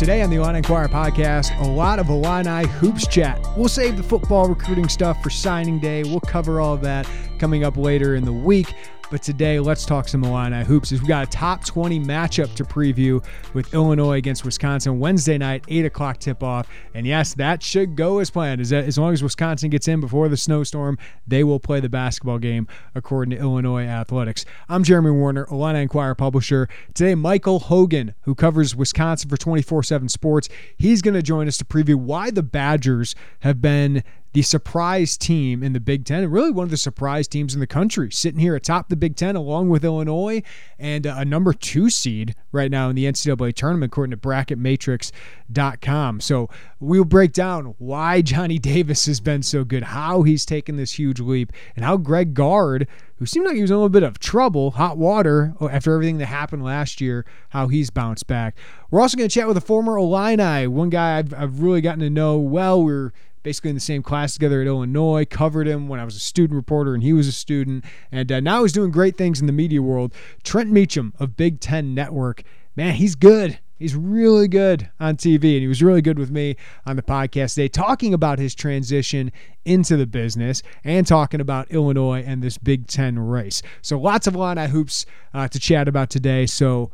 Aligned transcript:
Today 0.00 0.22
on 0.22 0.30
the 0.30 0.36
Illini 0.36 0.56
Inquirer 0.56 0.88
podcast, 0.88 1.60
a 1.60 1.68
lot 1.68 1.98
of 1.98 2.08
Illini 2.08 2.66
hoops 2.66 3.06
chat. 3.06 3.38
We'll 3.54 3.68
save 3.68 3.98
the 3.98 4.02
football 4.02 4.48
recruiting 4.48 4.88
stuff 4.88 5.22
for 5.22 5.28
signing 5.28 5.78
day. 5.78 6.04
We'll 6.04 6.20
cover 6.20 6.58
all 6.58 6.72
of 6.72 6.80
that 6.80 7.06
coming 7.38 7.64
up 7.64 7.76
later 7.76 8.14
in 8.14 8.24
the 8.24 8.32
week. 8.32 8.72
But 9.10 9.24
today, 9.24 9.58
let's 9.58 9.84
talk 9.84 10.06
some 10.06 10.22
Illini 10.22 10.64
hoops. 10.64 10.92
As 10.92 11.00
We've 11.00 11.08
got 11.08 11.26
a 11.26 11.30
top 11.30 11.64
20 11.64 11.98
matchup 11.98 12.54
to 12.54 12.62
preview 12.62 13.24
with 13.54 13.74
Illinois 13.74 14.18
against 14.18 14.44
Wisconsin 14.44 15.00
Wednesday 15.00 15.36
night, 15.36 15.64
8 15.66 15.86
o'clock 15.86 16.18
tip 16.18 16.44
off. 16.44 16.68
And 16.94 17.04
yes, 17.04 17.34
that 17.34 17.60
should 17.60 17.96
go 17.96 18.20
as 18.20 18.30
planned. 18.30 18.60
As, 18.60 18.72
as 18.72 18.98
long 18.98 19.12
as 19.12 19.20
Wisconsin 19.20 19.68
gets 19.68 19.88
in 19.88 20.00
before 20.00 20.28
the 20.28 20.36
snowstorm, 20.36 20.96
they 21.26 21.42
will 21.42 21.58
play 21.58 21.80
the 21.80 21.88
basketball 21.88 22.38
game, 22.38 22.68
according 22.94 23.36
to 23.36 23.42
Illinois 23.42 23.82
Athletics. 23.82 24.44
I'm 24.68 24.84
Jeremy 24.84 25.10
Werner, 25.10 25.48
Illini 25.50 25.82
Inquirer 25.82 26.14
publisher. 26.14 26.68
Today, 26.94 27.16
Michael 27.16 27.58
Hogan, 27.58 28.14
who 28.20 28.36
covers 28.36 28.76
Wisconsin 28.76 29.28
for 29.28 29.36
24 29.36 29.82
7 29.82 30.08
Sports, 30.08 30.48
he's 30.78 31.02
going 31.02 31.14
to 31.14 31.22
join 31.22 31.48
us 31.48 31.58
to 31.58 31.64
preview 31.64 31.96
why 31.96 32.30
the 32.30 32.44
Badgers 32.44 33.16
have 33.40 33.60
been 33.60 34.04
the 34.32 34.42
surprise 34.42 35.16
team 35.16 35.62
in 35.62 35.72
the 35.72 35.80
Big 35.80 36.04
Ten, 36.04 36.22
and 36.22 36.32
really 36.32 36.52
one 36.52 36.64
of 36.64 36.70
the 36.70 36.76
surprise 36.76 37.26
teams 37.26 37.54
in 37.54 37.60
the 37.60 37.66
country, 37.66 38.12
sitting 38.12 38.40
here 38.40 38.54
atop 38.54 38.88
the 38.88 38.96
Big 38.96 39.16
Ten 39.16 39.34
along 39.34 39.70
with 39.70 39.84
Illinois 39.84 40.42
and 40.78 41.04
a 41.04 41.24
number 41.24 41.52
two 41.52 41.90
seed 41.90 42.36
right 42.52 42.70
now 42.70 42.88
in 42.88 42.96
the 42.96 43.06
NCAA 43.06 43.54
tournament, 43.54 43.92
according 43.92 44.12
to 44.12 44.16
BracketMatrix.com. 44.16 46.20
So 46.20 46.48
we'll 46.78 47.04
break 47.04 47.32
down 47.32 47.74
why 47.78 48.22
Johnny 48.22 48.58
Davis 48.58 49.06
has 49.06 49.20
been 49.20 49.42
so 49.42 49.64
good, 49.64 49.82
how 49.82 50.22
he's 50.22 50.46
taken 50.46 50.76
this 50.76 50.92
huge 50.92 51.18
leap, 51.18 51.52
and 51.74 51.84
how 51.84 51.96
Greg 51.96 52.34
Gard, 52.34 52.86
who 53.16 53.26
seemed 53.26 53.46
like 53.46 53.56
he 53.56 53.62
was 53.62 53.70
in 53.70 53.74
a 53.74 53.78
little 53.78 53.88
bit 53.88 54.04
of 54.04 54.20
trouble, 54.20 54.72
hot 54.72 54.96
water 54.96 55.54
oh, 55.60 55.68
after 55.68 55.92
everything 55.92 56.18
that 56.18 56.26
happened 56.26 56.62
last 56.62 57.00
year, 57.00 57.26
how 57.48 57.66
he's 57.66 57.90
bounced 57.90 58.28
back. 58.28 58.56
We're 58.90 59.00
also 59.00 59.16
going 59.16 59.28
to 59.28 59.34
chat 59.34 59.48
with 59.48 59.56
a 59.56 59.60
former 59.60 59.96
Illini, 59.96 60.68
one 60.68 60.88
guy 60.88 61.18
I've, 61.18 61.34
I've 61.34 61.60
really 61.60 61.80
gotten 61.80 62.00
to 62.00 62.10
know 62.10 62.38
well. 62.38 62.82
We're 62.82 63.12
basically 63.42 63.70
in 63.70 63.76
the 63.76 63.80
same 63.80 64.02
class 64.02 64.34
together 64.34 64.60
at 64.60 64.66
Illinois, 64.66 65.24
covered 65.24 65.66
him 65.66 65.88
when 65.88 66.00
I 66.00 66.04
was 66.04 66.16
a 66.16 66.20
student 66.20 66.56
reporter 66.56 66.94
and 66.94 67.02
he 67.02 67.12
was 67.12 67.28
a 67.28 67.32
student. 67.32 67.84
And 68.12 68.30
uh, 68.30 68.40
now 68.40 68.62
he's 68.62 68.72
doing 68.72 68.90
great 68.90 69.16
things 69.16 69.40
in 69.40 69.46
the 69.46 69.52
media 69.52 69.82
world. 69.82 70.14
Trent 70.42 70.70
Meacham 70.70 71.14
of 71.18 71.36
Big 71.36 71.60
Ten 71.60 71.94
Network. 71.94 72.42
Man, 72.76 72.94
he's 72.94 73.14
good. 73.14 73.58
He's 73.80 73.96
really 73.96 74.46
good 74.46 74.90
on 75.00 75.16
TV, 75.16 75.54
and 75.54 75.62
he 75.62 75.66
was 75.66 75.82
really 75.82 76.02
good 76.02 76.18
with 76.18 76.30
me 76.30 76.56
on 76.84 76.96
the 76.96 77.02
podcast 77.02 77.54
today, 77.54 77.68
talking 77.68 78.12
about 78.12 78.38
his 78.38 78.54
transition 78.54 79.32
into 79.64 79.96
the 79.96 80.06
business 80.06 80.62
and 80.84 81.06
talking 81.06 81.40
about 81.40 81.70
Illinois 81.70 82.22
and 82.22 82.42
this 82.42 82.58
Big 82.58 82.88
Ten 82.88 83.18
race. 83.18 83.62
So, 83.80 83.98
lots 83.98 84.26
of 84.26 84.34
Illini 84.34 84.68
hoops 84.68 85.06
uh, 85.32 85.48
to 85.48 85.58
chat 85.58 85.88
about 85.88 86.10
today. 86.10 86.44
So, 86.44 86.90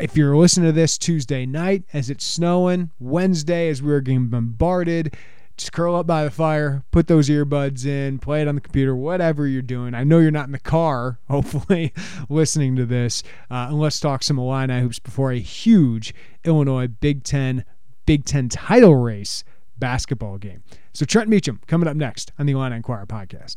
if 0.00 0.16
you're 0.16 0.36
listening 0.36 0.66
to 0.66 0.72
this 0.72 0.98
Tuesday 0.98 1.46
night 1.46 1.84
as 1.92 2.10
it's 2.10 2.24
snowing, 2.24 2.90
Wednesday 2.98 3.68
as 3.68 3.80
we're 3.80 4.00
getting 4.00 4.26
bombarded, 4.26 5.16
just 5.58 5.72
curl 5.72 5.96
up 5.96 6.06
by 6.06 6.24
the 6.24 6.30
fire, 6.30 6.84
put 6.90 7.08
those 7.08 7.28
earbuds 7.28 7.84
in, 7.84 8.18
play 8.18 8.40
it 8.40 8.48
on 8.48 8.54
the 8.54 8.60
computer, 8.60 8.94
whatever 8.94 9.46
you're 9.46 9.60
doing. 9.60 9.94
I 9.94 10.04
know 10.04 10.20
you're 10.20 10.30
not 10.30 10.46
in 10.46 10.52
the 10.52 10.58
car, 10.58 11.18
hopefully, 11.28 11.92
listening 12.28 12.76
to 12.76 12.86
this. 12.86 13.22
Uh, 13.50 13.66
and 13.68 13.78
let's 13.80 14.00
talk 14.00 14.22
some 14.22 14.38
Illini 14.38 14.80
hoops 14.80 14.98
before 14.98 15.32
a 15.32 15.38
huge 15.38 16.14
Illinois 16.44 16.86
Big 16.86 17.24
Ten 17.24 17.64
Big 18.06 18.24
Ten 18.24 18.48
title 18.48 18.94
race 18.94 19.44
basketball 19.76 20.38
game. 20.38 20.62
So 20.94 21.04
Trent 21.04 21.28
Meacham 21.28 21.60
coming 21.66 21.88
up 21.88 21.96
next 21.96 22.32
on 22.38 22.46
the 22.46 22.52
Illini 22.52 22.76
Inquirer 22.76 23.06
podcast. 23.06 23.56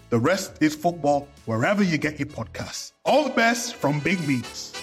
The 0.11 0.19
Rest 0.19 0.61
is 0.61 0.75
Football 0.75 1.29
wherever 1.45 1.81
you 1.81 1.97
get 1.97 2.19
your 2.19 2.27
podcasts. 2.27 2.91
All 3.05 3.23
the 3.23 3.29
best 3.29 3.75
from 3.75 4.01
Big 4.01 4.19
Meats. 4.27 4.73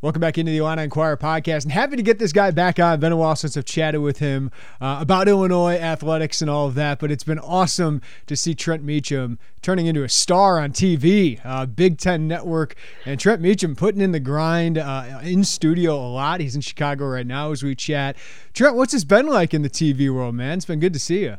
Welcome 0.00 0.20
back 0.20 0.38
into 0.38 0.50
the 0.50 0.56
Illini 0.56 0.84
Inquirer 0.84 1.18
podcast, 1.18 1.64
and 1.64 1.72
happy 1.72 1.96
to 1.96 2.02
get 2.02 2.18
this 2.18 2.32
guy 2.32 2.50
back 2.52 2.78
on. 2.78 2.98
Been 2.98 3.12
a 3.12 3.18
while 3.18 3.36
since 3.36 3.58
I've 3.58 3.66
chatted 3.66 4.00
with 4.00 4.18
him 4.18 4.50
uh, 4.80 4.96
about 4.98 5.28
Illinois 5.28 5.74
athletics 5.74 6.40
and 6.40 6.48
all 6.48 6.68
of 6.68 6.74
that, 6.74 7.00
but 7.00 7.10
it's 7.10 7.22
been 7.22 7.38
awesome 7.38 8.00
to 8.28 8.34
see 8.34 8.54
Trent 8.54 8.82
Meacham 8.82 9.38
turning 9.60 9.84
into 9.88 10.04
a 10.04 10.08
star 10.08 10.58
on 10.58 10.72
TV, 10.72 11.38
uh, 11.44 11.66
Big 11.66 11.98
Ten 11.98 12.26
Network, 12.26 12.76
and 13.04 13.20
Trent 13.20 13.42
Meacham 13.42 13.76
putting 13.76 14.00
in 14.00 14.12
the 14.12 14.20
grind 14.20 14.78
uh, 14.78 15.20
in 15.22 15.44
studio 15.44 15.96
a 15.96 16.08
lot. 16.08 16.40
He's 16.40 16.54
in 16.54 16.62
Chicago 16.62 17.04
right 17.08 17.26
now 17.26 17.52
as 17.52 17.62
we 17.62 17.74
chat. 17.74 18.16
Trent, 18.54 18.74
what's 18.74 18.94
this 18.94 19.04
been 19.04 19.26
like 19.26 19.52
in 19.52 19.60
the 19.60 19.68
TV 19.68 20.08
world, 20.08 20.34
man? 20.34 20.56
It's 20.56 20.64
been 20.64 20.80
good 20.80 20.94
to 20.94 20.98
see 20.98 21.24
you 21.24 21.36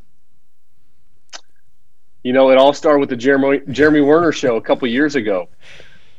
you 2.27 2.33
know, 2.33 2.49
it 2.49 2.57
all 2.57 2.73
started 2.73 2.99
with 2.99 3.07
the 3.07 3.15
Jeremy 3.15 3.61
Jeremy 3.71 4.01
Werner 4.01 4.33
show 4.33 4.57
a 4.57 4.61
couple 4.61 4.85
years 4.89 5.15
ago. 5.15 5.47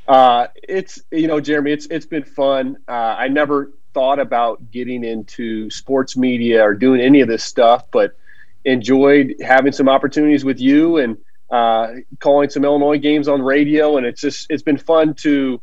Uh, 0.07 0.47
it's 0.57 1.03
you 1.11 1.27
know, 1.27 1.39
Jeremy, 1.39 1.73
it's 1.73 1.85
it's 1.91 2.07
been 2.07 2.25
fun. 2.25 2.79
Uh, 2.89 3.15
I 3.19 3.29
never 3.29 3.73
thought 3.93 4.19
about 4.19 4.71
getting 4.71 5.05
into 5.05 5.69
sports 5.69 6.17
media 6.17 6.63
or 6.63 6.73
doing 6.73 7.03
any 7.03 7.21
of 7.21 7.29
this 7.29 7.45
stuff, 7.45 7.85
but 7.91 8.17
enjoyed 8.65 9.35
having 9.43 9.71
some 9.71 9.87
opportunities 9.87 10.47
with 10.47 10.59
you 10.59 10.97
and 10.97 11.19
uh, 11.51 11.97
calling 12.21 12.49
some 12.49 12.65
Illinois 12.65 12.97
games 12.97 13.29
on 13.29 13.43
radio, 13.43 13.99
and 13.99 14.07
it's 14.07 14.23
just 14.23 14.47
it's 14.49 14.63
been 14.63 14.79
fun 14.79 15.13
to 15.13 15.61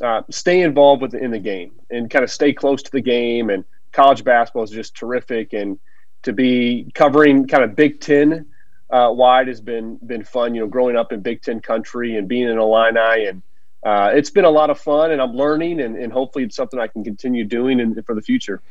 uh, 0.00 0.22
stay 0.30 0.62
involved 0.62 1.02
with 1.02 1.14
in 1.14 1.30
the 1.30 1.38
game 1.38 1.72
and 1.90 2.08
kind 2.08 2.22
of 2.22 2.30
stay 2.30 2.54
close 2.54 2.82
to 2.82 2.92
the 2.92 3.02
game. 3.02 3.50
And 3.50 3.62
college 3.92 4.24
basketball 4.24 4.64
is 4.64 4.70
just 4.70 4.96
terrific, 4.96 5.52
and 5.52 5.78
to 6.22 6.32
be 6.32 6.90
covering 6.94 7.46
kind 7.46 7.62
of 7.62 7.76
Big 7.76 8.00
Ten 8.00 8.46
uh, 8.90 9.10
wide 9.12 9.48
has 9.48 9.60
been 9.60 9.96
been 10.06 10.24
fun. 10.24 10.54
You 10.54 10.62
know, 10.62 10.66
growing 10.66 10.96
up 10.96 11.12
in 11.12 11.20
Big 11.20 11.42
Ten 11.42 11.60
country 11.60 12.16
and 12.16 12.28
being 12.28 12.48
in 12.48 12.58
Illini, 12.58 13.26
and 13.26 13.42
uh, 13.84 14.10
it's 14.14 14.30
been 14.30 14.44
a 14.44 14.50
lot 14.50 14.70
of 14.70 14.78
fun. 14.78 15.10
And 15.10 15.20
I'm 15.20 15.32
learning, 15.32 15.80
and, 15.80 15.96
and 15.96 16.12
hopefully 16.12 16.44
it's 16.44 16.56
something 16.56 16.78
I 16.78 16.86
can 16.86 17.04
continue 17.04 17.44
doing 17.44 17.80
in, 17.80 18.02
for 18.02 18.14
the 18.14 18.22
future. 18.22 18.62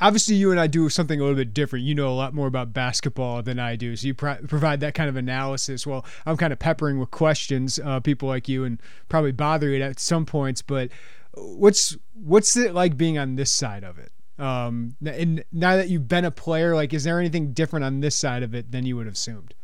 Obviously, 0.00 0.34
you 0.34 0.50
and 0.50 0.58
I 0.58 0.66
do 0.66 0.88
something 0.88 1.20
a 1.20 1.22
little 1.22 1.36
bit 1.36 1.54
different. 1.54 1.84
You 1.84 1.94
know 1.94 2.08
a 2.08 2.14
lot 2.14 2.34
more 2.34 2.48
about 2.48 2.72
basketball 2.72 3.42
than 3.42 3.60
I 3.60 3.76
do, 3.76 3.94
so 3.94 4.08
you 4.08 4.14
pro- 4.14 4.36
provide 4.48 4.80
that 4.80 4.94
kind 4.94 5.08
of 5.08 5.16
analysis. 5.16 5.86
Well, 5.86 6.04
I'm 6.26 6.36
kind 6.36 6.52
of 6.52 6.58
peppering 6.58 6.98
with 6.98 7.12
questions, 7.12 7.78
uh, 7.78 8.00
people 8.00 8.28
like 8.28 8.48
you, 8.48 8.64
and 8.64 8.80
probably 9.08 9.30
bother 9.32 9.70
you 9.70 9.82
at 9.82 10.00
some 10.00 10.26
points, 10.26 10.62
but 10.62 10.90
what's 11.36 11.96
what's 12.14 12.56
it 12.56 12.74
like 12.74 12.96
being 12.96 13.18
on 13.18 13.36
this 13.36 13.50
side 13.50 13.84
of 13.84 13.98
it? 13.98 14.12
Um, 14.38 14.96
and 15.04 15.44
now 15.52 15.76
that 15.76 15.88
you've 15.88 16.08
been 16.08 16.24
a 16.24 16.30
player, 16.30 16.74
like, 16.74 16.92
is 16.92 17.04
there 17.04 17.20
anything 17.20 17.52
different 17.52 17.84
on 17.84 18.00
this 18.00 18.16
side 18.16 18.42
of 18.42 18.54
it 18.54 18.72
than 18.72 18.84
you 18.84 18.96
would 18.96 19.06
have 19.06 19.14
assumed? 19.14 19.54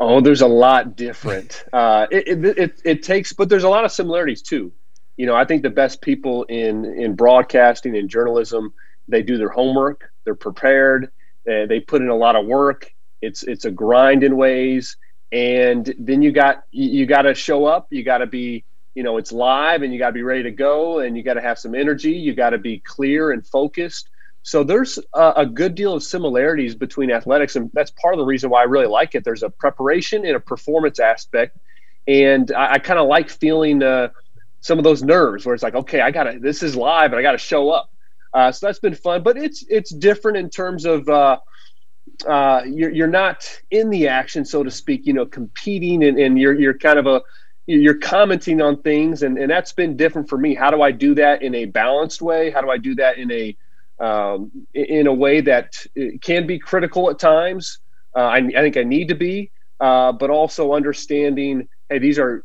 Oh, 0.00 0.20
there's 0.20 0.42
a 0.42 0.48
lot 0.48 0.96
different. 0.96 1.64
Uh, 1.72 2.06
it, 2.10 2.44
it, 2.44 2.58
it, 2.58 2.82
it 2.84 3.02
takes, 3.02 3.32
but 3.32 3.48
there's 3.48 3.64
a 3.64 3.68
lot 3.68 3.84
of 3.84 3.92
similarities 3.92 4.42
too. 4.42 4.72
You 5.16 5.26
know, 5.26 5.34
I 5.34 5.44
think 5.44 5.62
the 5.62 5.70
best 5.70 6.00
people 6.00 6.44
in 6.44 6.84
in 6.84 7.14
broadcasting 7.14 7.96
and 7.96 8.08
journalism, 8.08 8.72
they 9.08 9.22
do 9.22 9.36
their 9.36 9.48
homework, 9.48 10.10
they're 10.24 10.34
prepared, 10.34 11.10
they, 11.44 11.66
they 11.66 11.80
put 11.80 12.02
in 12.02 12.08
a 12.08 12.16
lot 12.16 12.36
of 12.36 12.46
work. 12.46 12.90
It's 13.20 13.42
it's 13.42 13.64
a 13.64 13.70
grind 13.70 14.22
in 14.22 14.36
ways, 14.36 14.96
and 15.32 15.92
then 15.98 16.22
you 16.22 16.32
got 16.32 16.62
you 16.70 17.04
got 17.06 17.22
to 17.22 17.34
show 17.34 17.66
up. 17.66 17.88
You 17.90 18.04
got 18.04 18.18
to 18.18 18.26
be, 18.26 18.64
you 18.98 19.04
know, 19.04 19.16
it's 19.16 19.32
live, 19.32 19.82
and 19.82 19.92
you 19.92 19.98
got 19.98 20.08
to 20.08 20.18
be 20.20 20.22
ready 20.22 20.42
to 20.42 20.50
go, 20.50 21.00
and 21.00 21.16
you 21.16 21.22
got 21.22 21.34
to 21.34 21.40
have 21.40 21.58
some 21.58 21.74
energy. 21.74 22.12
You 22.12 22.34
got 22.34 22.50
to 22.50 22.58
be 22.58 22.80
clear 22.80 23.32
and 23.32 23.46
focused 23.46 24.08
so 24.48 24.64
there's 24.64 24.98
a, 25.14 25.32
a, 25.36 25.46
good 25.46 25.74
deal 25.74 25.92
of 25.92 26.02
similarities 26.02 26.74
between 26.74 27.10
athletics, 27.10 27.54
and 27.54 27.70
that's 27.74 27.90
part 27.90 28.14
of 28.14 28.18
the 28.18 28.24
reason 28.24 28.48
why 28.48 28.62
I 28.62 28.64
really 28.64 28.86
like 28.86 29.14
it. 29.14 29.22
There's 29.22 29.42
a 29.42 29.50
preparation 29.50 30.24
and 30.24 30.36
a 30.36 30.40
performance 30.40 30.98
aspect, 30.98 31.58
and 32.06 32.50
I, 32.52 32.72
I 32.72 32.78
kind 32.78 32.98
of 32.98 33.08
like 33.08 33.28
feeling 33.28 33.82
uh, 33.82 34.08
some 34.60 34.78
of 34.78 34.84
those 34.84 35.02
nerves 35.02 35.44
where 35.44 35.54
it's 35.54 35.62
like, 35.62 35.74
okay, 35.74 36.00
I 36.00 36.10
gotta, 36.10 36.38
this 36.40 36.62
is 36.62 36.74
live, 36.74 37.12
and 37.12 37.18
I 37.18 37.22
gotta 37.22 37.36
show 37.36 37.68
up. 37.68 37.90
Uh, 38.32 38.50
so 38.50 38.66
that's 38.66 38.78
been 38.78 38.94
fun, 38.94 39.22
but 39.22 39.36
it's 39.36 39.66
it's 39.68 39.90
different 39.90 40.38
in 40.38 40.48
terms 40.48 40.86
of 40.86 41.06
uh, 41.10 41.38
uh, 42.26 42.62
you're 42.66 42.90
you're 42.90 43.06
not 43.06 43.46
in 43.70 43.90
the 43.90 44.08
action, 44.08 44.46
so 44.46 44.62
to 44.62 44.70
speak. 44.70 45.04
You 45.04 45.12
know, 45.12 45.26
competing, 45.26 46.02
and, 46.04 46.18
and 46.18 46.38
you're 46.38 46.58
you're 46.58 46.78
kind 46.78 46.98
of 46.98 47.06
a 47.06 47.20
you're 47.68 47.98
commenting 47.98 48.62
on 48.62 48.82
things, 48.82 49.22
and 49.22 49.38
and 49.38 49.50
that's 49.50 49.72
been 49.72 49.96
different 49.96 50.28
for 50.28 50.38
me. 50.38 50.54
How 50.54 50.70
do 50.70 50.82
I 50.82 50.90
do 50.90 51.14
that 51.16 51.42
in 51.42 51.54
a 51.54 51.66
balanced 51.66 52.22
way? 52.22 52.50
How 52.50 52.60
do 52.60 52.70
I 52.70 52.78
do 52.78 52.94
that 52.96 53.18
in 53.18 53.30
a 53.30 53.56
um, 54.00 54.50
in 54.74 55.06
a 55.06 55.12
way 55.12 55.40
that 55.40 55.74
can 56.20 56.46
be 56.46 56.58
critical 56.58 57.10
at 57.10 57.18
times. 57.18 57.80
Uh, 58.14 58.20
I, 58.20 58.36
I, 58.36 58.60
think 58.62 58.76
I 58.76 58.84
need 58.84 59.08
to 59.08 59.14
be, 59.14 59.50
uh, 59.80 60.12
but 60.12 60.30
also 60.30 60.72
understanding, 60.72 61.68
hey, 61.88 61.98
these 61.98 62.18
are 62.18 62.44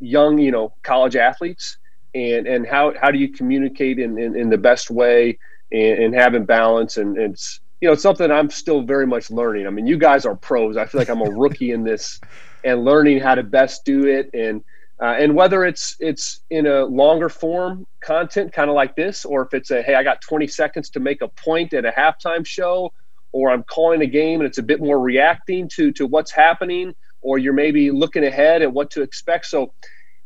young, 0.00 0.38
you 0.38 0.50
know, 0.50 0.74
college 0.82 1.16
athletes, 1.16 1.78
and 2.14 2.46
and 2.46 2.66
how 2.66 2.94
how 3.00 3.10
do 3.10 3.18
you 3.18 3.28
communicate 3.28 3.98
in 3.98 4.18
in, 4.18 4.36
in 4.36 4.48
the 4.50 4.58
best 4.58 4.90
way 4.90 5.38
and, 5.72 5.98
and 5.98 6.14
having 6.14 6.44
balance, 6.44 6.96
and, 6.96 7.16
and 7.18 7.34
it's 7.34 7.60
you 7.80 7.88
know 7.88 7.92
it's 7.92 8.02
something 8.02 8.30
I'm 8.30 8.50
still 8.50 8.82
very 8.82 9.06
much 9.06 9.30
learning. 9.30 9.66
I 9.66 9.70
mean, 9.70 9.86
you 9.86 9.98
guys 9.98 10.26
are 10.26 10.34
pros. 10.34 10.76
I 10.76 10.86
feel 10.86 11.00
like 11.00 11.10
I'm 11.10 11.20
a 11.20 11.30
rookie 11.30 11.72
in 11.72 11.84
this, 11.84 12.20
and 12.64 12.84
learning 12.84 13.20
how 13.20 13.34
to 13.34 13.42
best 13.42 13.84
do 13.84 14.06
it 14.06 14.30
and 14.34 14.62
uh, 15.02 15.16
and 15.18 15.34
whether 15.34 15.64
it's 15.64 15.96
it's 15.98 16.42
in 16.50 16.66
a 16.66 16.84
longer 16.84 17.28
form 17.28 17.84
content, 18.00 18.52
kind 18.52 18.70
of 18.70 18.76
like 18.76 18.94
this, 18.94 19.24
or 19.24 19.42
if 19.42 19.52
it's 19.52 19.70
a 19.70 19.82
hey, 19.82 19.96
I 19.96 20.02
got 20.04 20.20
20 20.20 20.46
seconds 20.46 20.88
to 20.90 21.00
make 21.00 21.20
a 21.20 21.28
point 21.28 21.74
at 21.74 21.84
a 21.84 21.90
halftime 21.90 22.46
show, 22.46 22.92
or 23.32 23.50
I'm 23.50 23.64
calling 23.64 24.02
a 24.02 24.06
game 24.06 24.40
and 24.40 24.46
it's 24.46 24.58
a 24.58 24.62
bit 24.62 24.80
more 24.80 25.00
reacting 25.00 25.68
to 25.74 25.90
to 25.92 26.06
what's 26.06 26.30
happening, 26.30 26.94
or 27.22 27.38
you're 27.38 27.52
maybe 27.52 27.90
looking 27.90 28.24
ahead 28.24 28.62
at 28.62 28.72
what 28.72 28.90
to 28.92 29.02
expect. 29.02 29.46
So 29.46 29.72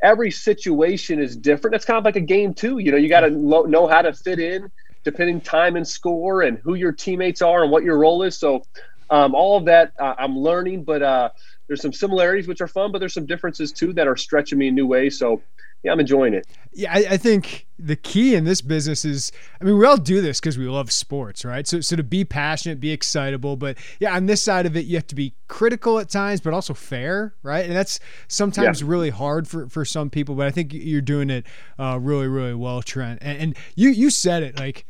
every 0.03 0.31
situation 0.31 1.19
is 1.19 1.37
different. 1.37 1.75
It's 1.75 1.87
kind 1.87 1.99
of 1.99 2.05
like 2.05 2.17
a 2.17 2.21
game 2.21 2.53
too. 2.53 2.79
You 2.79 2.93
know, 2.93 2.99
you 2.99 3.09
got 3.09 3.21
to 3.21 3.29
lo- 3.29 3.65
know 3.65 3.87
how 3.87 4.03
to 4.03 4.13
fit 4.13 4.39
in, 4.39 4.71
depending 5.03 5.41
time 5.41 5.77
and 5.77 5.89
score, 5.89 6.43
and 6.43 6.59
who 6.59 6.75
your 6.75 6.93
teammates 6.93 7.41
are 7.41 7.63
and 7.63 7.73
what 7.73 7.85
your 7.85 7.99
role 7.99 8.23
is. 8.23 8.39
So 8.39 8.63
um, 9.11 9.35
all 9.35 9.57
of 9.57 9.65
that 9.67 9.93
uh, 9.99 10.15
I'm 10.19 10.39
learning, 10.39 10.85
but 10.85 11.03
uh, 11.03 11.31
there's 11.67 11.83
some 11.83 11.93
similarities 11.93 12.47
which 12.47 12.61
are 12.61 12.69
fun, 12.69 12.93
but 12.93 12.99
there's 12.99 13.15
some 13.15 13.27
differences 13.27 13.73
too 13.73 13.93
that 13.95 14.07
are 14.07 14.17
stretching 14.17 14.59
me 14.59 14.69
in 14.69 14.75
new 14.75 14.87
ways. 14.87 15.19
So 15.19 15.43
yeah, 15.83 15.93
I'm 15.93 16.01
enjoying 16.01 16.35
it. 16.35 16.47
Yeah, 16.73 16.93
I, 16.93 17.07
I, 17.11 17.17
think 17.17 17.67
the 17.79 17.95
key 17.95 18.35
in 18.35 18.45
this 18.45 18.61
business 18.61 19.05
is, 19.05 19.31
I 19.61 19.65
mean, 19.65 19.79
we 19.79 19.87
all 19.87 19.97
do 19.97 20.21
this 20.21 20.41
because 20.41 20.59
we 20.59 20.67
love 20.67 20.91
sports, 20.91 21.45
right? 21.45 21.67
So, 21.69 21.81
so 21.81 21.95
to 21.95 22.03
be 22.03 22.25
passionate, 22.25 22.81
be 22.81 22.91
excitable, 22.91 23.57
but 23.57 23.79
yeah, 24.01 24.15
on 24.15 24.27
this 24.27 24.43
side 24.43 24.67
of 24.67 24.77
it, 24.77 24.87
you 24.87 24.97
have 24.97 25.07
to 25.07 25.15
be 25.15 25.35
critical 25.47 26.01
at 26.01 26.09
times, 26.09 26.41
but 26.41 26.53
also 26.53 26.75
fair, 26.75 27.35
right? 27.45 27.65
And 27.65 27.77
that's 27.77 28.01
sometimes 28.27 28.81
yeah. 28.81 28.89
really 28.89 29.11
hard 29.11 29.47
for, 29.47 29.69
for 29.69 29.85
some 29.85 30.11
people, 30.11 30.35
but 30.35 30.47
I 30.47 30.51
think 30.51 30.73
you're 30.73 31.01
doing 31.01 31.31
it 31.31 31.47
uh, 31.79 31.99
really, 32.01 32.27
really 32.27 32.55
well, 32.55 32.83
Trent. 32.83 33.21
And, 33.23 33.41
and 33.41 33.57
you 33.77 33.91
you 33.91 34.11
said 34.11 34.43
it 34.43 34.59
like 34.59 34.85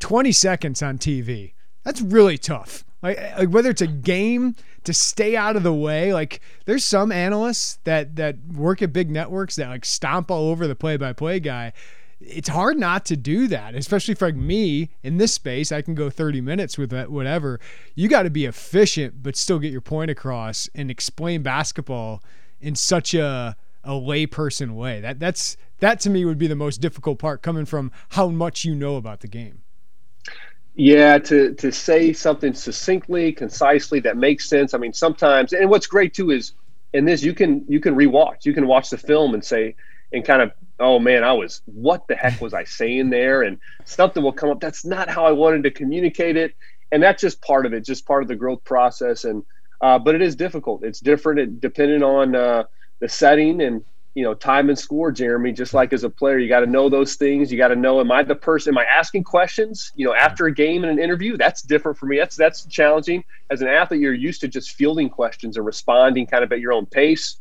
20 0.00 0.32
seconds 0.32 0.82
on 0.82 0.98
TV. 0.98 1.52
That's 1.84 2.00
really 2.00 2.38
tough. 2.38 2.84
Like, 3.02 3.18
eh, 3.18 3.34
like 3.38 3.48
whether 3.50 3.70
it's 3.70 3.82
a 3.82 3.86
game 3.86 4.54
to 4.84 4.92
stay 4.92 5.36
out 5.36 5.56
of 5.56 5.62
the 5.62 5.72
way. 5.72 6.12
Like 6.12 6.40
there's 6.64 6.84
some 6.84 7.12
analysts 7.12 7.78
that 7.84 8.16
that 8.16 8.36
work 8.54 8.82
at 8.82 8.92
big 8.92 9.10
networks 9.10 9.56
that 9.56 9.68
like 9.68 9.84
stomp 9.84 10.30
all 10.30 10.48
over 10.48 10.66
the 10.66 10.74
play-by-play 10.74 11.40
guy. 11.40 11.72
It's 12.20 12.48
hard 12.48 12.78
not 12.78 13.04
to 13.06 13.16
do 13.16 13.48
that, 13.48 13.74
especially 13.74 14.14
for 14.14 14.28
like 14.28 14.36
me 14.36 14.90
in 15.02 15.16
this 15.16 15.34
space. 15.34 15.72
I 15.72 15.82
can 15.82 15.96
go 15.96 16.08
30 16.08 16.40
minutes 16.40 16.78
with 16.78 16.92
whatever. 17.08 17.58
You 17.96 18.08
got 18.08 18.22
to 18.22 18.30
be 18.30 18.44
efficient, 18.44 19.24
but 19.24 19.34
still 19.34 19.58
get 19.58 19.72
your 19.72 19.80
point 19.80 20.10
across 20.10 20.68
and 20.72 20.88
explain 20.88 21.42
basketball 21.42 22.22
in 22.60 22.76
such 22.76 23.12
a 23.14 23.56
a 23.84 23.90
layperson 23.90 24.74
way. 24.74 25.00
That 25.00 25.18
that's 25.18 25.56
that 25.80 25.98
to 26.00 26.10
me 26.10 26.24
would 26.24 26.38
be 26.38 26.46
the 26.46 26.54
most 26.54 26.80
difficult 26.80 27.18
part, 27.18 27.42
coming 27.42 27.64
from 27.64 27.90
how 28.10 28.28
much 28.28 28.64
you 28.64 28.74
know 28.74 28.94
about 28.96 29.20
the 29.20 29.28
game. 29.28 29.61
Yeah, 30.74 31.18
to 31.18 31.54
to 31.56 31.70
say 31.70 32.14
something 32.14 32.54
succinctly, 32.54 33.32
concisely 33.32 34.00
that 34.00 34.16
makes 34.16 34.48
sense. 34.48 34.72
I 34.72 34.78
mean, 34.78 34.94
sometimes, 34.94 35.52
and 35.52 35.68
what's 35.68 35.86
great 35.86 36.14
too 36.14 36.30
is 36.30 36.54
in 36.94 37.04
this 37.04 37.22
you 37.22 37.34
can 37.34 37.66
you 37.68 37.78
can 37.80 37.94
rewatch, 37.94 38.46
you 38.46 38.54
can 38.54 38.66
watch 38.66 38.88
the 38.90 38.96
film 38.98 39.34
and 39.34 39.44
say 39.44 39.76
and 40.12 40.24
kind 40.24 40.42
of, 40.42 40.52
oh 40.80 40.98
man, 40.98 41.24
I 41.24 41.32
was 41.34 41.60
what 41.66 42.08
the 42.08 42.14
heck 42.16 42.40
was 42.40 42.54
I 42.54 42.64
saying 42.64 43.10
there? 43.10 43.42
And 43.42 43.58
something 43.84 44.22
will 44.22 44.32
come 44.32 44.50
up. 44.50 44.60
That's 44.60 44.84
not 44.84 45.10
how 45.10 45.26
I 45.26 45.32
wanted 45.32 45.64
to 45.64 45.70
communicate 45.72 46.36
it, 46.38 46.54
and 46.90 47.02
that's 47.02 47.20
just 47.20 47.42
part 47.42 47.66
of 47.66 47.74
it, 47.74 47.84
just 47.84 48.06
part 48.06 48.22
of 48.22 48.28
the 48.28 48.36
growth 48.36 48.64
process. 48.64 49.24
And 49.24 49.42
uh, 49.82 49.98
but 49.98 50.14
it 50.14 50.22
is 50.22 50.36
difficult. 50.36 50.84
It's 50.84 51.00
different 51.00 51.60
depending 51.60 52.02
on 52.02 52.34
uh, 52.34 52.64
the 53.00 53.10
setting 53.10 53.60
and 53.60 53.82
you 54.14 54.22
know, 54.22 54.34
time 54.34 54.68
and 54.68 54.78
score, 54.78 55.10
Jeremy, 55.10 55.52
just 55.52 55.72
like 55.72 55.92
as 55.92 56.04
a 56.04 56.10
player, 56.10 56.38
you 56.38 56.48
got 56.48 56.60
to 56.60 56.66
know 56.66 56.90
those 56.90 57.14
things. 57.14 57.50
You 57.50 57.56
got 57.56 57.68
to 57.68 57.76
know, 57.76 57.98
am 58.00 58.12
I 58.12 58.22
the 58.22 58.34
person, 58.34 58.74
am 58.74 58.78
I 58.78 58.84
asking 58.84 59.24
questions, 59.24 59.90
you 59.94 60.04
know, 60.04 60.14
after 60.14 60.46
a 60.46 60.54
game 60.54 60.84
and 60.84 60.92
an 60.92 61.02
interview? 61.02 61.38
That's 61.38 61.62
different 61.62 61.96
for 61.96 62.06
me. 62.06 62.18
That's, 62.18 62.36
that's 62.36 62.66
challenging. 62.66 63.24
As 63.50 63.62
an 63.62 63.68
athlete, 63.68 64.02
you're 64.02 64.12
used 64.12 64.42
to 64.42 64.48
just 64.48 64.72
fielding 64.72 65.08
questions 65.08 65.56
and 65.56 65.64
responding 65.64 66.26
kind 66.26 66.44
of 66.44 66.52
at 66.52 66.60
your 66.60 66.74
own 66.74 66.84
pace. 66.84 67.36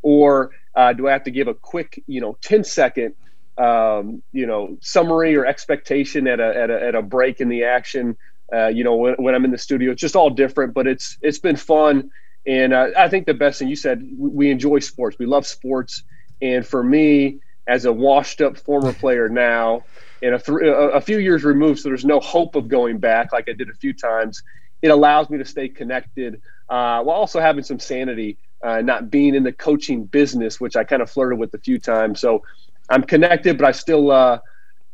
Or 0.00 0.52
uh, 0.74 0.94
do 0.94 1.08
I 1.08 1.12
have 1.12 1.24
to 1.24 1.30
give 1.30 1.46
a 1.46 1.54
quick, 1.54 2.02
you 2.06 2.22
know, 2.22 2.38
10 2.40 2.64
second, 2.64 3.14
um, 3.58 4.22
you 4.32 4.46
know, 4.46 4.78
summary 4.80 5.36
or 5.36 5.44
expectation 5.44 6.26
at 6.26 6.40
a, 6.40 6.56
at 6.56 6.70
a, 6.70 6.82
at 6.82 6.94
a 6.94 7.02
break 7.02 7.42
in 7.42 7.50
the 7.50 7.64
action? 7.64 8.16
Uh, 8.50 8.68
you 8.68 8.82
know, 8.82 8.96
when, 8.96 9.14
when 9.16 9.34
I'm 9.34 9.44
in 9.44 9.50
the 9.50 9.58
studio, 9.58 9.92
it's 9.92 10.00
just 10.00 10.16
all 10.16 10.30
different, 10.30 10.72
but 10.72 10.86
it's, 10.86 11.18
it's 11.20 11.38
been 11.38 11.56
fun. 11.56 12.10
And 12.46 12.72
uh, 12.72 12.88
I 12.96 13.08
think 13.08 13.26
the 13.26 13.34
best 13.34 13.58
thing 13.58 13.68
you 13.68 13.76
said, 13.76 14.06
we 14.16 14.50
enjoy 14.50 14.78
sports. 14.78 15.18
We 15.18 15.26
love 15.26 15.46
sports 15.46 16.02
and 16.40 16.66
for 16.66 16.82
me, 16.82 17.40
as 17.66 17.84
a 17.84 17.92
washed 17.92 18.40
up 18.40 18.56
former 18.56 18.92
player 19.00 19.28
now, 19.28 19.84
and 20.22 20.34
a, 20.34 20.38
th- 20.38 20.58
a 20.62 21.00
few 21.00 21.18
years 21.18 21.44
removed, 21.44 21.80
so 21.80 21.88
there's 21.88 22.04
no 22.04 22.20
hope 22.20 22.56
of 22.56 22.68
going 22.68 22.98
back 22.98 23.32
like 23.32 23.48
I 23.48 23.52
did 23.52 23.68
a 23.68 23.74
few 23.74 23.92
times, 23.92 24.42
it 24.82 24.88
allows 24.88 25.30
me 25.30 25.38
to 25.38 25.44
stay 25.44 25.68
connected 25.68 26.40
uh, 26.68 27.02
while 27.02 27.16
also 27.16 27.40
having 27.40 27.64
some 27.64 27.78
sanity, 27.78 28.38
uh, 28.64 28.80
not 28.80 29.10
being 29.10 29.34
in 29.34 29.42
the 29.42 29.52
coaching 29.52 30.04
business, 30.04 30.60
which 30.60 30.76
I 30.76 30.84
kind 30.84 31.02
of 31.02 31.10
flirted 31.10 31.38
with 31.38 31.52
a 31.54 31.58
few 31.58 31.78
times. 31.78 32.20
So 32.20 32.42
I'm 32.88 33.02
connected, 33.02 33.58
but 33.58 33.66
I 33.66 33.72
still 33.72 34.10
uh, 34.10 34.38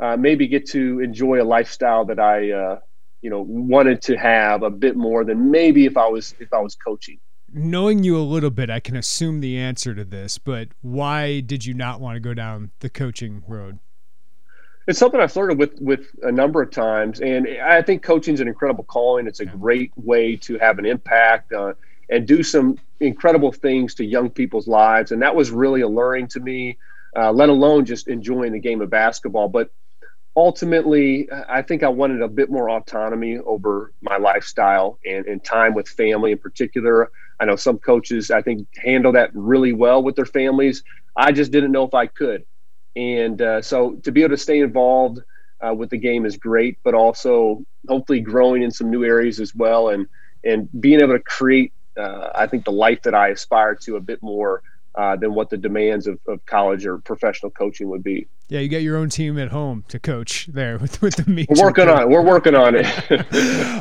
uh 0.01 0.17
maybe 0.17 0.49
get 0.49 0.67
to 0.71 1.01
enjoy 1.01 1.43
a 1.43 1.45
lifestyle 1.45 2.05
that 2.07 2.19
I, 2.19 2.51
uh, 2.51 2.79
you 3.23 3.31
know, 3.31 3.43
wanted 3.43 4.03
to 4.03 4.17
have 4.17 4.63
a 4.63 4.71
bit 4.71 4.97
more 4.97 5.25
than 5.25 5.51
maybe 5.51 5.87
if 5.87 5.97
I 5.97 6.09
was 6.09 6.35
if 6.41 6.53
I 6.53 6.61
was 6.61 6.75
coaching 6.75 7.19
knowing 7.53 8.03
you 8.03 8.17
a 8.17 8.23
little 8.23 8.51
bit, 8.51 8.71
I 8.71 8.81
can 8.81 8.97
assume 8.97 9.41
the 9.41 9.59
answer 9.59 9.95
to 9.95 10.05
this, 10.05 10.39
but 10.39 10.69
why 10.83 11.41
did 11.41 11.65
you 11.65 11.75
not 11.75 12.01
want 12.01 12.17
to 12.17 12.21
go 12.21 12.35
down 12.35 12.71
the 12.81 12.91
coaching 12.91 13.43
road? 13.47 13.79
It's 14.87 14.99
something 14.99 15.21
I've 15.21 15.33
flirted 15.33 15.59
with 15.59 15.81
with 15.81 16.07
a 16.23 16.33
number 16.33 16.63
of 16.63 16.71
times, 16.71 17.21
and 17.21 17.47
I 17.63 17.83
think 17.83 18.03
coaching 18.03 18.35
is 18.35 18.41
an 18.41 18.49
incredible 18.49 18.85
calling. 18.85 19.27
It's 19.27 19.41
a 19.41 19.45
yeah. 19.45 19.53
great 19.53 19.93
way 19.97 20.37
to 20.37 20.59
have 20.59 20.79
an 20.79 20.87
impact 20.87 21.53
uh, 21.53 21.75
and 22.09 22.27
do 22.27 22.43
some 22.43 22.79
incredible 22.99 23.53
things 23.53 23.95
to 23.97 24.05
young 24.05 24.31
people's 24.31 24.67
lives, 24.67 25.13
and 25.13 25.23
that 25.23 25.37
was 25.37 25.51
really 25.51 25.83
alluring 25.83 26.29
to 26.29 26.41
me. 26.41 26.79
Uh, 27.17 27.33
let 27.33 27.49
alone 27.49 27.85
just 27.85 28.09
enjoying 28.09 28.53
the 28.53 28.59
game 28.59 28.81
of 28.81 28.89
basketball, 28.89 29.49
but 29.49 29.71
ultimately, 30.37 31.29
I 31.49 31.63
think 31.63 31.83
I 31.83 31.89
wanted 31.89 32.23
a 32.23 32.29
bit 32.29 32.51
more 32.51 32.71
autonomy 32.71 33.39
over 33.39 33.93
my 34.01 34.17
lifestyle 34.17 34.99
and, 35.05 35.27
and 35.27 35.43
time 35.43 35.75
with 35.75 35.89
family 35.89 36.33
in 36.33 36.39
particular. 36.39 37.11
I 37.41 37.47
know 37.47 37.57
some 37.57 37.79
coaches, 37.79 38.31
I 38.31 38.43
think, 38.43 38.69
handle 38.77 39.13
that 39.13 39.31
really 39.35 39.73
well 39.73 40.03
with 40.03 40.15
their 40.15 40.27
families. 40.27 40.85
I 41.17 41.33
just 41.33 41.51
didn't 41.51 41.73
know 41.73 41.85
if 41.85 41.95
I 41.95 42.07
could. 42.07 42.45
And 42.97 43.41
uh, 43.41 43.63
so 43.63 43.95
to 44.03 44.13
be 44.13 44.23
able 44.23 44.37
to 44.37 44.43
stay 44.43 44.61
involved 44.61 45.21
uh, 45.67 45.75
with 45.75 45.91
the 45.91 45.97
game 45.99 46.27
is 46.27 46.37
great, 46.37 46.79
but 46.85 46.95
also 46.95 47.65
hopefully 47.89 48.21
growing 48.21 48.63
in 48.63 48.71
some 48.71 48.91
new 48.91 49.05
areas 49.05 49.41
as 49.41 49.55
well 49.55 49.89
and, 49.89 50.07
and 50.45 50.69
being 50.81 51.01
able 51.01 51.15
to 51.15 51.23
create, 51.23 51.73
uh, 51.99 52.29
I 52.35 52.47
think, 52.47 52.65
the 52.65 52.73
life 52.73 53.03
that 53.03 53.15
I 53.15 53.29
aspire 53.29 53.75
to 53.77 53.97
a 53.97 54.01
bit 54.01 54.23
more 54.23 54.63
uh, 54.95 55.17
than 55.17 55.35
what 55.35 55.51
the 55.51 55.57
demands 55.57 56.07
of, 56.07 56.19
of 56.27 56.45
college 56.47 56.85
or 56.85 56.99
professional 56.99 57.51
coaching 57.51 57.89
would 57.89 58.03
be. 58.03 58.27
Yeah, 58.49 58.61
you 58.61 58.69
get 58.69 58.83
your 58.83 58.97
own 58.97 59.09
team 59.09 59.39
at 59.39 59.51
home 59.51 59.85
to 59.89 60.01
coach 60.01 60.49
there 60.53 60.77
with, 60.79 61.01
with 61.01 61.15
the 61.15 61.31
meet. 61.31 61.49
We're 61.49 61.63
working 61.63 61.89
on 61.89 62.03
it. 62.03 62.09
We're 62.09 62.25
working 62.25 62.57
on 62.57 62.75
it. 62.75 62.87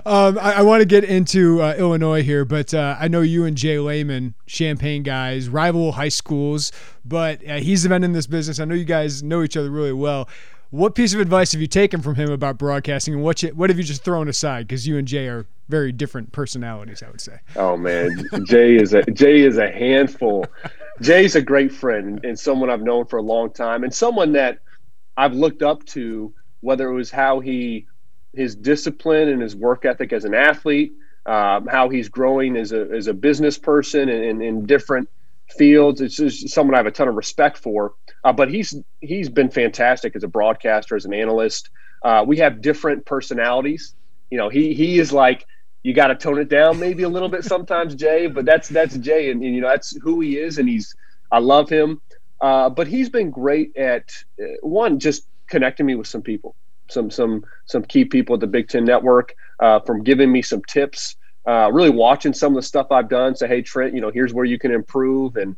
um, 0.05 0.37
I, 0.37 0.53
I 0.57 0.61
want 0.61 0.81
to 0.81 0.85
get 0.85 1.03
into 1.03 1.61
uh, 1.61 1.73
Illinois 1.77 2.21
here, 2.21 2.45
but 2.45 2.73
uh, 2.73 2.95
I 2.99 3.07
know 3.07 3.21
you 3.21 3.45
and 3.45 3.57
Jay 3.57 3.79
Leman, 3.79 4.35
Champaign 4.45 5.01
guys, 5.01 5.49
rival 5.49 5.93
high 5.93 6.09
schools, 6.09 6.71
but 7.03 7.45
uh, 7.47 7.55
he's 7.55 7.87
been 7.87 8.03
in 8.03 8.13
this 8.13 8.27
business. 8.27 8.59
I 8.59 8.65
know 8.65 8.75
you 8.75 8.85
guys 8.85 9.23
know 9.23 9.41
each 9.41 9.57
other 9.57 9.71
really 9.71 9.93
well. 9.93 10.29
What 10.71 10.93
piece 10.93 11.15
of 11.15 11.19
advice 11.19 11.51
have 11.53 11.61
you 11.61 11.67
taken 11.67 12.03
from 12.03 12.13
him 12.13 12.31
about 12.31 12.59
broadcasting, 12.59 13.15
and 13.15 13.23
what 13.23 13.41
you, 13.41 13.49
what 13.49 13.71
have 13.71 13.79
you 13.79 13.83
just 13.83 14.03
thrown 14.03 14.27
aside? 14.27 14.67
Because 14.67 14.87
you 14.87 14.99
and 14.99 15.07
Jay 15.07 15.27
are 15.27 15.47
very 15.67 15.91
different 15.91 16.31
personalities, 16.31 17.01
I 17.01 17.09
would 17.09 17.21
say. 17.21 17.39
Oh 17.55 17.75
man, 17.75 18.23
Jay 18.45 18.75
is 18.75 18.93
a 18.93 19.01
Jay 19.05 19.41
is 19.41 19.57
a 19.57 19.71
handful. 19.71 20.45
Jay's 21.01 21.35
a 21.35 21.41
great 21.41 21.71
friend 21.71 22.21
and 22.23 22.37
someone 22.39 22.69
I've 22.69 22.81
known 22.81 23.05
for 23.05 23.17
a 23.17 23.23
long 23.23 23.51
time, 23.53 23.83
and 23.83 23.93
someone 23.93 24.33
that 24.33 24.59
I've 25.17 25.33
looked 25.33 25.63
up 25.63 25.85
to. 25.87 26.33
Whether 26.61 26.89
it 26.89 26.95
was 26.95 27.11
how 27.11 27.39
he 27.39 27.87
his 28.33 28.55
discipline 28.55 29.29
and 29.29 29.41
his 29.41 29.55
work 29.55 29.85
ethic 29.85 30.13
as 30.13 30.25
an 30.25 30.33
athlete, 30.33 30.93
um, 31.25 31.67
how 31.67 31.89
he's 31.89 32.09
growing 32.09 32.57
as 32.57 32.71
a 32.73 32.87
as 32.95 33.07
a 33.07 33.13
business 33.13 33.57
person 33.57 34.09
and 34.09 34.43
in 34.43 34.65
different 34.65 35.09
fields. 35.57 36.01
It's 36.01 36.17
just 36.17 36.49
someone 36.49 36.75
I 36.75 36.79
have 36.79 36.87
a 36.87 36.91
ton 36.91 37.07
of 37.07 37.15
respect 37.15 37.57
for. 37.57 37.93
Uh, 38.23 38.33
but 38.33 38.49
he's 38.49 38.75
he's 39.01 39.29
been 39.29 39.49
fantastic 39.49 40.15
as 40.15 40.23
a 40.23 40.27
broadcaster, 40.27 40.95
as 40.95 41.05
an 41.05 41.13
analyst. 41.13 41.69
Uh, 42.03 42.23
we 42.27 42.37
have 42.37 42.61
different 42.61 43.05
personalities. 43.05 43.95
You 44.31 44.37
know, 44.37 44.49
he 44.49 44.73
he 44.73 44.99
is 44.99 45.13
like 45.13 45.45
you 45.83 45.93
got 45.93 46.07
to 46.07 46.15
tone 46.15 46.39
it 46.39 46.50
down 46.50 46.79
maybe 46.79 47.03
a 47.03 47.09
little 47.09 47.29
bit 47.29 47.43
sometimes, 47.43 47.95
Jay. 47.95 48.27
But 48.27 48.45
that's 48.45 48.67
that's 48.69 48.98
Jay, 48.98 49.31
and, 49.31 49.43
and 49.43 49.55
you 49.55 49.62
know 49.62 49.69
that's 49.69 49.95
who 49.98 50.19
he 50.19 50.38
is, 50.38 50.57
and 50.57 50.67
he's 50.67 50.93
I 51.31 51.39
love 51.39 51.69
him. 51.69 52.01
Uh, 52.41 52.69
but 52.69 52.88
he's 52.88 53.09
been 53.09 53.31
great 53.31 53.75
at 53.77 54.09
uh, 54.41 54.45
one 54.62 55.00
just 55.00 55.24
connecting 55.50 55.86
me 55.86 55.95
with 55.95 56.07
some 56.07 56.21
people, 56.21 56.55
some 56.89 57.09
some 57.09 57.43
some 57.65 57.83
key 57.83 58.05
people 58.05 58.36
at 58.36 58.41
the 58.41 58.48
Big 58.48 58.67
Ten 58.67 58.86
Network, 58.86 59.33
uh, 59.59 59.79
from 59.81 60.03
giving 60.03 60.31
me 60.31 60.41
some 60.41 60.62
tips. 60.63 61.15
Uh, 61.48 61.69
really 61.71 61.89
watching 61.89 62.33
some 62.33 62.51
of 62.51 62.55
the 62.55 62.67
stuff 62.67 62.91
I've 62.91 63.09
done. 63.09 63.36
Say, 63.36 63.48
hey 63.48 63.62
Trent, 63.62 63.93
you 63.95 64.01
know, 64.01 64.12
here's 64.12 64.33
where 64.33 64.45
you 64.45 64.59
can 64.59 64.71
improve, 64.71 65.38
and 65.38 65.55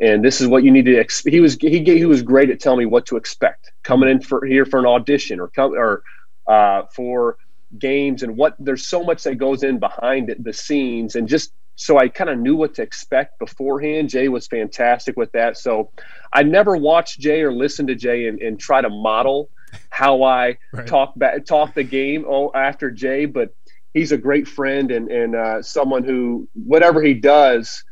and 0.00 0.24
this 0.24 0.40
is 0.40 0.48
what 0.48 0.64
you 0.64 0.70
need 0.70 0.86
to. 0.86 0.98
Ex-. 0.98 1.24
He 1.24 1.40
was 1.40 1.56
he 1.56 1.84
he 1.84 2.06
was 2.06 2.22
great 2.22 2.50
at 2.50 2.60
telling 2.60 2.78
me 2.80 2.86
what 2.86 3.06
to 3.06 3.16
expect 3.16 3.72
coming 3.84 4.08
in 4.08 4.20
for 4.20 4.44
here 4.46 4.64
for 4.64 4.78
an 4.78 4.86
audition 4.86 5.40
or 5.40 5.48
come 5.48 5.72
or 5.72 6.02
uh, 6.46 6.82
for 6.94 7.36
games 7.78 8.22
and 8.22 8.36
what 8.36 8.56
there's 8.58 8.86
so 8.86 9.02
much 9.02 9.22
that 9.24 9.36
goes 9.36 9.62
in 9.62 9.78
behind 9.78 10.30
it, 10.30 10.42
the 10.42 10.52
scenes 10.52 11.16
and 11.16 11.28
just 11.28 11.52
so 11.80 11.96
I 11.96 12.08
kind 12.08 12.28
of 12.28 12.40
knew 12.40 12.56
what 12.56 12.74
to 12.74 12.82
expect 12.82 13.38
beforehand. 13.38 14.08
Jay 14.08 14.28
was 14.28 14.48
fantastic 14.48 15.16
with 15.16 15.30
that. 15.32 15.56
So 15.56 15.92
I 16.32 16.42
never 16.42 16.76
watched 16.76 17.20
Jay 17.20 17.40
or 17.40 17.52
listened 17.52 17.86
to 17.86 17.94
Jay 17.94 18.26
and, 18.26 18.40
and 18.42 18.58
try 18.58 18.80
to 18.80 18.88
model 18.88 19.48
how 19.88 20.24
I 20.24 20.58
right. 20.72 20.86
talk 20.88 21.16
back, 21.16 21.44
talk 21.44 21.74
the 21.74 21.84
game 21.84 22.24
after 22.52 22.90
Jay, 22.90 23.26
but 23.26 23.54
he's 23.94 24.10
a 24.10 24.18
great 24.18 24.48
friend 24.48 24.90
and, 24.90 25.08
and 25.08 25.36
uh, 25.36 25.62
someone 25.62 26.02
who, 26.02 26.48
whatever 26.54 27.00
he 27.00 27.14
does, 27.14 27.84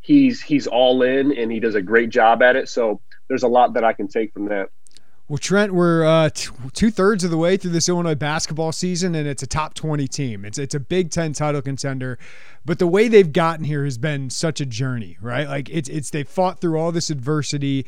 he's, 0.00 0.42
he's 0.42 0.66
all 0.66 1.02
in 1.02 1.32
and 1.32 1.50
he 1.50 1.60
does 1.60 1.76
a 1.76 1.82
great 1.82 2.10
job 2.10 2.42
at 2.42 2.56
it. 2.56 2.68
So 2.68 3.00
there's 3.28 3.42
a 3.42 3.48
lot 3.48 3.72
that 3.72 3.84
I 3.84 3.94
can 3.94 4.06
take 4.06 4.34
from 4.34 4.48
that. 4.48 4.68
Well, 5.30 5.38
Trent, 5.38 5.72
we're 5.72 6.04
uh, 6.04 6.30
t- 6.30 6.50
two 6.72 6.90
thirds 6.90 7.22
of 7.22 7.30
the 7.30 7.36
way 7.36 7.56
through 7.56 7.70
this 7.70 7.88
Illinois 7.88 8.16
basketball 8.16 8.72
season, 8.72 9.14
and 9.14 9.28
it's 9.28 9.44
a 9.44 9.46
top 9.46 9.74
20 9.74 10.08
team. 10.08 10.44
It's 10.44 10.58
it's 10.58 10.74
a 10.74 10.80
Big 10.80 11.12
Ten 11.12 11.32
title 11.34 11.62
contender, 11.62 12.18
but 12.64 12.80
the 12.80 12.88
way 12.88 13.06
they've 13.06 13.32
gotten 13.32 13.64
here 13.64 13.84
has 13.84 13.96
been 13.96 14.28
such 14.28 14.60
a 14.60 14.66
journey, 14.66 15.18
right? 15.20 15.46
Like 15.46 15.70
it's 15.70 15.88
it's 15.88 16.10
they 16.10 16.24
fought 16.24 16.60
through 16.60 16.80
all 16.80 16.90
this 16.90 17.10
adversity. 17.10 17.86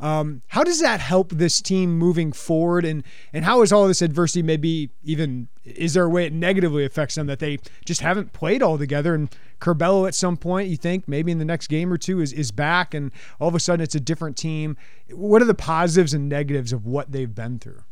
Um, 0.00 0.42
how 0.48 0.64
does 0.64 0.80
that 0.80 1.00
help 1.00 1.30
this 1.30 1.60
team 1.60 1.96
moving 1.96 2.32
forward? 2.32 2.84
And 2.84 3.04
and 3.32 3.44
how 3.44 3.62
is 3.62 3.72
all 3.72 3.86
this 3.86 4.02
adversity 4.02 4.42
maybe 4.42 4.90
even 5.02 5.48
is 5.64 5.94
there 5.94 6.04
a 6.04 6.08
way 6.08 6.26
it 6.26 6.32
negatively 6.32 6.84
affects 6.84 7.14
them 7.14 7.26
that 7.26 7.38
they 7.38 7.58
just 7.84 8.00
haven't 8.00 8.32
played 8.32 8.62
all 8.62 8.78
together? 8.78 9.14
And 9.14 9.28
Curbelo 9.60 10.06
at 10.06 10.14
some 10.14 10.36
point, 10.36 10.68
you 10.68 10.76
think 10.76 11.08
maybe 11.08 11.32
in 11.32 11.38
the 11.38 11.44
next 11.44 11.68
game 11.68 11.92
or 11.92 11.98
two 11.98 12.20
is 12.20 12.32
is 12.32 12.50
back, 12.50 12.94
and 12.94 13.12
all 13.40 13.48
of 13.48 13.54
a 13.54 13.60
sudden 13.60 13.82
it's 13.82 13.94
a 13.94 14.00
different 14.00 14.36
team. 14.36 14.76
What 15.10 15.42
are 15.42 15.46
the 15.46 15.54
positives 15.54 16.14
and 16.14 16.28
negatives 16.28 16.72
of 16.72 16.86
what 16.86 17.12
they've 17.12 17.34
been 17.34 17.58
through? 17.58 17.82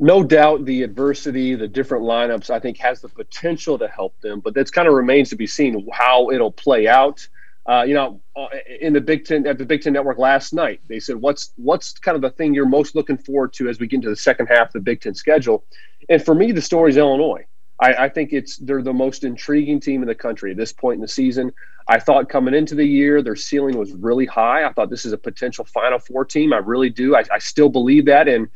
no 0.00 0.22
doubt 0.22 0.64
the 0.64 0.82
adversity, 0.82 1.54
the 1.54 1.68
different 1.68 2.04
lineups, 2.04 2.50
I 2.50 2.58
think 2.58 2.78
has 2.78 3.00
the 3.00 3.08
potential 3.08 3.78
to 3.78 3.88
help 3.88 4.20
them, 4.20 4.40
but 4.40 4.54
that 4.54 4.70
kind 4.72 4.88
of 4.88 4.94
remains 4.94 5.30
to 5.30 5.36
be 5.36 5.46
seen 5.46 5.86
how 5.92 6.30
it'll 6.30 6.52
play 6.52 6.88
out 6.88 7.26
uh, 7.66 7.82
you 7.86 7.94
know, 7.94 8.20
uh, 8.36 8.48
in 8.80 8.92
the 8.92 9.00
Big 9.00 9.24
Ten 9.24 9.46
at 9.46 9.56
the 9.56 9.64
Big 9.64 9.82
Ten 9.82 9.94
Network 9.94 10.18
last 10.18 10.52
night, 10.52 10.80
they 10.88 11.00
said, 11.00 11.16
"What's 11.16 11.52
what's 11.56 11.92
kind 11.92 12.14
of 12.14 12.20
the 12.22 12.30
thing 12.30 12.52
you're 12.52 12.66
most 12.66 12.94
looking 12.94 13.16
forward 13.16 13.52
to 13.54 13.68
as 13.68 13.78
we 13.78 13.86
get 13.86 13.96
into 13.96 14.10
the 14.10 14.16
second 14.16 14.46
half 14.46 14.68
of 14.68 14.72
the 14.74 14.80
Big 14.80 15.00
Ten 15.00 15.14
schedule?" 15.14 15.64
And 16.08 16.22
for 16.22 16.34
me, 16.34 16.52
the 16.52 16.60
story 16.60 16.90
is 16.90 16.98
Illinois. 16.98 17.46
I, 17.80 17.94
I 17.94 18.08
think 18.08 18.32
it's 18.32 18.58
they're 18.58 18.82
the 18.82 18.92
most 18.92 19.24
intriguing 19.24 19.80
team 19.80 20.02
in 20.02 20.08
the 20.08 20.14
country 20.14 20.50
at 20.50 20.58
this 20.58 20.72
point 20.72 20.96
in 20.96 21.00
the 21.00 21.08
season. 21.08 21.52
I 21.88 21.98
thought 21.98 22.28
coming 22.28 22.54
into 22.54 22.74
the 22.74 22.84
year, 22.84 23.22
their 23.22 23.36
ceiling 23.36 23.78
was 23.78 23.92
really 23.92 24.26
high. 24.26 24.64
I 24.64 24.72
thought 24.72 24.90
this 24.90 25.06
is 25.06 25.12
a 25.12 25.18
potential 25.18 25.64
Final 25.64 25.98
Four 25.98 26.26
team. 26.26 26.52
I 26.52 26.58
really 26.58 26.90
do. 26.90 27.16
I, 27.16 27.24
I 27.32 27.38
still 27.38 27.70
believe 27.70 28.04
that. 28.06 28.28
And 28.28 28.48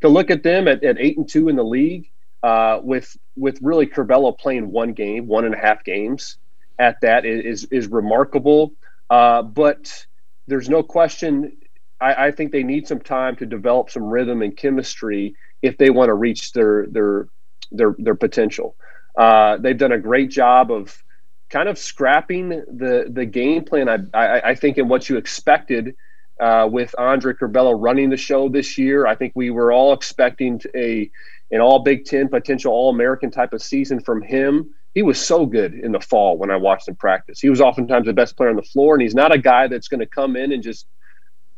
to 0.00 0.08
look 0.08 0.30
at 0.30 0.42
them 0.42 0.66
at, 0.66 0.82
at 0.82 0.96
eight 0.98 1.16
and 1.16 1.28
two 1.28 1.48
in 1.48 1.56
the 1.56 1.64
league, 1.64 2.10
uh, 2.42 2.80
with 2.82 3.16
with 3.36 3.58
really 3.62 3.86
Curbelo 3.86 4.36
playing 4.36 4.72
one 4.72 4.92
game, 4.92 5.28
one 5.28 5.44
and 5.44 5.54
a 5.54 5.58
half 5.58 5.84
games 5.84 6.38
at 6.78 7.00
that 7.00 7.24
is 7.24 7.64
is 7.70 7.88
remarkable. 7.88 8.72
Uh, 9.10 9.42
but 9.42 10.06
there's 10.46 10.68
no 10.68 10.82
question. 10.82 11.56
I, 12.00 12.26
I, 12.26 12.30
think 12.30 12.52
they 12.52 12.62
need 12.62 12.86
some 12.86 13.00
time 13.00 13.36
to 13.36 13.46
develop 13.46 13.90
some 13.90 14.04
rhythm 14.04 14.42
and 14.42 14.56
chemistry 14.56 15.34
if 15.62 15.78
they 15.78 15.90
want 15.90 16.08
to 16.08 16.14
reach 16.14 16.52
their 16.52 16.86
their 16.88 17.28
their 17.72 17.94
their 17.98 18.14
potential. 18.14 18.76
Uh, 19.16 19.56
they've 19.58 19.78
done 19.78 19.92
a 19.92 19.98
great 19.98 20.30
job 20.30 20.70
of 20.70 21.02
kind 21.48 21.68
of 21.68 21.78
scrapping 21.78 22.48
the 22.48 23.06
the 23.08 23.24
game 23.24 23.64
plan. 23.64 23.88
I 23.88 23.98
I, 24.12 24.50
I 24.50 24.54
think 24.54 24.78
in 24.78 24.88
what 24.88 25.08
you 25.08 25.16
expected. 25.16 25.94
Uh, 26.38 26.68
with 26.70 26.94
Andre 26.98 27.32
Curbelo 27.32 27.74
running 27.74 28.10
the 28.10 28.16
show 28.18 28.50
this 28.50 28.76
year, 28.76 29.06
I 29.06 29.14
think 29.14 29.32
we 29.34 29.48
were 29.48 29.72
all 29.72 29.94
expecting 29.94 30.60
a 30.74 31.10
an 31.50 31.62
All 31.62 31.78
Big 31.78 32.04
Ten 32.04 32.28
potential 32.28 32.74
All 32.74 32.90
American 32.90 33.30
type 33.30 33.54
of 33.54 33.62
season 33.62 34.00
from 34.00 34.20
him 34.20 34.74
he 34.96 35.02
was 35.02 35.20
so 35.20 35.44
good 35.44 35.74
in 35.74 35.92
the 35.92 36.00
fall 36.00 36.38
when 36.38 36.50
I 36.50 36.56
watched 36.56 36.88
him 36.88 36.96
practice. 36.96 37.38
He 37.38 37.50
was 37.50 37.60
oftentimes 37.60 38.06
the 38.06 38.14
best 38.14 38.34
player 38.34 38.48
on 38.48 38.56
the 38.56 38.62
floor, 38.62 38.94
and 38.94 39.02
he's 39.02 39.14
not 39.14 39.30
a 39.30 39.36
guy 39.36 39.68
that's 39.68 39.88
going 39.88 40.00
to 40.00 40.06
come 40.06 40.36
in 40.36 40.52
and 40.52 40.62
just 40.62 40.86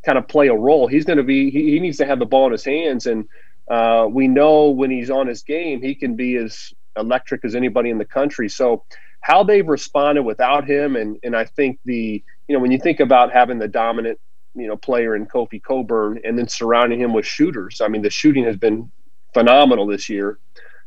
kind 0.05 0.17
of 0.17 0.27
play 0.27 0.49
a 0.49 0.53
role. 0.53 0.87
He's 0.87 1.05
going 1.05 1.19
to 1.19 1.23
be 1.23 1.49
he, 1.49 1.71
he 1.71 1.79
needs 1.79 1.95
to 1.99 2.05
have 2.05 2.19
the 2.19 2.25
ball 2.25 2.47
in 2.47 2.51
his 2.51 2.65
hands, 2.65 3.05
and 3.05 3.23
uh, 3.71 4.07
we 4.11 4.27
know 4.27 4.71
when 4.71 4.91
he's 4.91 5.09
on 5.09 5.25
his 5.25 5.43
game, 5.43 5.81
he 5.81 5.95
can 5.95 6.17
be 6.17 6.35
as 6.35 6.73
electric 6.97 7.45
as 7.45 7.55
anybody 7.55 7.89
in 7.89 7.97
the 7.97 8.03
country. 8.03 8.49
So 8.49 8.83
how 9.21 9.45
they've 9.45 9.65
responded 9.65 10.23
without 10.23 10.67
him, 10.67 10.97
and 10.97 11.17
and 11.23 11.33
I 11.33 11.45
think 11.45 11.79
the 11.85 12.21
you 12.49 12.53
know 12.53 12.59
when 12.59 12.71
you 12.71 12.77
think 12.77 12.99
about 12.99 13.31
having 13.31 13.57
the 13.57 13.69
dominant 13.69 14.19
you 14.53 14.67
know 14.67 14.75
player 14.75 15.15
in 15.15 15.25
Kofi 15.25 15.63
Cockburn, 15.63 16.19
and 16.25 16.37
then 16.37 16.49
surrounding 16.49 16.99
him 16.99 17.13
with 17.13 17.25
shooters, 17.25 17.79
I 17.79 17.87
mean 17.87 18.01
the 18.01 18.09
shooting 18.09 18.43
has 18.43 18.57
been 18.57 18.91
phenomenal 19.33 19.87
this 19.87 20.09
year. 20.09 20.39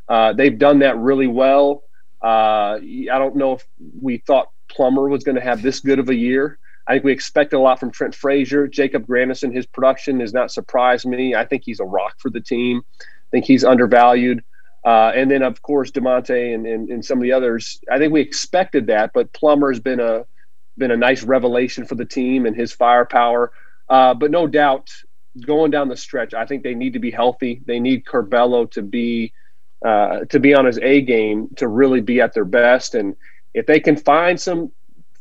Uh, 0.06 0.34
they've 0.34 0.58
done 0.58 0.80
that 0.80 0.98
really 0.98 1.28
well. 1.28 1.84
Uh, 2.22 2.78
I 2.78 3.18
don't 3.18 3.36
know 3.36 3.54
if 3.54 3.66
we 4.00 4.18
thought 4.18 4.48
Plummer 4.68 5.08
was 5.08 5.24
going 5.24 5.34
to 5.34 5.42
have 5.42 5.62
this 5.62 5.80
good 5.80 5.98
of 5.98 6.08
a 6.08 6.14
year. 6.14 6.58
I 6.86 6.94
think 6.94 7.04
we 7.04 7.12
expected 7.12 7.56
a 7.56 7.60
lot 7.60 7.78
from 7.78 7.90
Trent 7.90 8.14
Frazier. 8.14 8.66
Jacob 8.66 9.06
Grandison, 9.06 9.52
his 9.52 9.66
production 9.66 10.20
has 10.20 10.32
not 10.32 10.50
surprised 10.50 11.06
me. 11.06 11.34
I 11.34 11.44
think 11.44 11.62
he's 11.64 11.80
a 11.80 11.84
rock 11.84 12.14
for 12.18 12.30
the 12.30 12.40
team. 12.40 12.82
I 13.00 13.30
think 13.30 13.44
he's 13.44 13.64
undervalued. 13.64 14.42
Uh, 14.84 15.12
and 15.14 15.30
then, 15.30 15.42
of 15.42 15.62
course, 15.62 15.92
Da'Monte 15.92 16.54
and, 16.54 16.66
and, 16.66 16.88
and, 16.88 17.04
some 17.04 17.18
of 17.18 17.22
the 17.22 17.32
others. 17.32 17.80
I 17.90 17.98
think 17.98 18.12
we 18.12 18.20
expected 18.20 18.88
that, 18.88 19.12
but 19.14 19.32
Plummer 19.32 19.70
has 19.70 19.78
been 19.78 20.00
a 20.00 20.26
been 20.76 20.90
a 20.90 20.96
nice 20.96 21.22
revelation 21.22 21.84
for 21.84 21.94
the 21.94 22.04
team 22.04 22.46
and 22.46 22.56
his 22.56 22.72
firepower. 22.72 23.52
Uh, 23.88 24.14
but 24.14 24.30
no 24.30 24.46
doubt, 24.46 24.90
going 25.46 25.70
down 25.70 25.88
the 25.88 25.96
stretch, 25.96 26.34
I 26.34 26.46
think 26.46 26.62
they 26.62 26.74
need 26.74 26.94
to 26.94 26.98
be 26.98 27.10
healthy. 27.10 27.62
They 27.64 27.78
need 27.78 28.04
Curbelo 28.04 28.70
to 28.72 28.82
be 28.82 29.32
uh, 29.84 30.20
to 30.26 30.38
be 30.38 30.54
on 30.54 30.64
his 30.64 30.78
A 30.78 31.00
game 31.00 31.48
to 31.56 31.68
really 31.68 32.00
be 32.00 32.20
at 32.20 32.34
their 32.34 32.44
best. 32.44 32.94
And 32.94 33.16
if 33.54 33.66
they 33.66 33.80
can 33.80 33.96
find 33.96 34.40
some 34.40 34.72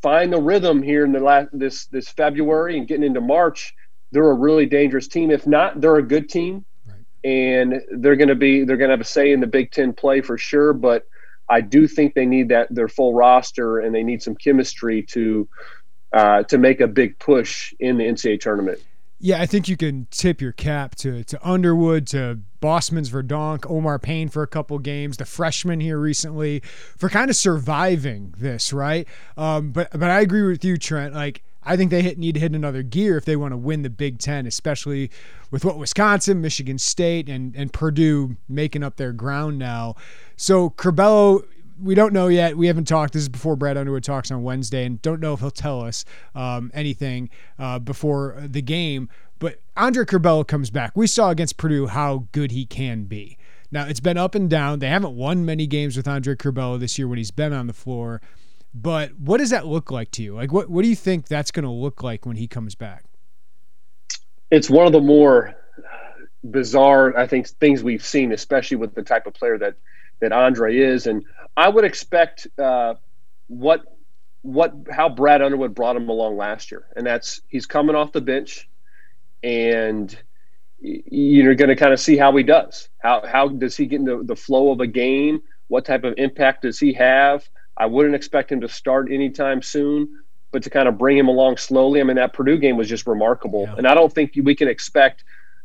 find 0.01 0.33
the 0.33 0.41
rhythm 0.41 0.81
here 0.81 1.05
in 1.05 1.11
the 1.11 1.19
last 1.19 1.49
this 1.53 1.85
this 1.87 2.09
February 2.09 2.77
and 2.77 2.87
getting 2.87 3.03
into 3.03 3.21
March, 3.21 3.73
they're 4.11 4.29
a 4.29 4.35
really 4.35 4.65
dangerous 4.65 5.07
team. 5.07 5.31
If 5.31 5.47
not, 5.47 5.81
they're 5.81 5.97
a 5.97 6.03
good 6.03 6.29
team, 6.29 6.65
right. 6.87 6.97
and 7.23 7.81
they're 7.91 8.15
going 8.15 8.29
to 8.29 8.35
be 8.35 8.63
they're 8.63 8.77
going 8.77 8.89
to 8.89 8.93
have 8.93 9.01
a 9.01 9.05
say 9.05 9.31
in 9.31 9.39
the 9.39 9.47
Big 9.47 9.71
Ten 9.71 9.93
play 9.93 10.21
for 10.21 10.37
sure. 10.37 10.73
But 10.73 11.07
I 11.49 11.61
do 11.61 11.87
think 11.87 12.13
they 12.13 12.25
need 12.25 12.49
that 12.49 12.73
their 12.73 12.87
full 12.87 13.13
roster 13.13 13.79
and 13.79 13.93
they 13.93 14.03
need 14.03 14.21
some 14.21 14.35
chemistry 14.35 15.03
to 15.03 15.47
uh, 16.13 16.43
to 16.43 16.57
make 16.57 16.81
a 16.81 16.87
big 16.87 17.17
push 17.19 17.73
in 17.79 17.97
the 17.97 18.03
NCAA 18.03 18.39
tournament. 18.39 18.79
Yeah, 19.23 19.39
I 19.39 19.45
think 19.45 19.67
you 19.67 19.77
can 19.77 20.07
tip 20.09 20.41
your 20.41 20.51
cap 20.51 20.95
to 20.95 21.23
to 21.25 21.47
Underwood, 21.47 22.07
to 22.07 22.39
Bosmans-Verdonk, 22.59 23.69
Omar 23.69 23.99
Payne 23.99 24.29
for 24.29 24.41
a 24.41 24.47
couple 24.47 24.79
games, 24.79 25.17
the 25.17 25.25
freshman 25.25 25.79
here 25.79 25.99
recently 25.99 26.61
for 26.97 27.07
kind 27.07 27.29
of 27.29 27.35
surviving 27.35 28.33
this, 28.35 28.73
right? 28.73 29.07
Um, 29.37 29.71
but 29.71 29.91
but 29.91 30.09
I 30.09 30.21
agree 30.21 30.41
with 30.41 30.65
you, 30.65 30.75
Trent. 30.75 31.13
Like 31.13 31.43
I 31.63 31.77
think 31.77 31.91
they 31.91 32.01
hit, 32.01 32.17
need 32.17 32.33
to 32.33 32.39
hit 32.39 32.53
another 32.53 32.81
gear 32.81 33.15
if 33.15 33.25
they 33.25 33.35
want 33.35 33.51
to 33.51 33.57
win 33.57 33.83
the 33.83 33.91
Big 33.91 34.17
Ten, 34.17 34.47
especially 34.47 35.11
with 35.51 35.63
what 35.63 35.77
Wisconsin, 35.77 36.41
Michigan 36.41 36.79
State, 36.79 37.29
and 37.29 37.55
and 37.55 37.71
Purdue 37.71 38.37
making 38.49 38.81
up 38.81 38.95
their 38.95 39.13
ground 39.13 39.59
now. 39.59 39.95
So 40.35 40.71
Curbelo, 40.71 41.45
we 41.81 41.95
don't 41.95 42.13
know 42.13 42.27
yet. 42.27 42.57
We 42.57 42.67
haven't 42.67 42.87
talked. 42.87 43.13
This 43.13 43.23
is 43.23 43.29
before 43.29 43.55
Brad 43.55 43.77
Underwood 43.77 44.03
talks 44.03 44.31
on 44.31 44.43
Wednesday, 44.43 44.85
and 44.85 45.01
don't 45.01 45.19
know 45.19 45.33
if 45.33 45.39
he'll 45.39 45.51
tell 45.51 45.81
us 45.81 46.05
um, 46.35 46.71
anything 46.73 47.29
uh, 47.57 47.79
before 47.79 48.35
the 48.39 48.61
game. 48.61 49.09
But 49.39 49.59
Andre 49.75 50.05
Curbelo 50.05 50.47
comes 50.47 50.69
back. 50.69 50.91
We 50.95 51.07
saw 51.07 51.31
against 51.31 51.57
Purdue 51.57 51.87
how 51.87 52.27
good 52.31 52.51
he 52.51 52.65
can 52.65 53.05
be. 53.05 53.37
Now 53.71 53.87
it's 53.87 53.99
been 53.99 54.17
up 54.17 54.35
and 54.35 54.49
down. 54.49 54.79
They 54.79 54.89
haven't 54.89 55.15
won 55.15 55.45
many 55.45 55.65
games 55.65 55.97
with 55.97 56.07
Andre 56.07 56.35
Curbelo 56.35 56.79
this 56.79 56.99
year 56.99 57.07
when 57.07 57.17
he's 57.17 57.31
been 57.31 57.53
on 57.53 57.67
the 57.67 57.73
floor. 57.73 58.21
But 58.73 59.17
what 59.19 59.37
does 59.37 59.49
that 59.49 59.65
look 59.65 59.91
like 59.91 60.11
to 60.11 60.23
you? 60.23 60.35
Like, 60.35 60.51
what 60.51 60.69
what 60.69 60.83
do 60.83 60.89
you 60.89 60.95
think 60.95 61.27
that's 61.27 61.51
going 61.51 61.65
to 61.65 61.71
look 61.71 62.03
like 62.03 62.25
when 62.25 62.35
he 62.35 62.47
comes 62.47 62.75
back? 62.75 63.05
It's 64.49 64.69
one 64.69 64.85
of 64.85 64.91
the 64.91 65.01
more 65.01 65.55
bizarre, 66.43 67.17
I 67.17 67.27
think, 67.27 67.47
things 67.47 67.83
we've 67.83 68.05
seen, 68.05 68.31
especially 68.31 68.77
with 68.77 68.93
the 68.95 69.03
type 69.03 69.25
of 69.25 69.33
player 69.33 69.57
that 69.57 69.75
that 70.21 70.31
Andre 70.31 70.77
is. 70.77 71.07
And 71.07 71.25
I 71.57 71.67
would 71.67 71.83
expect 71.83 72.47
uh, 72.57 72.95
what 73.47 73.83
what 74.43 74.73
how 74.89 75.09
Brad 75.09 75.41
Underwood 75.41 75.75
brought 75.75 75.95
him 75.95 76.09
along 76.09 76.37
last 76.37 76.71
year, 76.71 76.87
and 76.95 77.05
that's 77.05 77.41
he's 77.47 77.65
coming 77.65 77.95
off 77.95 78.11
the 78.11 78.21
bench, 78.21 78.67
and 79.43 80.17
you're 80.79 81.55
going 81.55 81.69
to 81.69 81.75
kind 81.75 81.93
of 81.93 81.99
see 81.99 82.17
how 82.17 82.35
he 82.35 82.43
does. 82.43 82.89
How 82.99 83.25
how 83.27 83.49
does 83.49 83.77
he 83.77 83.85
get 83.85 83.99
into 83.99 84.23
the 84.23 84.35
flow 84.35 84.71
of 84.71 84.79
a 84.79 84.87
game? 84.87 85.41
What 85.67 85.85
type 85.85 86.03
of 86.03 86.15
impact 86.17 86.63
does 86.63 86.79
he 86.79 86.93
have? 86.93 87.47
I 87.77 87.85
wouldn't 87.85 88.15
expect 88.15 88.51
him 88.51 88.61
to 88.61 88.67
start 88.67 89.11
anytime 89.11 89.61
soon, 89.61 90.09
but 90.51 90.63
to 90.63 90.69
kind 90.69 90.87
of 90.87 90.97
bring 90.97 91.17
him 91.17 91.27
along 91.27 91.57
slowly. 91.57 92.01
I 92.01 92.03
mean, 92.03 92.17
that 92.17 92.33
Purdue 92.33 92.57
game 92.57 92.77
was 92.77 92.89
just 92.89 93.07
remarkable, 93.07 93.63
yeah. 93.63 93.75
and 93.77 93.87
I 93.87 93.93
don't 93.93 94.11
think 94.11 94.33
we 94.43 94.55
can 94.55 94.67
expect. 94.67 95.23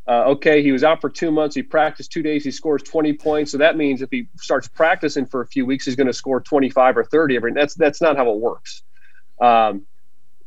Uh, 0.08 0.24
okay, 0.26 0.62
he 0.62 0.70
was 0.70 0.84
out 0.84 1.00
for 1.00 1.10
two 1.10 1.32
months. 1.32 1.56
He 1.56 1.62
practiced 1.62 2.12
two 2.12 2.22
days. 2.22 2.44
He 2.44 2.50
scores 2.52 2.82
20 2.82 3.14
points. 3.14 3.50
So 3.50 3.58
that 3.58 3.76
means 3.76 4.02
if 4.02 4.10
he 4.10 4.28
starts 4.36 4.68
practicing 4.68 5.26
for 5.26 5.40
a 5.40 5.46
few 5.46 5.66
weeks, 5.66 5.84
he's 5.84 5.96
going 5.96 6.06
to 6.06 6.12
score 6.12 6.40
25 6.40 6.98
or 6.98 7.04
30 7.04 7.36
every. 7.36 7.52
That's 7.52 7.74
that's 7.74 8.00
not 8.00 8.16
how 8.16 8.30
it 8.30 8.38
works. 8.38 8.82
Um, 9.40 9.86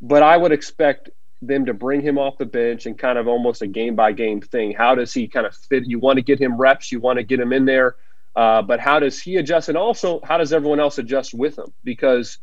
but 0.02 0.24
I 0.24 0.38
would 0.38 0.54
expect 0.54 1.10
them 1.42 1.66
to 1.66 1.74
bring 1.74 2.02
him 2.02 2.18
off 2.18 2.38
the 2.38 2.46
bench 2.46 2.86
and 2.86 2.98
kind 2.98 3.18
of 3.18 3.28
almost 3.28 3.62
a 3.62 3.68
game 3.68 3.96
by 3.96 4.12
game 4.12 4.42
thing. 4.42 4.74
How 4.74 4.96
does 4.96 5.14
he 5.14 5.28
kind 5.28 5.46
of 5.46 5.56
fit? 5.56 5.86
You 5.86 6.00
want 6.00 6.18
to 6.18 6.22
get 6.24 6.40
him 6.40 6.58
reps. 6.58 6.92
You 6.92 7.00
want 7.00 7.18
to 7.18 7.24
get 7.24 7.40
him 7.40 7.54
in 7.54 7.66
there. 7.66 7.96
Uh, 8.36 8.62
but 8.62 8.80
how 8.80 9.00
does 9.00 9.22
he 9.22 9.38
adjust? 9.38 9.68
And 9.68 9.78
also, 9.78 10.22
how 10.24 10.38
does 10.38 10.54
everyone 10.54 10.80
else 10.80 10.98
adjust 10.98 11.34
with 11.34 11.58
him? 11.58 11.74
Because 11.84 12.38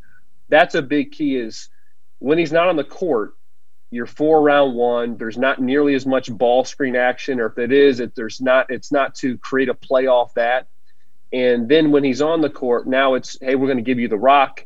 that's 0.49 0.75
a 0.75 0.81
big 0.81 1.11
key 1.11 1.37
is 1.37 1.69
when 2.19 2.37
he's 2.37 2.51
not 2.51 2.67
on 2.67 2.75
the 2.75 2.83
court, 2.83 3.33
you're 3.89 4.05
four 4.05 4.41
round 4.41 4.75
one. 4.75 5.17
There's 5.17 5.37
not 5.37 5.61
nearly 5.61 5.95
as 5.95 6.05
much 6.05 6.31
ball 6.31 6.65
screen 6.65 6.95
action, 6.95 7.39
or 7.39 7.47
if 7.47 7.57
it 7.57 7.71
is, 7.71 7.99
it, 7.99 8.15
there's 8.15 8.41
not. 8.41 8.69
It's 8.69 8.91
not 8.91 9.15
to 9.15 9.37
create 9.37 9.69
a 9.69 9.73
play 9.73 10.07
off 10.07 10.33
that. 10.33 10.67
And 11.31 11.67
then 11.67 11.91
when 11.91 12.03
he's 12.03 12.21
on 12.21 12.41
the 12.41 12.49
court, 12.49 12.87
now 12.87 13.13
it's 13.13 13.37
hey, 13.39 13.55
we're 13.55 13.67
going 13.67 13.77
to 13.77 13.83
give 13.83 13.99
you 13.99 14.07
the 14.07 14.17
rock, 14.17 14.65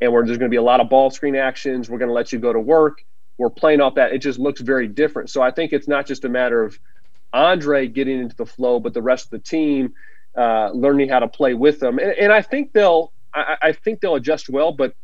and 0.00 0.12
there's 0.12 0.38
going 0.38 0.40
to 0.40 0.48
be 0.48 0.56
a 0.56 0.62
lot 0.62 0.80
of 0.80 0.88
ball 0.88 1.10
screen 1.10 1.36
actions. 1.36 1.88
We're 1.88 1.98
going 1.98 2.08
to 2.08 2.14
let 2.14 2.32
you 2.32 2.38
go 2.38 2.52
to 2.52 2.60
work. 2.60 3.04
We're 3.38 3.50
playing 3.50 3.80
off 3.80 3.96
that. 3.96 4.12
It 4.12 4.18
just 4.18 4.38
looks 4.38 4.60
very 4.60 4.88
different. 4.88 5.30
So 5.30 5.42
I 5.42 5.50
think 5.50 5.72
it's 5.72 5.88
not 5.88 6.06
just 6.06 6.24
a 6.24 6.28
matter 6.28 6.64
of 6.64 6.78
Andre 7.32 7.86
getting 7.86 8.20
into 8.20 8.36
the 8.36 8.46
flow, 8.46 8.80
but 8.80 8.94
the 8.94 9.02
rest 9.02 9.26
of 9.26 9.30
the 9.30 9.38
team 9.38 9.94
uh, 10.36 10.70
learning 10.72 11.08
how 11.08 11.20
to 11.20 11.28
play 11.28 11.54
with 11.54 11.80
them. 11.80 11.98
And, 11.98 12.12
and 12.12 12.32
I 12.32 12.42
think 12.42 12.72
they'll 12.72 13.12
I, 13.34 13.56
I, 13.62 13.72
think 13.72 14.00
they'll 14.00 14.14
adjust 14.14 14.48
well, 14.48 14.72
but 14.72 14.94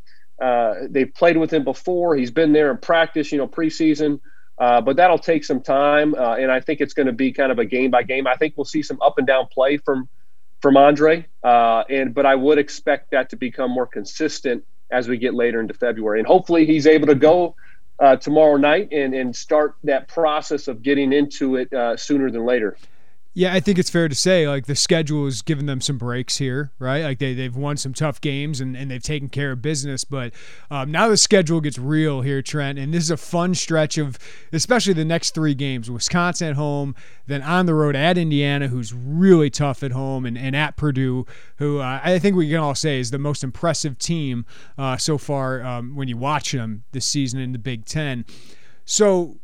uh, 0.40 0.74
they've 0.88 1.12
played 1.14 1.36
with 1.36 1.52
him 1.52 1.64
before. 1.64 2.16
He's 2.16 2.30
been 2.30 2.52
there 2.52 2.70
in 2.70 2.78
practice, 2.78 3.32
you 3.32 3.38
know, 3.38 3.48
preseason. 3.48 4.20
Uh, 4.58 4.80
but 4.80 4.96
that'll 4.96 5.18
take 5.18 5.44
some 5.44 5.60
time, 5.60 6.14
uh, 6.14 6.36
and 6.36 6.52
I 6.52 6.60
think 6.60 6.80
it's 6.80 6.92
going 6.92 7.06
to 7.06 7.12
be 7.12 7.32
kind 7.32 7.50
of 7.50 7.58
a 7.58 7.64
game 7.64 7.90
by 7.90 8.02
game. 8.02 8.26
I 8.26 8.36
think 8.36 8.54
we'll 8.56 8.64
see 8.64 8.82
some 8.82 9.00
up 9.00 9.18
and 9.18 9.26
down 9.26 9.46
play 9.52 9.78
from 9.78 10.08
from 10.60 10.76
Andre, 10.76 11.26
uh, 11.42 11.82
and 11.88 12.14
but 12.14 12.26
I 12.26 12.36
would 12.36 12.58
expect 12.58 13.10
that 13.10 13.30
to 13.30 13.36
become 13.36 13.70
more 13.70 13.86
consistent 13.86 14.62
as 14.92 15.08
we 15.08 15.16
get 15.16 15.34
later 15.34 15.58
into 15.60 15.74
February, 15.74 16.20
and 16.20 16.28
hopefully 16.28 16.66
he's 16.66 16.86
able 16.86 17.06
to 17.08 17.14
go 17.14 17.56
uh, 17.98 18.16
tomorrow 18.16 18.56
night 18.56 18.92
and 18.92 19.14
and 19.14 19.34
start 19.34 19.74
that 19.84 20.06
process 20.06 20.68
of 20.68 20.82
getting 20.82 21.12
into 21.12 21.56
it 21.56 21.68
sooner 21.98 22.30
than 22.30 22.44
later. 22.44 22.76
Yeah, 23.34 23.54
I 23.54 23.60
think 23.60 23.78
it's 23.78 23.88
fair 23.88 24.08
to 24.08 24.14
say 24.14 24.46
like 24.46 24.66
the 24.66 24.76
schedule 24.76 25.24
has 25.24 25.40
given 25.40 25.64
them 25.64 25.80
some 25.80 25.96
breaks 25.96 26.36
here, 26.36 26.70
right? 26.78 27.02
Like 27.02 27.18
they, 27.18 27.32
they've 27.32 27.56
won 27.56 27.78
some 27.78 27.94
tough 27.94 28.20
games 28.20 28.60
and, 28.60 28.76
and 28.76 28.90
they've 28.90 29.02
taken 29.02 29.30
care 29.30 29.52
of 29.52 29.62
business. 29.62 30.04
But 30.04 30.34
um, 30.70 30.90
now 30.90 31.08
the 31.08 31.16
schedule 31.16 31.62
gets 31.62 31.78
real 31.78 32.20
here, 32.20 32.42
Trent. 32.42 32.78
And 32.78 32.92
this 32.92 33.04
is 33.04 33.10
a 33.10 33.16
fun 33.16 33.54
stretch 33.54 33.96
of 33.96 34.18
especially 34.52 34.92
the 34.92 35.06
next 35.06 35.34
three 35.34 35.54
games 35.54 35.90
Wisconsin 35.90 36.48
at 36.48 36.56
home, 36.56 36.94
then 37.26 37.40
on 37.40 37.64
the 37.64 37.74
road 37.74 37.96
at 37.96 38.18
Indiana, 38.18 38.68
who's 38.68 38.92
really 38.92 39.48
tough 39.48 39.82
at 39.82 39.92
home, 39.92 40.26
and, 40.26 40.36
and 40.36 40.54
at 40.54 40.76
Purdue, 40.76 41.24
who 41.56 41.78
uh, 41.78 42.00
I 42.04 42.18
think 42.18 42.36
we 42.36 42.50
can 42.50 42.58
all 42.58 42.74
say 42.74 43.00
is 43.00 43.12
the 43.12 43.18
most 43.18 43.42
impressive 43.42 43.98
team 43.98 44.44
uh, 44.76 44.98
so 44.98 45.16
far 45.16 45.62
um, 45.62 45.96
when 45.96 46.06
you 46.06 46.18
watch 46.18 46.52
them 46.52 46.84
this 46.92 47.06
season 47.06 47.40
in 47.40 47.52
the 47.52 47.58
Big 47.58 47.86
Ten. 47.86 48.26
So 48.84 49.38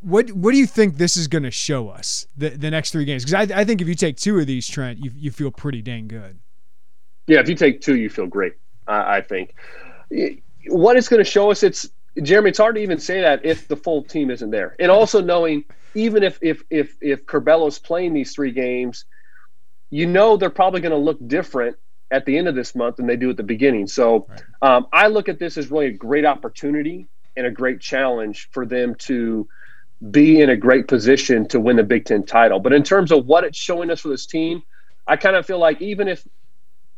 what 0.00 0.30
what 0.32 0.52
do 0.52 0.58
you 0.58 0.66
think 0.66 0.96
this 0.96 1.16
is 1.16 1.28
going 1.28 1.42
to 1.42 1.50
show 1.50 1.88
us 1.88 2.26
the, 2.36 2.50
the 2.50 2.70
next 2.70 2.90
three 2.90 3.04
games? 3.04 3.24
Because 3.24 3.50
I, 3.50 3.60
I 3.60 3.64
think 3.64 3.80
if 3.80 3.88
you 3.88 3.94
take 3.94 4.16
two 4.16 4.38
of 4.38 4.46
these, 4.46 4.66
Trent, 4.66 4.98
you, 4.98 5.10
you 5.14 5.30
feel 5.30 5.50
pretty 5.50 5.82
dang 5.82 6.08
good. 6.08 6.38
Yeah, 7.26 7.40
if 7.40 7.48
you 7.48 7.54
take 7.54 7.80
two, 7.80 7.96
you 7.96 8.08
feel 8.08 8.26
great. 8.26 8.54
I 8.86 9.20
think. 9.20 9.54
What 10.68 10.96
it's 10.96 11.08
going 11.08 11.22
to 11.22 11.30
show 11.30 11.50
us, 11.50 11.62
it's 11.62 11.90
Jeremy. 12.22 12.50
It's 12.50 12.58
hard 12.58 12.76
to 12.76 12.80
even 12.80 12.98
say 12.98 13.20
that 13.20 13.44
if 13.44 13.68
the 13.68 13.76
full 13.76 14.02
team 14.02 14.30
isn't 14.30 14.50
there, 14.50 14.74
and 14.78 14.90
also 14.90 15.20
knowing 15.20 15.64
even 15.94 16.22
if 16.22 16.38
if 16.40 16.62
if 16.70 16.96
if 17.00 17.26
Curbelo's 17.26 17.78
playing 17.78 18.14
these 18.14 18.34
three 18.34 18.50
games, 18.50 19.04
you 19.90 20.06
know 20.06 20.36
they're 20.36 20.50
probably 20.50 20.80
going 20.80 20.92
to 20.92 20.98
look 20.98 21.18
different 21.26 21.76
at 22.10 22.24
the 22.24 22.38
end 22.38 22.48
of 22.48 22.54
this 22.54 22.74
month 22.74 22.96
than 22.96 23.06
they 23.06 23.16
do 23.16 23.28
at 23.28 23.36
the 23.36 23.42
beginning. 23.42 23.86
So 23.86 24.26
right. 24.28 24.42
um, 24.62 24.86
I 24.92 25.08
look 25.08 25.28
at 25.28 25.38
this 25.38 25.58
as 25.58 25.70
really 25.70 25.86
a 25.86 25.92
great 25.92 26.24
opportunity 26.24 27.06
and 27.36 27.46
a 27.46 27.50
great 27.50 27.80
challenge 27.80 28.48
for 28.52 28.64
them 28.64 28.94
to 28.94 29.46
be 30.10 30.40
in 30.40 30.50
a 30.50 30.56
great 30.56 30.86
position 30.86 31.46
to 31.48 31.58
win 31.58 31.76
the 31.76 31.82
Big 31.82 32.04
Ten 32.04 32.24
title. 32.24 32.60
But 32.60 32.72
in 32.72 32.82
terms 32.82 33.10
of 33.10 33.26
what 33.26 33.44
it's 33.44 33.58
showing 33.58 33.90
us 33.90 34.00
for 34.00 34.08
this 34.08 34.26
team, 34.26 34.62
I 35.06 35.16
kind 35.16 35.36
of 35.36 35.46
feel 35.46 35.58
like 35.58 35.82
even 35.82 36.06
if 36.08 36.26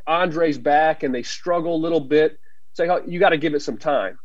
Andre's 0.07 0.59
back 0.59 1.03
and 1.03 1.15
they 1.15 1.23
struggle 1.23 1.75
a 1.75 1.79
little 1.79 2.01
bit, 2.01 2.39
say 2.75 2.87
like, 2.87 3.03
oh, 3.03 3.09
you 3.09 3.19
got 3.19 3.31
to 3.31 3.39
give 3.39 3.55
it 3.55 3.63
some 3.63 3.79
time. 3.79 4.19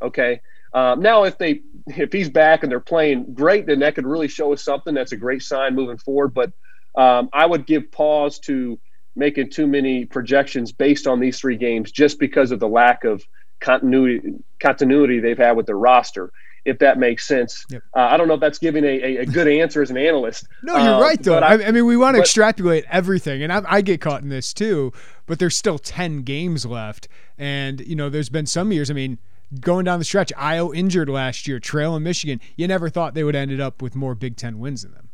Okay. 0.00 0.40
Um, 0.72 1.02
now, 1.02 1.24
if 1.24 1.36
they 1.36 1.60
if 1.88 2.12
he's 2.12 2.30
back 2.30 2.62
and 2.62 2.72
they're 2.72 2.80
playing 2.80 3.34
great, 3.34 3.66
then 3.66 3.80
that 3.80 3.94
could 3.94 4.06
really 4.06 4.28
show 4.28 4.52
us 4.52 4.64
something. 4.64 4.94
That's 4.94 5.12
a 5.12 5.16
great 5.16 5.42
sign 5.42 5.74
moving 5.74 5.98
forward. 5.98 6.32
But 6.32 6.52
um, 6.94 7.28
I 7.32 7.44
would 7.44 7.66
give 7.66 7.92
pause 7.92 8.38
to 8.40 8.78
making 9.14 9.50
too 9.50 9.66
many 9.66 10.06
projections 10.06 10.72
based 10.72 11.06
on 11.06 11.20
these 11.20 11.38
three 11.38 11.56
games, 11.56 11.92
just 11.92 12.18
because 12.18 12.50
of 12.50 12.60
the 12.60 12.68
lack 12.68 13.04
of 13.04 13.22
continuity 13.60 14.32
continuity 14.60 15.20
they've 15.20 15.36
had 15.36 15.56
with 15.56 15.66
their 15.66 15.78
roster 15.78 16.32
if 16.64 16.78
that 16.78 16.98
makes 16.98 17.26
sense. 17.26 17.66
Yep. 17.70 17.82
Uh, 17.94 18.00
I 18.00 18.16
don't 18.16 18.28
know 18.28 18.34
if 18.34 18.40
that's 18.40 18.58
giving 18.58 18.84
a, 18.84 19.18
a, 19.18 19.26
good 19.26 19.48
answer 19.48 19.82
as 19.82 19.90
an 19.90 19.96
analyst. 19.96 20.46
no, 20.62 20.76
you're 20.76 20.94
um, 20.94 21.02
right, 21.02 21.22
though. 21.22 21.38
I, 21.38 21.66
I, 21.66 21.70
mean, 21.70 21.86
we 21.86 21.96
want 21.96 22.16
to 22.16 22.20
extrapolate 22.20 22.84
everything, 22.90 23.42
and 23.42 23.52
I, 23.52 23.62
I, 23.66 23.80
get 23.80 24.00
caught 24.00 24.22
in 24.22 24.28
this 24.28 24.54
too, 24.54 24.92
but 25.26 25.38
there's 25.38 25.56
still 25.56 25.78
10 25.78 26.22
games 26.22 26.64
left. 26.64 27.08
And, 27.36 27.80
you 27.80 27.96
know, 27.96 28.08
there's 28.08 28.28
been 28.28 28.46
some 28.46 28.72
years, 28.72 28.90
I 28.90 28.94
mean, 28.94 29.18
going 29.60 29.84
down 29.84 29.98
the 29.98 30.04
stretch, 30.04 30.32
Ayo 30.36 30.74
injured 30.74 31.08
last 31.08 31.46
year, 31.46 31.58
Trail 31.58 31.96
in 31.96 32.02
Michigan. 32.02 32.40
You 32.56 32.68
never 32.68 32.88
thought 32.88 33.14
they 33.14 33.24
would 33.24 33.36
ended 33.36 33.60
up 33.60 33.82
with 33.82 33.96
more 33.96 34.14
Big 34.14 34.36
Ten 34.36 34.58
wins 34.58 34.82
than 34.82 34.92
them. 34.92 35.10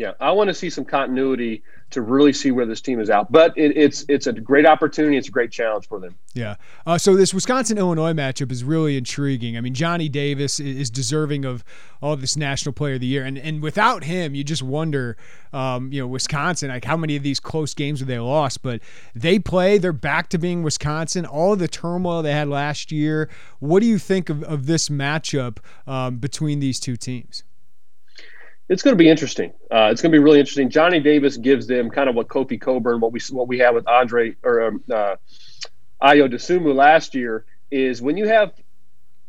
Yeah, 0.00 0.12
I 0.18 0.32
want 0.32 0.48
to 0.48 0.54
see 0.54 0.70
some 0.70 0.86
continuity 0.86 1.62
to 1.90 2.00
really 2.00 2.32
see 2.32 2.52
where 2.52 2.64
this 2.64 2.80
team 2.80 3.00
is 3.00 3.10
out. 3.10 3.30
But 3.30 3.52
it, 3.58 3.76
it's 3.76 4.02
it's 4.08 4.26
a 4.26 4.32
great 4.32 4.64
opportunity. 4.64 5.18
It's 5.18 5.28
a 5.28 5.30
great 5.30 5.50
challenge 5.52 5.88
for 5.88 6.00
them. 6.00 6.16
Yeah. 6.32 6.54
Uh, 6.86 6.96
so 6.96 7.14
this 7.16 7.34
Wisconsin 7.34 7.76
Illinois 7.76 8.14
matchup 8.14 8.50
is 8.50 8.64
really 8.64 8.96
intriguing. 8.96 9.58
I 9.58 9.60
mean, 9.60 9.74
Johnny 9.74 10.08
Davis 10.08 10.58
is 10.58 10.88
deserving 10.88 11.44
of 11.44 11.62
all 12.00 12.16
this 12.16 12.34
National 12.34 12.72
Player 12.72 12.94
of 12.94 13.00
the 13.02 13.08
Year, 13.08 13.26
and 13.26 13.36
and 13.36 13.62
without 13.62 14.04
him, 14.04 14.34
you 14.34 14.42
just 14.42 14.62
wonder, 14.62 15.18
um, 15.52 15.92
you 15.92 16.00
know, 16.00 16.06
Wisconsin 16.06 16.70
like 16.70 16.86
how 16.86 16.96
many 16.96 17.14
of 17.14 17.22
these 17.22 17.38
close 17.38 17.74
games 17.74 17.98
have 17.98 18.08
they 18.08 18.18
lost? 18.18 18.62
But 18.62 18.80
they 19.14 19.38
play. 19.38 19.76
They're 19.76 19.92
back 19.92 20.30
to 20.30 20.38
being 20.38 20.62
Wisconsin. 20.62 21.26
All 21.26 21.56
the 21.56 21.68
turmoil 21.68 22.22
they 22.22 22.32
had 22.32 22.48
last 22.48 22.90
year. 22.90 23.28
What 23.58 23.80
do 23.80 23.86
you 23.86 23.98
think 23.98 24.30
of, 24.30 24.42
of 24.44 24.64
this 24.64 24.88
matchup 24.88 25.58
um, 25.86 26.16
between 26.16 26.60
these 26.60 26.80
two 26.80 26.96
teams? 26.96 27.44
It's 28.70 28.84
going 28.84 28.96
to 28.96 28.98
be 28.98 29.10
interesting. 29.10 29.52
Uh, 29.70 29.88
it's 29.90 30.00
going 30.00 30.12
to 30.12 30.16
be 30.16 30.22
really 30.22 30.38
interesting. 30.38 30.70
Johnny 30.70 31.00
Davis 31.00 31.36
gives 31.36 31.66
them 31.66 31.90
kind 31.90 32.08
of 32.08 32.14
what 32.14 32.28
Kofi 32.28 32.58
Cockburn, 32.58 33.00
what 33.00 33.12
we 33.12 33.20
what 33.30 33.48
we 33.48 33.58
had 33.58 33.74
with 33.74 33.86
Andre 33.88 34.36
or 34.44 34.68
um, 34.68 34.84
uh, 34.90 35.16
last 36.00 37.14
year, 37.16 37.44
is 37.72 38.00
when 38.00 38.16
you 38.16 38.28
have 38.28 38.52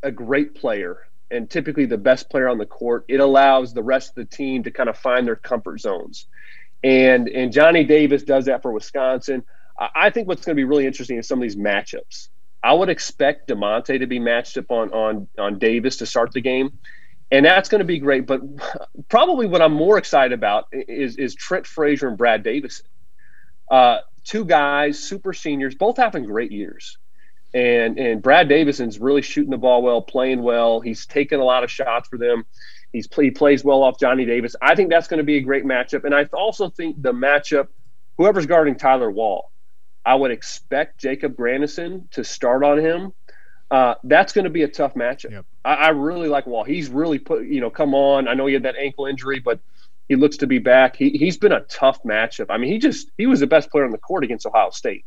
a 0.03 0.11
great 0.11 0.53
player 0.53 0.99
and 1.31 1.49
typically 1.49 1.85
the 1.85 1.97
best 1.97 2.29
player 2.29 2.47
on 2.47 2.59
the 2.59 2.67
court, 2.67 3.05
it 3.07 3.19
allows 3.19 3.73
the 3.73 3.81
rest 3.81 4.09
of 4.09 4.15
the 4.15 4.25
team 4.25 4.61
to 4.63 4.71
kind 4.71 4.89
of 4.89 4.97
find 4.97 5.25
their 5.25 5.35
comfort 5.35 5.79
zones. 5.79 6.27
And 6.83 7.27
and 7.27 7.51
Johnny 7.51 7.83
Davis 7.83 8.21
does 8.21 8.45
that 8.45 8.61
for 8.61 8.71
Wisconsin. 8.71 9.43
I 9.95 10.11
think 10.11 10.27
what's 10.27 10.45
going 10.45 10.55
to 10.55 10.59
be 10.59 10.65
really 10.65 10.85
interesting 10.85 11.17
is 11.17 11.27
some 11.27 11.39
of 11.39 11.41
these 11.41 11.55
matchups. 11.55 12.29
I 12.63 12.73
would 12.73 12.89
expect 12.89 13.47
Da'Monte 13.47 13.99
to 13.99 14.05
be 14.05 14.19
matched 14.19 14.55
up 14.57 14.69
on 14.69 14.91
on 14.91 15.27
on 15.39 15.57
Davis 15.57 15.97
to 15.97 16.05
start 16.05 16.31
the 16.31 16.41
game, 16.41 16.77
and 17.31 17.45
that's 17.45 17.69
going 17.69 17.79
to 17.79 17.85
be 17.85 17.99
great. 17.99 18.27
But 18.27 18.41
probably 19.09 19.47
what 19.47 19.61
I'm 19.61 19.73
more 19.73 19.97
excited 19.97 20.33
about 20.33 20.65
is 20.71 21.17
is 21.17 21.33
Trent 21.33 21.65
Frazier 21.65 22.09
and 22.09 22.17
Brad 22.17 22.43
Davison. 22.43 22.85
Uh, 23.69 23.99
two 24.23 24.45
guys, 24.45 24.99
super 24.99 25.33
seniors, 25.33 25.75
both 25.75 25.97
having 25.97 26.25
great 26.25 26.51
years. 26.51 26.97
And 27.53 27.97
and 27.97 28.21
Brad 28.21 28.47
Davison's 28.49 28.99
really 28.99 29.21
shooting 29.21 29.51
the 29.51 29.57
ball 29.57 29.81
well, 29.81 30.01
playing 30.01 30.41
well. 30.43 30.81
He's 30.81 31.05
taking 31.05 31.39
a 31.39 31.43
lot 31.43 31.63
of 31.63 31.71
shots 31.71 32.07
for 32.07 32.17
them. 32.17 32.45
He's 32.91 33.07
he 33.15 33.31
plays 33.31 33.63
well 33.63 33.83
off 33.83 33.99
Johnny 33.99 34.25
Davis. 34.25 34.55
I 34.61 34.75
think 34.75 34.89
that's 34.89 35.07
going 35.07 35.19
to 35.19 35.23
be 35.23 35.37
a 35.37 35.41
great 35.41 35.63
matchup. 35.63 36.03
And 36.03 36.13
I 36.13 36.25
also 36.33 36.69
think 36.69 37.01
the 37.01 37.13
matchup, 37.13 37.67
whoever's 38.17 38.45
guarding 38.45 38.75
Tyler 38.75 39.09
Wahl, 39.09 39.51
I 40.05 40.15
would 40.15 40.31
expect 40.31 40.99
Jacob 40.99 41.35
Grandison 41.35 42.07
to 42.11 42.23
start 42.23 42.63
on 42.63 42.77
him. 42.79 43.13
Uh, 43.71 43.95
that's 44.03 44.33
going 44.33 44.43
to 44.43 44.49
be 44.49 44.63
a 44.63 44.67
tough 44.67 44.95
matchup. 44.95 45.31
Yep. 45.31 45.45
I, 45.63 45.73
I, 45.75 45.89
really 45.89 46.27
like 46.27 46.45
Wahl. 46.45 46.65
He's 46.65 46.89
really 46.89 47.19
put, 47.19 47.45
you 47.45 47.61
know, 47.61 47.69
come 47.69 47.95
on. 47.95 48.27
I 48.27 48.33
know 48.33 48.45
he 48.45 48.53
had 48.53 48.63
that 48.63 48.75
ankle 48.75 49.05
injury, 49.05 49.39
but 49.39 49.61
he 50.09 50.17
looks 50.17 50.37
to 50.37 50.47
be 50.47 50.59
back. 50.59 50.97
He, 50.97 51.11
he's 51.11 51.37
been 51.37 51.53
a 51.53 51.61
tough 51.61 52.03
matchup. 52.03 52.47
I 52.49 52.57
mean, 52.57 52.69
he 52.69 52.79
just, 52.79 53.09
he 53.17 53.27
was 53.27 53.39
the 53.39 53.47
best 53.47 53.71
player 53.71 53.85
on 53.85 53.91
the 53.91 53.97
court 53.97 54.25
against 54.25 54.45
Ohio 54.45 54.71
State 54.71 55.05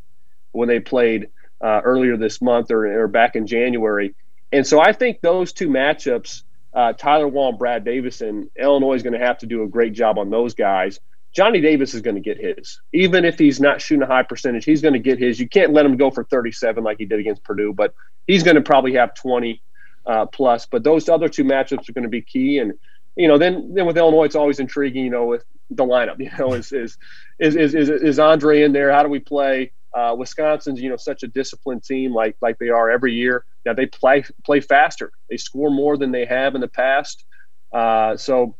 when 0.53 0.66
they 0.66 0.81
played 0.81 1.29
uh, 1.61 1.83
earlier 1.85 2.16
this 2.16 2.40
month 2.40 2.70
or, 2.70 3.03
or 3.03 3.07
back 3.07 3.37
in 3.37 3.46
January. 3.46 4.14
And 4.50 4.66
so 4.66 4.81
I 4.81 4.94
think 4.94 5.20
those 5.20 5.53
two 5.53 5.68
matchups, 5.68 6.44
uh, 6.72 6.94
Tyler 6.94 7.29
Wahl 7.29 7.50
and 7.50 7.59
Brad 7.59 7.85
Davison, 7.85 8.50
Illinois 8.59 8.94
is 8.94 9.03
going 9.03 9.12
to 9.12 9.27
have 9.27 9.38
to 9.38 9.46
do 9.46 9.62
a 9.62 9.68
great 9.68 9.92
job 9.92 10.18
on 10.18 10.31
those 10.31 10.55
guys. 10.55 11.00
Johnny 11.35 11.61
Davis 11.61 11.92
is 11.92 12.00
going 12.00 12.14
to 12.14 12.22
get 12.22 12.38
his. 12.38 12.81
Even 12.92 13.24
if 13.24 13.38
he's 13.38 13.61
not 13.61 13.83
shooting 13.83 14.03
a 14.03 14.07
high 14.07 14.22
percentage, 14.22 14.64
he's 14.64 14.81
going 14.81 14.94
to 14.94 15.00
get 15.00 15.18
his. 15.18 15.38
You 15.38 15.48
can't 15.48 15.72
let 15.72 15.85
him 15.85 15.96
go 15.96 16.11
for 16.11 16.24
37 16.24 16.83
like 16.83 16.96
he 16.98 17.05
did 17.05 17.18
against 17.18 17.42
Purdue, 17.42 17.74
but 17.74 17.92
he's 18.27 18.43
going 18.43 18.57
to 18.57 18.63
probably 18.63 18.95
have 18.95 19.15
20 19.15 19.63
uh, 20.07 20.27
plus. 20.27 20.67
But 20.67 20.85
those 20.85 21.09
other 21.09 21.29
two 21.29 21.45
matchups 21.45 21.89
are 21.89 21.93
going 21.93 22.05
to 22.05 22.09
be 22.09 22.23
key. 22.23 22.59
And, 22.59 22.75
you 23.17 23.29
know, 23.29 23.39
then 23.39 23.75
then 23.75 23.87
with 23.87 23.97
Illinois, 23.97 24.25
it's 24.25 24.35
always 24.35 24.61
intriguing, 24.61 25.05
you 25.05 25.11
know, 25.11 25.27
with 25.27 25.45
the 25.71 25.85
lineup. 25.85 26.17
You 26.19 26.31
know, 26.39 26.55
is 26.55 26.73
is 26.73 26.99
is 27.39 27.57
is, 27.57 27.89
is, 27.89 28.19
Andre 28.19 28.63
in 28.63 28.73
there? 28.73 28.93
How 28.93 29.03
do 29.03 29.09
we 29.09 29.21
play? 29.21 29.73
Uh, 29.95 30.15
Wisconsin's, 30.19 30.81
you 30.81 30.91
know, 30.91 30.97
such 30.97 31.23
a 31.23 31.29
disciplined 31.29 31.85
team 31.85 32.13
like 32.13 32.37
like 32.41 32.59
they 32.59 32.69
are 32.69 32.91
every 32.91 33.15
year. 33.15 33.45
Now 33.65 33.75
they 33.75 33.87
play 33.87 34.25
play 34.45 34.61
faster. 34.61 35.13
They 35.31 35.37
score 35.37 35.71
more 35.71 35.97
than 35.97 36.11
they 36.11 36.25
have 36.25 36.55
in 36.55 36.61
the 36.61 36.69
past. 36.69 37.25
Uh, 37.73 38.17
so 38.17 38.57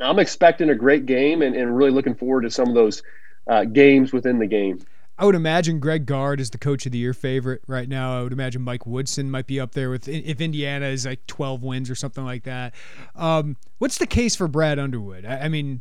I'm 0.00 0.18
expecting 0.18 0.70
a 0.70 0.74
great 0.74 1.06
game 1.06 1.42
and, 1.42 1.54
and 1.54 1.76
really 1.76 1.90
looking 1.90 2.14
forward 2.14 2.42
to 2.42 2.50
some 2.50 2.68
of 2.68 2.74
those 2.74 3.02
uh, 3.48 3.64
games 3.64 4.12
within 4.12 4.38
the 4.38 4.46
game. 4.46 4.80
I 5.18 5.24
would 5.24 5.34
imagine 5.34 5.80
Greg 5.80 6.06
Gard 6.06 6.40
is 6.40 6.50
the 6.50 6.58
coach 6.58 6.86
of 6.86 6.92
the 6.92 6.98
year 6.98 7.12
favorite 7.12 7.62
right 7.66 7.88
now. 7.88 8.18
I 8.18 8.22
would 8.22 8.32
imagine 8.32 8.62
Mike 8.62 8.86
Woodson 8.86 9.30
might 9.30 9.46
be 9.46 9.58
up 9.58 9.72
there 9.72 9.90
with 9.90 10.08
if 10.08 10.40
Indiana 10.40 10.86
is 10.86 11.06
like 11.06 11.26
12 11.26 11.62
wins 11.62 11.90
or 11.90 11.94
something 11.94 12.24
like 12.24 12.44
that. 12.44 12.74
Um, 13.16 13.56
what's 13.78 13.98
the 13.98 14.06
case 14.06 14.36
for 14.36 14.46
Brad 14.46 14.78
Underwood? 14.78 15.24
I, 15.24 15.40
I 15.40 15.48
mean, 15.48 15.80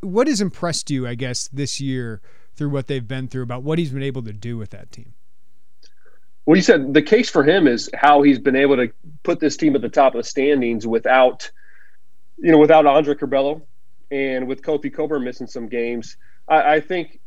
what 0.00 0.28
has 0.28 0.40
impressed 0.40 0.90
you, 0.90 1.06
I 1.06 1.14
guess, 1.14 1.48
this 1.48 1.80
year 1.80 2.20
through 2.54 2.70
what 2.70 2.86
they've 2.86 3.06
been 3.06 3.28
through 3.28 3.42
about 3.42 3.62
what 3.62 3.78
he's 3.78 3.90
been 3.90 4.02
able 4.02 4.22
to 4.22 4.32
do 4.32 4.56
with 4.56 4.70
that 4.70 4.92
team? 4.92 5.14
Well, 6.44 6.56
you 6.56 6.62
said 6.62 6.94
the 6.94 7.02
case 7.02 7.28
for 7.28 7.42
him 7.42 7.66
is 7.66 7.90
how 7.94 8.22
he's 8.22 8.38
been 8.38 8.56
able 8.56 8.76
to 8.76 8.92
put 9.24 9.40
this 9.40 9.56
team 9.56 9.74
at 9.74 9.82
the 9.82 9.88
top 9.88 10.14
of 10.14 10.22
the 10.22 10.28
standings 10.28 10.86
without– 10.86 11.50
you 12.38 12.52
know, 12.52 12.58
without 12.58 12.86
Andre 12.86 13.14
Curbelo 13.14 13.62
and 14.10 14.46
with 14.46 14.62
Kofi 14.62 14.92
Cockburn 14.92 15.24
missing 15.24 15.46
some 15.46 15.68
games, 15.68 16.16
I, 16.48 16.74
I 16.74 16.80
think 16.80 17.20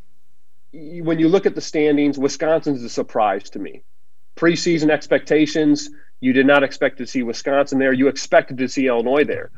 when 0.72 1.20
you 1.20 1.30
look 1.30 1.46
at 1.46 1.56
the 1.56 1.62
standings, 1.62 2.18
Wisconsin's 2.18 2.84
a 2.84 2.90
surprise 2.90 3.50
to 3.52 3.60
me. 3.60 3.84
Preseason 4.36 4.90
expectations, 4.90 5.90
you 6.22 6.34
did 6.34 6.46
not 6.46 6.64
expect 6.64 6.98
to 6.98 7.08
see 7.08 7.24
Wisconsin 7.24 7.80
there. 7.80 7.94
You 7.94 8.08
expected 8.08 8.58
to 8.60 8.68
see 8.68 8.88
Illinois 8.88 9.24
there. 9.24 9.52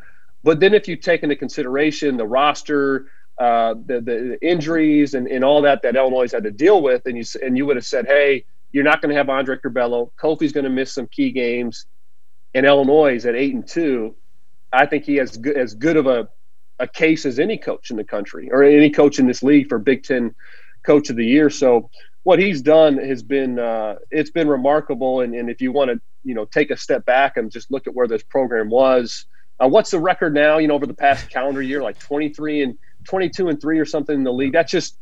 But 0.44 0.60
then 0.60 0.74
if 0.74 0.88
you 0.88 0.96
take 0.96 1.24
into 1.24 1.36
consideration 1.36 2.18
the 2.18 2.26
roster, 2.26 3.08
uh, 3.38 3.76
the, 3.86 4.02
the 4.02 4.38
injuries 4.42 5.14
and, 5.14 5.28
and 5.28 5.44
all 5.44 5.62
that 5.62 5.82
that 5.84 5.96
Illinois 5.96 6.32
had 6.32 6.44
to 6.44 6.52
deal 6.52 6.82
with, 6.82 7.06
and 7.06 7.18
you 7.18 7.24
and 7.44 7.58
you 7.58 7.66
would 7.66 7.76
have 7.76 7.86
said, 7.86 8.06
hey, 8.08 8.46
you're 8.72 8.84
not 8.84 9.02
going 9.02 9.10
to 9.10 9.16
have 9.16 9.30
Andre 9.30 9.58
Curbelo. 9.58 10.12
Kofi's 10.20 10.52
going 10.52 10.64
to 10.64 10.70
miss 10.70 10.94
some 10.94 11.08
key 11.08 11.32
games, 11.32 11.86
and 12.54 12.66
Illinois 12.66 13.16
is 13.16 13.26
at 13.26 13.36
eight 13.36 13.54
and 13.54 13.68
two. 13.68 14.16
I 14.74 14.86
think 14.86 15.04
he 15.06 15.16
has 15.16 15.38
good, 15.38 15.58
as 15.58 15.74
good 15.76 15.98
of 15.98 16.08
a, 16.08 16.30
a 16.80 16.88
case 16.88 17.26
as 17.26 17.38
any 17.40 17.58
coach 17.58 17.92
in 17.92 17.98
the 17.98 18.04
country 18.04 18.50
or 18.52 18.64
any 18.64 18.90
coach 18.90 19.20
in 19.20 19.28
this 19.28 19.44
league 19.44 19.68
for 19.70 19.78
Big 19.78 20.04
Ten 20.04 20.34
Coach 20.84 21.10
of 21.10 21.16
the 21.16 21.26
Year. 21.26 21.50
So 21.50 21.90
what 22.24 22.40
he's 22.40 22.62
done 22.62 22.98
has 22.98 23.24
been 23.24 23.60
uh, 23.60 23.96
it's 24.12 24.30
been 24.30 24.48
remarkable. 24.48 25.22
And, 25.22 25.34
and 25.34 25.50
if 25.50 25.62
you 25.62 25.72
want 25.72 25.92
to 25.92 26.02
you 26.24 26.36
know 26.36 26.46
take 26.46 26.72
a 26.72 26.78
step 26.78 27.06
back 27.06 27.38
and 27.38 27.52
just 27.52 27.72
look 27.72 27.88
at 27.88 27.96
where 27.96 28.08
this 28.08 28.24
program 28.24 28.70
was, 28.70 29.26
uh, 29.60 29.68
what's 29.68 29.92
the 29.92 30.00
record 30.00 30.34
now? 30.34 30.58
You 30.58 30.68
know 30.68 30.76
over 30.76 30.88
the 30.88 30.94
past 30.94 31.30
calendar 31.30 31.62
year, 31.62 31.82
like 31.82 32.00
23 32.00 32.64
and 32.64 32.78
22 33.06 33.50
and 33.50 33.62
three 33.62 33.80
or 33.80 33.86
something 33.86 34.16
in 34.16 34.24
the 34.24 34.34
league. 34.34 34.54
That's 34.54 34.72
just 34.72 34.98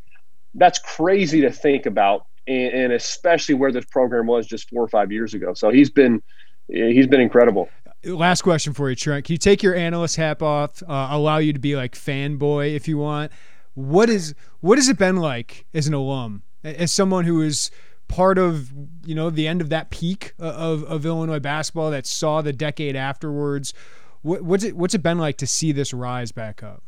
that's 0.56 0.80
crazy 0.80 1.42
to 1.42 1.52
think 1.52 1.86
about, 1.86 2.26
and, 2.48 2.74
and 2.74 2.94
especially 2.94 3.56
where 3.56 3.72
this 3.72 3.86
program 3.86 4.28
was 4.28 4.48
just 4.48 4.70
four 4.70 4.84
or 4.84 4.88
five 4.88 5.12
years 5.12 5.34
ago. 5.34 5.54
So 5.54 5.70
he's 5.70 5.90
been 5.90 6.22
he's 6.68 7.08
been 7.08 7.22
incredible 7.22 7.70
last 8.04 8.42
question 8.42 8.74
for 8.74 8.90
you, 8.90 8.96
Trent. 8.96 9.26
Can 9.26 9.34
you 9.34 9.38
take 9.38 9.64
your 9.64 9.76
analyst 9.76 10.16
hat 10.16 10.42
off? 10.42 10.82
Uh, 10.84 11.10
allow 11.12 11.38
you 11.38 11.54
to 11.54 11.60
be 11.60 11.76
like 11.76 11.96
fanboy 11.96 12.76
if 12.76 12.88
you 12.88 12.98
want. 12.98 13.32
What 13.74 14.10
is 14.10 14.36
what 14.60 14.78
has 14.78 14.90
it 14.90 14.98
been 14.98 15.18
like 15.18 15.66
as 15.74 15.88
an 15.88 15.94
alum, 15.94 16.44
as 16.64 16.92
someone 16.92 17.26
who 17.26 17.42
is 17.42 17.72
part 18.08 18.38
of 18.38 18.72
you 19.06 19.16
know 19.16 19.30
the 19.30 19.48
end 19.48 19.62
of 19.62 19.70
that 19.70 19.90
peak 19.90 20.34
of, 20.40 20.84
of 20.84 21.06
Illinois 21.06 21.40
basketball 21.40 21.92
that 21.92 22.06
saw 22.06 22.42
the 22.42 22.54
decade 22.54 22.96
afterwards? 22.96 23.74
What, 24.22 24.42
what's 24.42 24.64
it 24.64 24.76
what's 24.76 24.94
it 24.94 25.04
been 25.04 25.18
like 25.18 25.38
to 25.38 25.48
see 25.48 25.72
this 25.72 25.94
rise 25.94 26.32
back 26.32 26.64
up? 26.64 26.84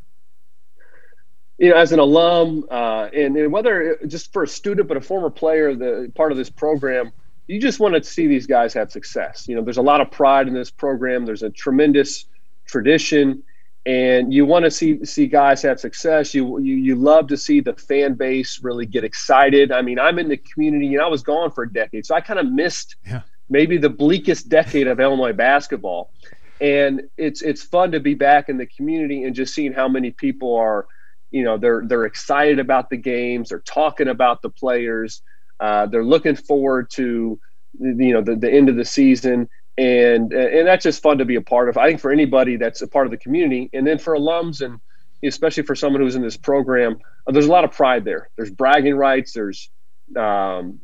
You 1.57 1.69
know, 1.69 1.75
as 1.75 1.91
an 1.91 1.99
alum, 1.99 2.65
uh, 2.71 3.09
and, 3.13 3.37
and 3.37 3.53
whether 3.53 3.99
just 4.07 4.33
for 4.33 4.43
a 4.43 4.47
student, 4.47 4.87
but 4.87 4.97
a 4.97 5.01
former 5.01 5.29
player, 5.29 5.75
the 5.75 6.11
part 6.15 6.31
of 6.31 6.37
this 6.37 6.49
program 6.49 7.11
you 7.51 7.59
just 7.59 7.81
want 7.81 7.95
to 7.95 8.03
see 8.03 8.27
these 8.27 8.47
guys 8.47 8.73
have 8.73 8.91
success. 8.91 9.45
You 9.47 9.55
know, 9.55 9.61
there's 9.61 9.77
a 9.77 9.81
lot 9.81 9.99
of 9.99 10.09
pride 10.09 10.47
in 10.47 10.53
this 10.53 10.71
program. 10.71 11.25
There's 11.25 11.43
a 11.43 11.49
tremendous 11.49 12.25
tradition, 12.65 13.43
and 13.85 14.33
you 14.33 14.45
want 14.45 14.65
to 14.65 14.71
see 14.71 15.03
see 15.05 15.27
guys 15.27 15.61
have 15.63 15.79
success. 15.79 16.33
You 16.33 16.59
you 16.59 16.75
you 16.75 16.95
love 16.95 17.27
to 17.27 17.37
see 17.37 17.61
the 17.61 17.73
fan 17.73 18.13
base 18.13 18.59
really 18.61 18.85
get 18.85 19.03
excited. 19.03 19.71
I 19.71 19.81
mean, 19.81 19.99
I'm 19.99 20.19
in 20.19 20.29
the 20.29 20.37
community, 20.37 20.93
and 20.93 21.01
I 21.01 21.07
was 21.07 21.23
gone 21.23 21.51
for 21.51 21.63
a 21.63 21.71
decade, 21.71 22.05
so 22.05 22.15
I 22.15 22.21
kind 22.21 22.39
of 22.39 22.51
missed 22.51 22.95
yeah. 23.05 23.21
maybe 23.49 23.77
the 23.77 23.89
bleakest 23.89 24.49
decade 24.49 24.87
of 24.87 24.99
Illinois 24.99 25.33
basketball. 25.33 26.11
And 26.59 27.01
it's 27.17 27.41
it's 27.41 27.63
fun 27.63 27.91
to 27.93 27.99
be 27.99 28.13
back 28.13 28.49
in 28.49 28.57
the 28.57 28.67
community 28.67 29.23
and 29.23 29.35
just 29.35 29.55
seeing 29.55 29.73
how 29.73 29.87
many 29.87 30.11
people 30.11 30.55
are, 30.55 30.85
you 31.31 31.43
know, 31.43 31.57
they're 31.57 31.81
they're 31.85 32.05
excited 32.05 32.59
about 32.59 32.91
the 32.91 32.97
games. 32.97 33.49
They're 33.49 33.59
talking 33.59 34.09
about 34.09 34.43
the 34.43 34.49
players 34.51 35.23
uh, 35.61 35.85
they're 35.85 36.03
looking 36.03 36.35
forward 36.35 36.89
to 36.89 37.39
you 37.79 38.13
know 38.13 38.21
the, 38.21 38.35
the 38.35 38.51
end 38.51 38.67
of 38.67 38.75
the 38.75 38.83
season, 38.83 39.47
and 39.77 40.33
and 40.33 40.67
that's 40.67 40.83
just 40.83 41.01
fun 41.01 41.17
to 41.17 41.25
be 41.25 41.35
a 41.35 41.41
part 41.41 41.69
of. 41.69 41.77
I 41.77 41.87
think 41.87 41.99
for 41.99 42.11
anybody 42.11 42.57
that's 42.57 42.81
a 42.81 42.87
part 42.87 43.07
of 43.07 43.11
the 43.11 43.17
community, 43.17 43.69
and 43.73 43.85
then 43.85 43.97
for 43.97 44.15
alums 44.15 44.61
and 44.61 44.79
especially 45.23 45.63
for 45.63 45.75
someone 45.75 46.01
who's 46.01 46.15
in 46.15 46.21
this 46.21 46.37
program, 46.37 46.97
uh, 47.27 47.31
there's 47.31 47.45
a 47.45 47.51
lot 47.51 47.63
of 47.63 47.71
pride 47.71 48.03
there. 48.03 48.29
There's 48.35 48.51
bragging 48.51 48.95
rights. 48.95 49.33
There's 49.33 49.69
um, 50.17 50.79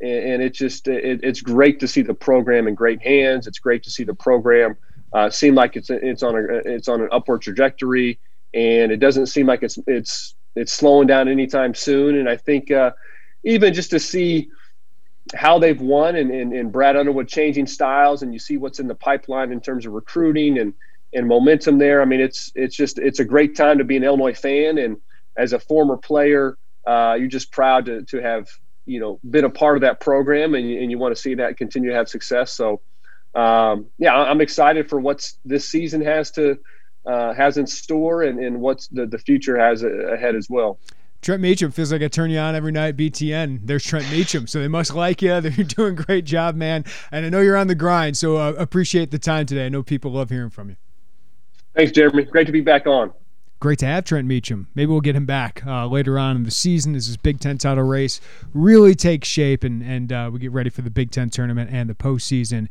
and, 0.00 0.24
and 0.24 0.42
it's 0.42 0.58
just 0.58 0.88
it, 0.88 1.20
it's 1.22 1.40
great 1.40 1.80
to 1.80 1.88
see 1.88 2.02
the 2.02 2.14
program 2.14 2.68
in 2.68 2.74
great 2.74 3.02
hands. 3.02 3.46
It's 3.46 3.58
great 3.58 3.82
to 3.84 3.90
see 3.90 4.04
the 4.04 4.14
program 4.14 4.76
uh, 5.12 5.30
seem 5.30 5.54
like 5.54 5.76
it's 5.76 5.90
it's 5.90 6.22
on 6.22 6.34
a 6.34 6.42
it's 6.64 6.88
on 6.88 7.00
an 7.00 7.08
upward 7.12 7.42
trajectory, 7.42 8.18
and 8.54 8.92
it 8.92 8.98
doesn't 8.98 9.26
seem 9.26 9.46
like 9.46 9.62
it's 9.62 9.78
it's 9.86 10.34
it's 10.54 10.72
slowing 10.72 11.06
down 11.06 11.28
anytime 11.28 11.74
soon. 11.74 12.16
And 12.16 12.28
I 12.28 12.36
think 12.36 12.70
uh, 12.70 12.92
even 13.44 13.72
just 13.72 13.90
to 13.90 13.98
see 13.98 14.48
how 15.34 15.58
they've 15.58 15.80
won 15.80 16.16
and, 16.16 16.30
and, 16.30 16.52
and 16.52 16.72
Brad 16.72 16.96
Underwood 16.96 17.28
changing 17.28 17.66
styles 17.66 18.22
and 18.22 18.32
you 18.32 18.38
see 18.38 18.56
what's 18.56 18.80
in 18.80 18.88
the 18.88 18.94
pipeline 18.94 19.52
in 19.52 19.60
terms 19.60 19.86
of 19.86 19.92
recruiting 19.92 20.58
and, 20.58 20.74
and 21.12 21.26
momentum 21.26 21.78
there. 21.78 22.02
I 22.02 22.04
mean, 22.04 22.20
it's, 22.20 22.52
it's 22.54 22.76
just, 22.76 22.98
it's 22.98 23.20
a 23.20 23.24
great 23.24 23.56
time 23.56 23.78
to 23.78 23.84
be 23.84 23.96
an 23.96 24.04
Illinois 24.04 24.34
fan. 24.34 24.78
And 24.78 24.98
as 25.36 25.52
a 25.52 25.58
former 25.58 25.96
player, 25.96 26.56
uh, 26.86 27.16
you're 27.18 27.28
just 27.28 27.52
proud 27.52 27.86
to, 27.86 28.02
to 28.04 28.20
have, 28.22 28.48
you 28.86 29.00
know, 29.00 29.20
been 29.28 29.44
a 29.44 29.50
part 29.50 29.76
of 29.76 29.82
that 29.82 30.00
program 30.00 30.54
and, 30.54 30.70
and 30.70 30.90
you 30.90 30.98
want 30.98 31.14
to 31.14 31.20
see 31.20 31.34
that 31.34 31.56
continue 31.56 31.90
to 31.90 31.96
have 31.96 32.08
success. 32.08 32.52
So, 32.52 32.80
um, 33.34 33.86
yeah, 33.98 34.14
I'm 34.14 34.40
excited 34.40 34.88
for 34.88 34.98
what's 34.98 35.38
this 35.44 35.68
season 35.68 36.00
has 36.02 36.30
to, 36.32 36.58
uh, 37.06 37.34
has 37.34 37.58
in 37.58 37.66
store 37.66 38.22
and, 38.22 38.38
and 38.38 38.60
what's 38.60 38.88
the, 38.88 39.06
the 39.06 39.18
future 39.18 39.58
has 39.58 39.82
ahead 39.82 40.34
as 40.34 40.48
well. 40.50 40.78
Trent 41.20 41.42
Meacham 41.42 41.70
feels 41.72 41.90
like 41.90 42.02
I 42.02 42.08
turn 42.08 42.30
you 42.30 42.38
on 42.38 42.54
every 42.54 42.72
night 42.72 42.96
BTN. 42.96 43.60
There's 43.64 43.84
Trent 43.84 44.10
Meacham, 44.10 44.46
so 44.46 44.60
they 44.60 44.68
must 44.68 44.94
like 44.94 45.20
you. 45.20 45.40
They're 45.40 45.50
doing 45.64 45.98
a 45.98 46.02
great 46.02 46.24
job, 46.24 46.54
man. 46.54 46.84
And 47.10 47.26
I 47.26 47.28
know 47.28 47.40
you're 47.40 47.56
on 47.56 47.66
the 47.66 47.74
grind, 47.74 48.16
so 48.16 48.36
uh, 48.36 48.52
appreciate 48.56 49.10
the 49.10 49.18
time 49.18 49.46
today. 49.46 49.66
I 49.66 49.68
know 49.68 49.82
people 49.82 50.12
love 50.12 50.30
hearing 50.30 50.50
from 50.50 50.70
you. 50.70 50.76
Thanks, 51.74 51.92
Jeremy. 51.92 52.24
Great 52.24 52.46
to 52.46 52.52
be 52.52 52.60
back 52.60 52.86
on. 52.86 53.12
great 53.60 53.80
to 53.80 53.86
have 53.86 54.04
Trent 54.04 54.26
Meacham. 54.26 54.68
Maybe 54.74 54.90
we'll 54.90 55.00
get 55.00 55.16
him 55.16 55.26
back 55.26 55.64
uh, 55.66 55.86
later 55.86 56.18
on 56.18 56.36
in 56.36 56.44
the 56.44 56.50
season 56.50 56.94
as 56.94 57.08
this 57.08 57.16
Big 57.16 57.40
Ten 57.40 57.58
title 57.58 57.84
race 57.84 58.20
really 58.54 58.94
takes 58.94 59.28
shape 59.28 59.64
and 59.64 59.82
and 59.82 60.12
uh, 60.12 60.30
we 60.32 60.38
get 60.38 60.52
ready 60.52 60.70
for 60.70 60.82
the 60.82 60.90
Big 60.90 61.10
Ten 61.10 61.30
tournament 61.30 61.70
and 61.72 61.90
the 61.90 61.94
postseason. 61.94 62.68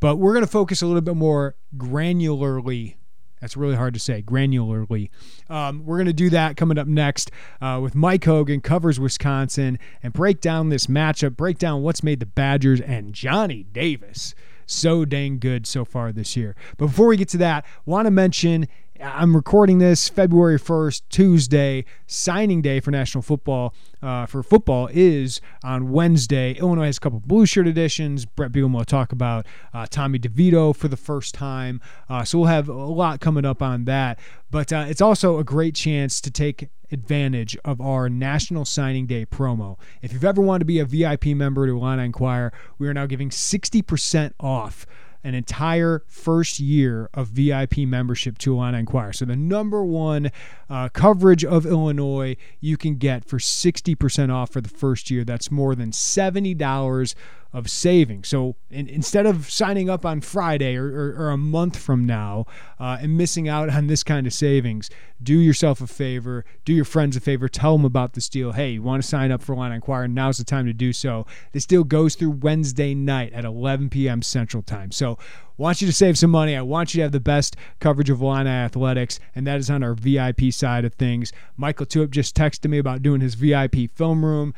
But 0.00 0.16
we're 0.16 0.32
going 0.32 0.44
to 0.44 0.50
focus 0.50 0.80
a 0.80 0.86
little 0.86 1.02
bit 1.02 1.16
more 1.16 1.56
granularly 1.76 2.94
that's 3.40 3.56
really 3.56 3.76
hard 3.76 3.94
to 3.94 4.00
say, 4.00 4.22
granularly. 4.22 5.10
Um, 5.48 5.84
we're 5.84 5.96
going 5.96 6.06
to 6.06 6.12
do 6.12 6.30
that 6.30 6.56
coming 6.56 6.78
up 6.78 6.86
next 6.86 7.30
uh, 7.60 7.80
with 7.82 7.94
Mike 7.94 8.24
Hogan, 8.24 8.60
covers 8.60 9.00
Wisconsin, 9.00 9.78
and 10.02 10.12
break 10.12 10.40
down 10.40 10.68
this 10.68 10.86
matchup, 10.86 11.36
break 11.36 11.58
down 11.58 11.82
what's 11.82 12.02
made 12.02 12.20
the 12.20 12.26
Badgers 12.26 12.80
and 12.80 13.12
Johnny 13.12 13.64
Davis 13.64 14.34
so 14.66 15.04
dang 15.04 15.38
good 15.38 15.66
so 15.66 15.84
far 15.84 16.12
this 16.12 16.36
year. 16.36 16.54
But 16.76 16.86
before 16.86 17.08
we 17.08 17.16
get 17.16 17.28
to 17.30 17.38
that, 17.38 17.64
want 17.84 18.06
to 18.06 18.10
mention 18.10 18.68
I'm 19.02 19.34
recording 19.34 19.78
this 19.78 20.10
February 20.10 20.58
1st, 20.58 21.02
Tuesday. 21.08 21.86
Signing 22.06 22.60
day 22.60 22.80
for 22.80 22.90
National 22.90 23.22
Football 23.22 23.74
uh, 24.02 24.26
for 24.26 24.42
football 24.42 24.90
is 24.92 25.40
on 25.64 25.90
Wednesday. 25.90 26.52
Illinois 26.52 26.86
has 26.86 26.98
a 26.98 27.00
couple 27.00 27.20
blue 27.20 27.46
shirt 27.46 27.66
editions. 27.66 28.26
Brett 28.26 28.52
Bielema 28.52 28.74
will 28.74 28.84
talk 28.84 29.10
about 29.12 29.46
uh, 29.72 29.86
Tommy 29.88 30.18
DeVito 30.18 30.76
for 30.76 30.88
the 30.88 30.98
first 30.98 31.34
time. 31.34 31.80
Uh, 32.10 32.24
so 32.24 32.40
we'll 32.40 32.48
have 32.48 32.68
a 32.68 32.74
lot 32.74 33.20
coming 33.20 33.46
up 33.46 33.62
on 33.62 33.86
that. 33.86 34.18
But 34.50 34.70
uh, 34.70 34.84
it's 34.86 35.00
also 35.00 35.38
a 35.38 35.44
great 35.44 35.74
chance 35.74 36.20
to 36.20 36.30
take 36.30 36.68
advantage 36.92 37.56
of 37.64 37.80
our 37.80 38.10
National 38.10 38.66
Signing 38.66 39.06
Day 39.06 39.24
promo. 39.24 39.78
If 40.02 40.12
you've 40.12 40.24
ever 40.24 40.42
wanted 40.42 40.60
to 40.60 40.64
be 40.66 40.78
a 40.78 40.84
VIP 40.84 41.26
member 41.26 41.66
to 41.66 41.72
Illini 41.72 42.04
Inquirer, 42.04 42.52
we 42.78 42.86
are 42.86 42.94
now 42.94 43.06
giving 43.06 43.30
60% 43.30 44.32
off 44.40 44.86
an 45.22 45.34
entire 45.34 46.02
first 46.06 46.60
year 46.60 47.08
of 47.14 47.28
VIP 47.28 47.78
membership 47.78 48.38
to 48.38 48.54
Illini 48.54 48.78
Inquirer. 48.78 49.12
So 49.12 49.24
the 49.24 49.36
number 49.36 49.84
one 49.84 50.30
uh, 50.68 50.88
coverage 50.88 51.44
of 51.44 51.66
Illinois 51.66 52.36
you 52.60 52.76
can 52.76 52.96
get 52.96 53.24
for 53.24 53.38
60% 53.38 54.32
off 54.32 54.50
for 54.50 54.60
the 54.60 54.68
first 54.68 55.10
year. 55.10 55.24
That's 55.24 55.50
more 55.50 55.74
than 55.74 55.90
$70 55.90 57.14
of 57.52 57.68
saving. 57.68 58.24
So 58.24 58.56
in, 58.70 58.88
instead 58.88 59.26
of 59.26 59.50
signing 59.50 59.90
up 59.90 60.06
on 60.06 60.20
Friday 60.20 60.76
or, 60.76 60.86
or, 60.86 61.14
or 61.16 61.30
a 61.30 61.36
month 61.36 61.76
from 61.76 62.06
now 62.06 62.46
uh, 62.78 62.98
and 63.00 63.16
missing 63.16 63.48
out 63.48 63.70
on 63.70 63.88
this 63.88 64.02
kind 64.02 64.26
of 64.26 64.32
savings, 64.32 64.88
do 65.22 65.38
yourself 65.38 65.80
a 65.80 65.86
favor, 65.86 66.44
do 66.64 66.72
your 66.72 66.84
friends 66.84 67.16
a 67.16 67.20
favor, 67.20 67.48
tell 67.48 67.76
them 67.76 67.84
about 67.84 68.12
this 68.12 68.28
deal. 68.28 68.52
Hey, 68.52 68.70
you 68.70 68.82
want 68.82 69.02
to 69.02 69.08
sign 69.08 69.32
up 69.32 69.42
for 69.42 69.54
Line 69.56 69.72
Inquirer? 69.72 70.08
Now's 70.08 70.38
the 70.38 70.44
time 70.44 70.66
to 70.66 70.72
do 70.72 70.92
so. 70.92 71.26
This 71.52 71.66
deal 71.66 71.84
goes 71.84 72.14
through 72.14 72.30
Wednesday 72.30 72.94
night 72.94 73.32
at 73.32 73.44
11 73.44 73.90
p.m. 73.90 74.22
Central 74.22 74.62
Time. 74.62 74.92
So 74.92 75.18
want 75.60 75.82
you 75.82 75.86
to 75.86 75.92
save 75.92 76.16
some 76.16 76.30
money. 76.30 76.56
I 76.56 76.62
want 76.62 76.94
you 76.94 76.98
to 76.98 77.02
have 77.02 77.12
the 77.12 77.20
best 77.20 77.54
coverage 77.80 78.08
of 78.08 78.22
Illini 78.22 78.48
athletics, 78.48 79.20
and 79.34 79.46
that 79.46 79.58
is 79.58 79.68
on 79.68 79.82
our 79.82 79.94
VIP 79.94 80.52
side 80.52 80.86
of 80.86 80.94
things. 80.94 81.32
Michael 81.56 81.84
Tuip 81.84 82.10
just 82.10 82.34
texted 82.34 82.70
me 82.70 82.78
about 82.78 83.02
doing 83.02 83.20
his 83.20 83.34
VIP 83.34 83.90
film 83.94 84.24
room 84.24 84.54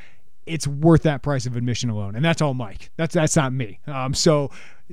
it's 0.46 0.66
worth 0.66 1.02
that 1.02 1.22
price 1.22 1.46
of 1.46 1.56
admission 1.56 1.90
alone. 1.90 2.16
And 2.16 2.24
that's 2.24 2.42
all 2.42 2.54
Mike. 2.54 2.90
That's 2.96 3.14
that's 3.14 3.36
not 3.36 3.52
me. 3.52 3.80
Um, 3.86 4.14
so 4.14 4.50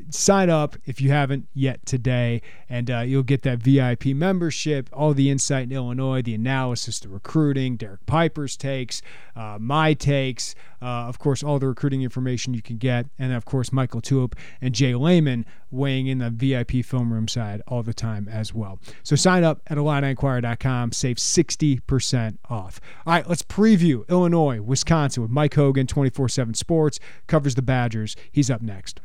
sign 0.10 0.50
up 0.50 0.76
if 0.86 1.02
you 1.02 1.12
haven't 1.12 1.48
yet 1.54 1.86
today, 1.86 2.42
and 2.70 2.90
uh, 2.90 3.00
you'll 3.00 3.24
get 3.24 3.42
that 3.44 3.60
VIP 3.60 4.08
membership, 4.08 4.90
all 4.94 5.14
the 5.14 5.30
insight 5.30 5.64
in 5.64 5.72
Illinois, 5.72 6.22
the 6.22 6.34
analysis, 6.36 7.00
the 7.00 7.10
recruiting, 7.10 7.76
Derek 7.76 8.06
Piper's 8.06 8.56
takes, 8.58 9.02
uh, 9.36 9.58
my 9.60 9.94
takes, 9.94 10.56
uh, 10.82 10.86
of 10.86 11.20
course, 11.20 11.44
all 11.44 11.60
the 11.60 11.68
recruiting 11.68 12.04
information 12.04 12.54
you 12.54 12.62
can 12.62 12.78
get, 12.78 13.08
and 13.18 13.34
of 13.34 13.46
course, 13.46 13.72
Michael 13.72 14.02
Tuip 14.02 14.34
and 14.62 14.74
Jay 14.74 14.96
Leman 14.96 15.46
weighing 15.72 16.08
in 16.08 16.20
the 16.20 16.30
VIP 16.30 16.84
film 16.84 17.14
room 17.14 17.28
side 17.28 17.62
all 17.68 17.84
the 17.84 17.94
time 17.94 18.28
as 18.28 18.54
well. 18.54 18.80
So 19.04 19.16
sign 19.16 19.44
up 19.44 19.62
at 19.68 19.78
IlliniInquirer.com, 19.78 20.92
save 20.92 21.18
60% 21.18 22.38
off. 22.50 22.80
All 23.06 23.14
right, 23.14 23.28
let's 23.28 23.44
preview 23.44 24.08
Illinois, 24.08 24.62
Wisconsin 24.62 25.24
with 25.24 25.32
Mike 25.32 25.56
Hogan, 25.56 25.88
24 25.88 26.30
7 26.30 26.54
Sports, 26.54 27.00
covers 27.28 27.56
the 27.56 27.62
Badgers. 27.62 28.16
He's 28.32 28.50
up 28.50 28.62
next. 28.62 29.02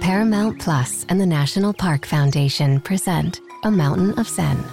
Paramount 0.00 0.58
Plus 0.58 1.04
and 1.08 1.20
the 1.20 1.26
National 1.26 1.72
Park 1.72 2.06
Foundation 2.06 2.80
present 2.80 3.40
A 3.64 3.70
Mountain 3.70 4.18
of 4.18 4.28
Zen. 4.28 4.64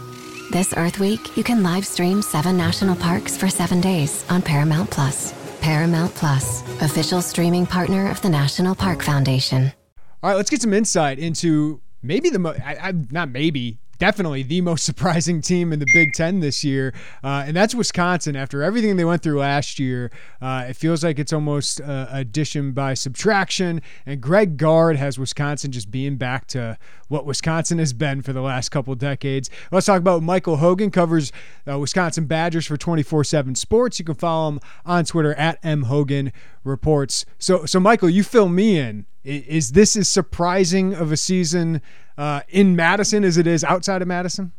This 0.51 0.73
Earth 0.75 0.99
Week, 0.99 1.37
you 1.37 1.43
can 1.43 1.61
live 1.61 1.85
stream 1.85 2.21
seven 2.21 2.57
national 2.57 2.95
parks 2.95 3.37
for 3.37 3.49
seven 3.49 3.81
days 3.81 4.25
on 4.29 4.41
Paramount 4.41 4.89
Plus. 4.89 5.33
Paramount 5.61 6.13
Plus, 6.15 6.63
official 6.81 7.21
streaming 7.21 7.65
partner 7.65 8.09
of 8.09 8.21
the 8.21 8.29
National 8.29 8.73
Park 8.73 9.03
Foundation. 9.03 9.71
All 10.23 10.29
right, 10.29 10.35
let's 10.35 10.49
get 10.49 10.61
some 10.61 10.73
insight 10.73 11.19
into 11.19 11.81
maybe 12.01 12.29
the 12.29 12.39
most, 12.39 12.59
not 13.11 13.29
maybe, 13.29 13.77
definitely 13.99 14.41
the 14.41 14.61
most 14.61 14.85
surprising 14.89 15.41
team 15.41 15.71
in 15.71 15.79
the 15.79 15.85
Big 15.93 16.13
Ten 16.13 16.39
this 16.39 16.63
year, 16.63 16.93
uh, 17.23 17.43
and 17.45 17.55
that's 17.55 17.75
Wisconsin. 17.75 18.35
After 18.35 18.63
everything 18.63 18.95
they 18.95 19.05
went 19.05 19.21
through 19.21 19.39
last 19.39 19.77
year, 19.77 20.09
uh, 20.41 20.65
it 20.69 20.75
feels 20.75 21.03
like 21.03 21.19
it's 21.19 21.31
almost 21.31 21.79
uh, 21.81 22.07
addition 22.09 22.71
by 22.71 22.95
subtraction. 22.95 23.81
And 24.05 24.19
Greg 24.19 24.57
Gard 24.57 24.95
has 24.95 25.19
Wisconsin 25.19 25.71
just 25.71 25.91
being 25.91 26.17
back 26.17 26.47
to 26.47 26.77
what 27.07 27.25
Wisconsin 27.25 27.79
has 27.79 27.93
been 27.93 28.21
for 28.21 28.33
the 28.33 28.41
last 28.41 28.69
couple 28.69 28.95
decades. 28.95 29.49
Let's 29.71 29.85
talk 29.85 29.99
about 29.99 30.23
Michael 30.23 30.57
Hogan, 30.57 30.89
covers 30.91 31.31
uh, 31.69 31.77
Wisconsin 31.77 32.25
Badgers 32.25 32.65
for 32.65 32.77
24 32.77 33.23
7 33.23 33.55
Sports. 33.55 33.99
You 33.99 34.05
can 34.05 34.15
follow 34.15 34.49
him 34.49 34.59
on 34.85 35.05
Twitter 35.05 35.33
at 35.35 35.61
mhogan 35.61 36.31
reports. 36.63 37.25
So, 37.37 37.65
so 37.65 37.79
Michael, 37.79 38.09
you 38.09 38.23
fill 38.23 38.49
me 38.49 38.77
in. 38.77 39.05
Is 39.23 39.73
this 39.73 39.95
as 39.95 40.07
surprising 40.07 40.93
of 40.93 41.11
a 41.11 41.17
season 41.17 41.81
uh, 42.19 42.41
in 42.49 42.75
Madison 42.75 43.23
as 43.23 43.37
it 43.37 43.47
is 43.47 43.63
outside 43.63 44.01
of 44.01 44.07
Madison? 44.07 44.51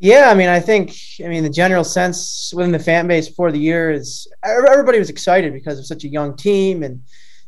Yeah, 0.00 0.28
I 0.28 0.34
mean, 0.34 0.48
I 0.48 0.58
think, 0.58 0.92
I 1.24 1.28
mean, 1.28 1.44
the 1.44 1.50
general 1.50 1.84
sense 1.84 2.52
within 2.54 2.72
the 2.72 2.78
fan 2.80 3.06
base 3.06 3.28
before 3.28 3.52
the 3.52 3.60
year 3.60 3.92
is 3.92 4.26
everybody 4.44 4.98
was 4.98 5.08
excited 5.08 5.52
because 5.52 5.78
of 5.78 5.86
such 5.86 6.02
a 6.02 6.08
young 6.08 6.36
team 6.36 6.82
and, 6.82 7.00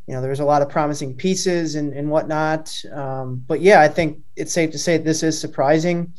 you 0.07 0.14
know, 0.14 0.20
there 0.20 0.31
was 0.31 0.40
a 0.40 0.44
lot 0.44 0.62
of 0.62 0.68
promising 0.68 1.14
pieces 1.14 1.75
and, 1.75 1.92
and 1.92 2.09
whatnot. 2.09 2.73
Um, 2.92 3.44
but 3.46 3.61
yeah, 3.61 3.81
I 3.81 3.88
think 3.88 4.20
it's 4.37 4.53
safe 4.53 4.70
to 4.70 4.79
say 4.79 4.96
this 4.96 5.25
is 5.25 5.40
surprising 5.40 6.12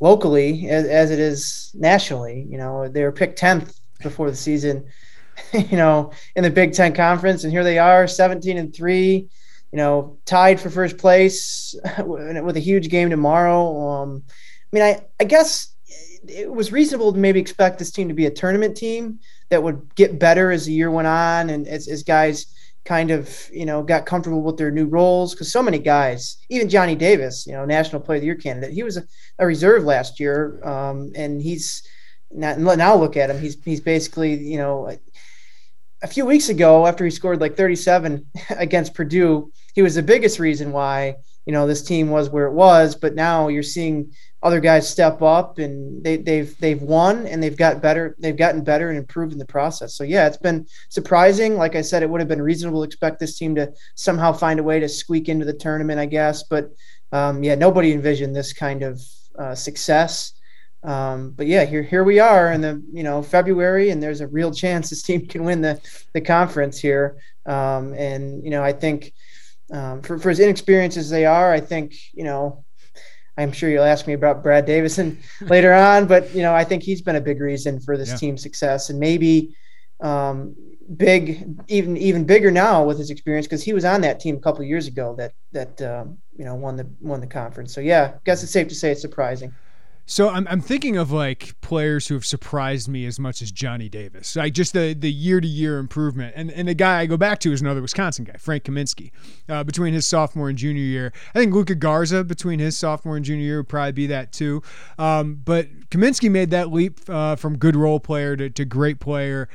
locally 0.00 0.68
as, 0.70 0.86
as 0.86 1.10
it 1.10 1.18
is 1.18 1.70
nationally. 1.74 2.46
You 2.48 2.56
know, 2.56 2.88
they 2.88 3.02
were 3.02 3.12
picked 3.12 3.38
10th 3.38 3.78
before 4.02 4.30
the 4.30 4.36
season, 4.36 4.86
you 5.52 5.76
know, 5.76 6.12
in 6.34 6.44
the 6.44 6.50
Big 6.50 6.72
Ten 6.72 6.94
Conference, 6.94 7.44
and 7.44 7.52
here 7.52 7.64
they 7.64 7.78
are, 7.78 8.06
17 8.06 8.56
and 8.56 8.74
3 8.74 9.28
you 9.72 9.78
know, 9.78 10.18
tied 10.26 10.60
for 10.60 10.70
first 10.70 10.98
place 10.98 11.74
with 11.98 12.56
a 12.56 12.60
huge 12.60 12.88
game 12.90 13.10
tomorrow. 13.10 13.88
Um, 13.88 14.22
I 14.28 14.76
mean, 14.76 14.82
I, 14.82 15.04
I 15.18 15.24
guess 15.24 15.74
it 16.28 16.50
was 16.50 16.70
reasonable 16.70 17.12
to 17.12 17.18
maybe 17.18 17.40
expect 17.40 17.78
this 17.78 17.90
team 17.90 18.08
to 18.08 18.14
be 18.14 18.26
a 18.26 18.30
tournament 18.30 18.76
team 18.76 19.18
that 19.48 19.62
would 19.62 19.94
get 19.94 20.18
better 20.18 20.50
as 20.50 20.66
the 20.66 20.72
year 20.72 20.90
went 20.90 21.08
on 21.08 21.50
and 21.50 21.66
as, 21.66 21.88
as 21.88 22.02
guys 22.02 22.54
kind 22.84 23.10
of, 23.10 23.48
you 23.52 23.64
know, 23.64 23.82
got 23.82 24.06
comfortable 24.06 24.42
with 24.42 24.56
their 24.56 24.70
new 24.70 24.86
roles. 24.86 25.34
Because 25.34 25.50
so 25.50 25.62
many 25.62 25.78
guys, 25.78 26.38
even 26.48 26.68
Johnny 26.68 26.94
Davis, 26.94 27.46
you 27.46 27.52
know, 27.52 27.64
National 27.64 28.00
Player 28.00 28.16
of 28.16 28.22
the 28.22 28.26
Year 28.26 28.34
candidate, 28.34 28.72
he 28.72 28.82
was 28.82 28.96
a, 28.96 29.04
a 29.38 29.46
reserve 29.46 29.84
last 29.84 30.20
year. 30.20 30.62
Um, 30.64 31.12
and 31.14 31.40
he's 31.40 31.82
not, 32.30 32.58
now 32.58 32.94
look 32.96 33.16
at 33.16 33.30
him. 33.30 33.40
He's, 33.40 33.62
he's 33.64 33.80
basically, 33.80 34.34
you 34.34 34.58
know, 34.58 34.96
a 36.02 36.06
few 36.08 36.26
weeks 36.26 36.48
ago 36.48 36.86
after 36.86 37.04
he 37.04 37.10
scored 37.10 37.40
like 37.40 37.56
37 37.56 38.26
against 38.50 38.94
Purdue, 38.94 39.52
he 39.72 39.82
was 39.82 39.94
the 39.94 40.02
biggest 40.02 40.38
reason 40.38 40.72
why 40.72 41.16
you 41.46 41.52
know 41.52 41.66
this 41.66 41.82
team 41.82 42.10
was 42.10 42.30
where 42.30 42.46
it 42.46 42.52
was. 42.52 42.94
But 42.94 43.14
now 43.14 43.48
you're 43.48 43.62
seeing 43.62 44.12
other 44.42 44.60
guys 44.60 44.88
step 44.88 45.22
up 45.22 45.58
and 45.58 46.02
they, 46.02 46.16
they've 46.16 46.56
they've 46.58 46.82
won 46.82 47.26
and 47.26 47.42
they've 47.42 47.56
got 47.56 47.82
better. 47.82 48.16
They've 48.18 48.36
gotten 48.36 48.64
better 48.64 48.88
and 48.88 48.98
improved 48.98 49.32
in 49.32 49.38
the 49.38 49.46
process. 49.46 49.94
So 49.94 50.04
yeah, 50.04 50.26
it's 50.26 50.36
been 50.36 50.66
surprising. 50.88 51.56
Like 51.56 51.76
I 51.76 51.82
said, 51.82 52.02
it 52.02 52.10
would 52.10 52.20
have 52.20 52.28
been 52.28 52.42
reasonable 52.42 52.80
to 52.80 52.86
expect 52.86 53.18
this 53.18 53.38
team 53.38 53.54
to 53.56 53.72
somehow 53.94 54.32
find 54.32 54.60
a 54.60 54.64
way 54.64 54.80
to 54.80 54.88
squeak 54.88 55.28
into 55.28 55.44
the 55.44 55.52
tournament, 55.52 56.00
I 56.00 56.06
guess. 56.06 56.42
But 56.44 56.70
um, 57.12 57.42
yeah, 57.42 57.54
nobody 57.54 57.92
envisioned 57.92 58.34
this 58.34 58.52
kind 58.52 58.82
of 58.82 59.00
uh, 59.38 59.54
success. 59.54 60.32
Um, 60.84 61.30
but 61.30 61.46
yeah, 61.46 61.64
here 61.64 61.82
here 61.82 62.02
we 62.02 62.18
are 62.18 62.52
in 62.52 62.60
the 62.60 62.82
you 62.92 63.04
know 63.04 63.22
February, 63.22 63.90
and 63.90 64.02
there's 64.02 64.20
a 64.20 64.28
real 64.28 64.52
chance 64.52 64.90
this 64.90 65.02
team 65.02 65.26
can 65.26 65.44
win 65.44 65.60
the 65.60 65.80
the 66.12 66.20
conference 66.20 66.78
here. 66.78 67.18
Um, 67.46 67.94
and 67.94 68.42
you 68.44 68.50
know, 68.50 68.62
I 68.62 68.72
think 68.72 69.12
um, 69.72 70.02
for, 70.02 70.18
for 70.18 70.30
as 70.30 70.38
inexperienced 70.38 70.96
as 70.96 71.10
they 71.10 71.24
are, 71.24 71.52
I 71.52 71.60
think, 71.60 71.94
you 72.12 72.24
know, 72.24 72.64
I'm 73.38 73.52
sure 73.52 73.70
you'll 73.70 73.84
ask 73.84 74.06
me 74.06 74.12
about 74.12 74.42
Brad 74.42 74.66
Davison 74.66 75.18
later 75.40 75.72
on, 75.72 76.06
but, 76.06 76.34
you 76.34 76.42
know, 76.42 76.54
I 76.54 76.64
think 76.64 76.82
he's 76.82 77.00
been 77.00 77.16
a 77.16 77.20
big 77.20 77.40
reason 77.40 77.80
for 77.80 77.96
this 77.96 78.10
yeah. 78.10 78.16
team's 78.16 78.42
success 78.42 78.90
and 78.90 79.00
maybe 79.00 79.56
um, 80.00 80.54
big, 80.96 81.58
even, 81.68 81.96
even 81.96 82.24
bigger 82.24 82.50
now 82.50 82.84
with 82.84 82.98
his 82.98 83.10
experience 83.10 83.46
because 83.46 83.62
he 83.62 83.72
was 83.72 83.86
on 83.86 84.02
that 84.02 84.20
team 84.20 84.36
a 84.36 84.40
couple 84.40 84.62
years 84.62 84.86
ago 84.86 85.14
that, 85.16 85.32
that, 85.52 85.80
um, 85.80 86.18
you 86.36 86.44
know, 86.44 86.54
won 86.54 86.76
the, 86.76 86.86
won 87.00 87.20
the 87.20 87.26
conference. 87.26 87.72
So, 87.72 87.80
yeah, 87.80 88.12
I 88.14 88.18
guess 88.24 88.42
it's 88.42 88.52
safe 88.52 88.68
to 88.68 88.74
say 88.74 88.92
it's 88.92 89.00
surprising. 89.00 89.54
So 90.04 90.28
I'm, 90.28 90.46
I'm 90.48 90.60
thinking 90.60 90.96
of 90.96 91.12
like 91.12 91.58
players 91.60 92.08
who 92.08 92.14
have 92.14 92.26
surprised 92.26 92.88
me 92.88 93.06
as 93.06 93.20
much 93.20 93.40
as 93.40 93.52
Johnny 93.52 93.88
Davis, 93.88 94.34
like 94.34 94.52
just 94.52 94.72
the 94.72 94.94
the 94.94 95.10
year 95.10 95.40
to 95.40 95.46
year 95.46 95.78
improvement. 95.78 96.34
And 96.36 96.50
and 96.50 96.68
the 96.68 96.74
guy 96.74 97.00
I 97.00 97.06
go 97.06 97.16
back 97.16 97.38
to 97.40 97.52
is 97.52 97.60
another 97.60 97.80
Wisconsin 97.80 98.24
guy, 98.24 98.34
Frank 98.34 98.64
Kaminsky, 98.64 99.12
uh, 99.48 99.62
between 99.62 99.94
his 99.94 100.06
sophomore 100.06 100.48
and 100.48 100.58
junior 100.58 100.82
year. 100.82 101.12
I 101.34 101.38
think 101.38 101.54
Luka 101.54 101.76
Garza 101.76 102.24
between 102.24 102.58
his 102.58 102.76
sophomore 102.76 103.16
and 103.16 103.24
junior 103.24 103.44
year 103.44 103.56
would 103.58 103.68
probably 103.68 103.92
be 103.92 104.06
that 104.08 104.32
too. 104.32 104.62
Um, 104.98 105.40
but 105.44 105.68
Kaminsky 105.90 106.30
made 106.30 106.50
that 106.50 106.72
leap 106.72 106.98
uh, 107.08 107.36
from 107.36 107.56
good 107.56 107.76
role 107.76 108.00
player 108.00 108.36
to, 108.36 108.50
to 108.50 108.64
great 108.64 108.98
player. 108.98 109.48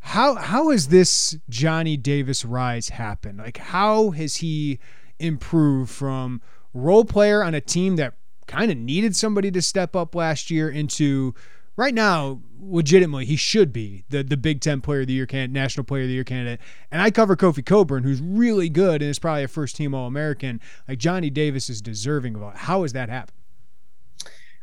How 0.00 0.34
how 0.36 0.70
has 0.70 0.88
this 0.88 1.36
Johnny 1.50 1.98
Davis 1.98 2.44
rise 2.44 2.88
happened? 2.88 3.38
Like 3.38 3.58
how 3.58 4.10
has 4.10 4.36
he 4.36 4.78
improved 5.18 5.90
from 5.90 6.40
role 6.72 7.04
player 7.04 7.44
on 7.44 7.54
a 7.54 7.60
team 7.60 7.96
that 7.96 8.14
kind 8.50 8.70
of 8.70 8.76
needed 8.76 9.14
somebody 9.14 9.50
to 9.52 9.62
step 9.62 9.94
up 9.94 10.14
last 10.14 10.50
year 10.50 10.68
into 10.68 11.34
right 11.76 11.94
now 11.94 12.40
legitimately 12.60 13.24
he 13.24 13.36
should 13.36 13.72
be 13.72 14.04
the 14.10 14.22
the 14.22 14.36
Big 14.36 14.60
Ten 14.60 14.80
Player 14.80 15.02
of 15.02 15.06
the 15.06 15.12
Year 15.12 15.26
candidate, 15.26 15.52
National 15.52 15.84
Player 15.84 16.02
of 16.02 16.08
the 16.08 16.14
Year 16.14 16.24
candidate. 16.24 16.60
And 16.90 17.00
I 17.00 17.10
cover 17.10 17.36
Kofi 17.36 17.64
Cockburn, 17.64 18.02
who's 18.02 18.20
really 18.20 18.68
good 18.68 19.02
and 19.02 19.10
is 19.10 19.18
probably 19.18 19.44
a 19.44 19.48
first 19.48 19.76
team 19.76 19.94
All 19.94 20.06
American. 20.06 20.60
Like 20.88 20.98
Johnny 20.98 21.30
Davis 21.30 21.70
is 21.70 21.80
deserving 21.80 22.34
of 22.34 22.42
it. 22.42 22.56
How 22.56 22.82
has 22.82 22.92
that 22.92 23.08
happened? 23.08 23.36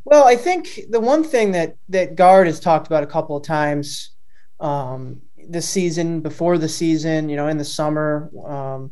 Well, 0.03 0.25
I 0.25 0.35
think 0.35 0.81
the 0.89 0.99
one 0.99 1.23
thing 1.23 1.53
that 1.53 1.77
that 1.89 2.15
Gard 2.15 2.47
has 2.47 2.59
talked 2.59 2.87
about 2.87 3.03
a 3.03 3.07
couple 3.07 3.37
of 3.37 3.43
times 3.43 4.11
um, 4.59 5.21
this 5.47 5.67
season, 5.67 6.19
before 6.19 6.57
the 6.57 6.69
season, 6.69 7.29
you 7.29 7.37
know, 7.37 7.47
in 7.47 7.57
the 7.57 7.65
summer, 7.65 8.29
um, 8.45 8.91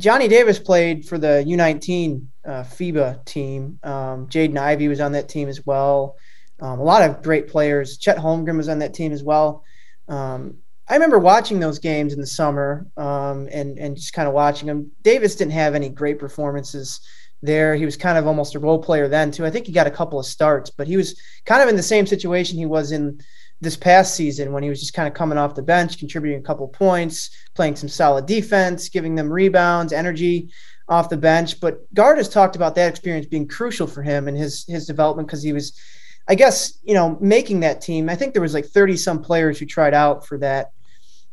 Johnny 0.00 0.28
Davis 0.28 0.58
played 0.58 1.06
for 1.06 1.18
the 1.18 1.44
U19 1.46 2.26
uh, 2.44 2.64
FIBA 2.64 3.24
team. 3.24 3.78
Um, 3.82 4.26
Jaden 4.28 4.58
Ivey 4.58 4.88
was 4.88 5.00
on 5.00 5.12
that 5.12 5.28
team 5.28 5.48
as 5.48 5.64
well. 5.64 6.16
Um, 6.60 6.78
a 6.78 6.84
lot 6.84 7.08
of 7.08 7.22
great 7.22 7.48
players. 7.48 7.98
Chet 7.98 8.16
Holmgren 8.16 8.56
was 8.56 8.68
on 8.68 8.80
that 8.80 8.94
team 8.94 9.12
as 9.12 9.22
well. 9.22 9.64
Um, 10.08 10.58
I 10.88 10.94
remember 10.94 11.18
watching 11.18 11.60
those 11.60 11.78
games 11.78 12.12
in 12.12 12.20
the 12.20 12.26
summer 12.26 12.86
um, 12.96 13.48
and 13.50 13.78
and 13.78 13.96
just 13.96 14.12
kind 14.12 14.28
of 14.28 14.34
watching 14.34 14.66
them. 14.66 14.90
Davis 15.02 15.34
didn't 15.34 15.52
have 15.52 15.74
any 15.74 15.88
great 15.88 16.18
performances 16.18 17.00
there. 17.42 17.74
He 17.74 17.84
was 17.84 17.96
kind 17.96 18.18
of 18.18 18.26
almost 18.26 18.54
a 18.54 18.58
role 18.58 18.82
player 18.82 19.08
then 19.08 19.30
too. 19.30 19.46
I 19.46 19.50
think 19.50 19.66
he 19.66 19.72
got 19.72 19.86
a 19.86 19.90
couple 19.90 20.18
of 20.18 20.26
starts, 20.26 20.70
but 20.70 20.86
he 20.86 20.96
was 20.96 21.20
kind 21.44 21.62
of 21.62 21.68
in 21.68 21.76
the 21.76 21.82
same 21.82 22.06
situation 22.06 22.58
he 22.58 22.66
was 22.66 22.92
in 22.92 23.20
this 23.62 23.76
past 23.76 24.16
season 24.16 24.52
when 24.52 24.62
he 24.62 24.68
was 24.68 24.80
just 24.80 24.92
kind 24.92 25.06
of 25.06 25.14
coming 25.14 25.38
off 25.38 25.54
the 25.54 25.62
bench, 25.62 25.96
contributing 25.96 26.40
a 26.40 26.42
couple 26.42 26.66
points, 26.66 27.30
playing 27.54 27.76
some 27.76 27.88
solid 27.88 28.26
defense, 28.26 28.88
giving 28.88 29.14
them 29.14 29.32
rebounds, 29.32 29.92
energy 29.92 30.50
off 30.88 31.08
the 31.08 31.16
bench. 31.16 31.60
But 31.60 31.92
Gard 31.94 32.18
has 32.18 32.28
talked 32.28 32.56
about 32.56 32.74
that 32.74 32.90
experience 32.90 33.26
being 33.26 33.46
crucial 33.46 33.86
for 33.86 34.02
him 34.02 34.26
and 34.26 34.36
his 34.36 34.64
his 34.66 34.84
development 34.84 35.28
because 35.28 35.44
he 35.44 35.52
was, 35.52 35.80
I 36.28 36.34
guess, 36.34 36.80
you 36.82 36.92
know, 36.92 37.16
making 37.20 37.60
that 37.60 37.80
team. 37.80 38.10
I 38.10 38.16
think 38.16 38.32
there 38.32 38.42
was 38.42 38.52
like 38.52 38.66
30 38.66 38.96
some 38.96 39.22
players 39.22 39.60
who 39.60 39.66
tried 39.66 39.94
out 39.94 40.26
for 40.26 40.38
that 40.38 40.72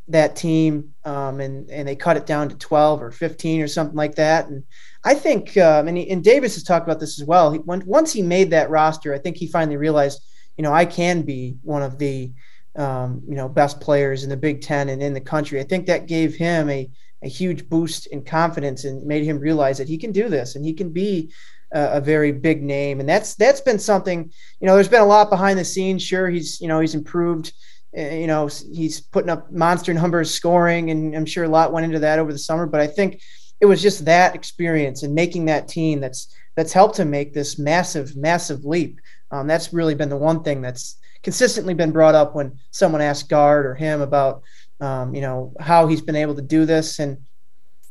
that 0.08 0.36
team, 0.36 0.94
um, 1.06 1.40
and 1.40 1.68
and 1.72 1.88
they 1.88 1.96
cut 1.96 2.16
it 2.16 2.28
down 2.28 2.48
to 2.50 2.56
12 2.56 3.02
or 3.02 3.12
15 3.12 3.62
or 3.62 3.68
something 3.68 3.98
like 3.98 4.16
that. 4.16 4.48
And 4.48 4.64
I 5.04 5.16
think, 5.16 5.58
um, 5.58 5.88
and, 5.88 5.98
he, 5.98 6.12
and 6.12 6.24
Davis 6.24 6.54
has 6.54 6.64
talked 6.64 6.86
about 6.86 7.00
this 7.00 7.20
as 7.20 7.26
well. 7.26 7.52
He, 7.52 7.58
when, 7.60 7.84
once 7.88 8.14
he 8.14 8.22
made 8.22 8.52
that 8.52 8.70
roster, 8.70 9.16
I 9.16 9.18
think 9.18 9.38
he 9.38 9.48
finally 9.48 9.78
realized 9.78 10.22
you 10.60 10.64
know, 10.64 10.74
I 10.74 10.84
can 10.84 11.22
be 11.22 11.56
one 11.64 11.82
of 11.82 11.98
the, 11.98 12.34
um, 12.76 13.22
you 13.26 13.36
know, 13.36 13.48
best 13.48 13.80
players 13.80 14.26
in 14.26 14.30
the 14.30 14.36
Big 14.36 14.62
Ten 14.62 14.90
and 14.90 15.02
in 15.02 15.14
the 15.14 15.22
country. 15.22 15.58
I 15.62 15.64
think 15.64 15.86
that 15.86 16.06
gave 16.06 16.36
him 16.36 16.70
a, 16.70 16.90
a 17.24 17.30
huge 17.30 17.70
boost 17.70 18.08
in 18.08 18.26
confidence 18.26 18.84
and 18.84 19.08
made 19.08 19.24
him 19.24 19.40
realize 19.40 19.78
that 19.78 19.88
he 19.88 19.98
can 19.98 20.12
do 20.12 20.28
this 20.28 20.58
and 20.58 20.66
he 20.66 20.74
can 20.74 20.90
be 20.90 21.32
a, 21.74 21.92
a 21.94 22.02
very 22.02 22.34
big 22.34 22.62
name. 22.62 23.00
And 23.00 23.08
that's 23.08 23.36
that's 23.36 23.62
been 23.62 23.80
something. 23.80 24.30
You 24.60 24.68
know, 24.68 24.76
there's 24.76 24.90
been 24.90 25.00
a 25.00 25.06
lot 25.06 25.30
behind 25.30 25.58
the 25.58 25.64
scenes. 25.64 26.04
Sure, 26.04 26.28
he's 26.28 26.60
you 26.60 26.68
know 26.68 26.82
he's 26.82 26.94
improved. 26.94 27.54
Uh, 27.98 28.02
you 28.02 28.28
know, 28.28 28.50
he's 28.74 29.00
putting 29.00 29.30
up 29.30 29.50
monster 29.54 29.94
numbers 30.02 30.34
scoring, 30.34 30.92
and 30.92 31.16
I'm 31.16 31.26
sure 31.26 31.46
a 31.46 31.50
lot 31.50 31.72
went 31.72 31.86
into 31.86 32.00
that 32.00 32.20
over 32.20 32.34
the 32.34 32.38
summer. 32.38 32.68
But 32.68 32.82
I 32.82 32.88
think 32.88 33.22
it 33.62 33.66
was 33.66 33.82
just 33.82 34.04
that 34.04 34.36
experience 34.36 35.04
and 35.04 35.16
making 35.16 35.46
that 35.46 35.70
team 35.70 36.02
that's 36.02 36.36
that's 36.58 36.74
helped 36.74 37.00
him 37.00 37.10
make 37.10 37.34
this 37.34 37.58
massive, 37.58 38.18
massive 38.18 38.66
leap. 38.66 39.00
Um, 39.32 39.48
that's 39.48 39.74
really 39.74 39.96
been 39.96 40.10
the 40.10 40.18
one 40.18 40.44
thing 40.44 40.62
that's 40.62 40.98
consistently 41.24 41.74
been 41.74 41.92
brought 41.92 42.16
up 42.16 42.36
when 42.36 42.58
someone 42.72 43.02
asks 43.02 43.28
Gard 43.28 43.66
or 43.66 43.76
him 43.76 44.02
about, 44.02 44.44
um, 44.80 45.14
you 45.14 45.22
know, 45.22 45.54
how 45.60 45.88
he's 45.88 46.02
been 46.02 46.16
able 46.16 46.36
to 46.36 46.42
do 46.42 46.66
this. 46.66 47.00
And 47.00 47.18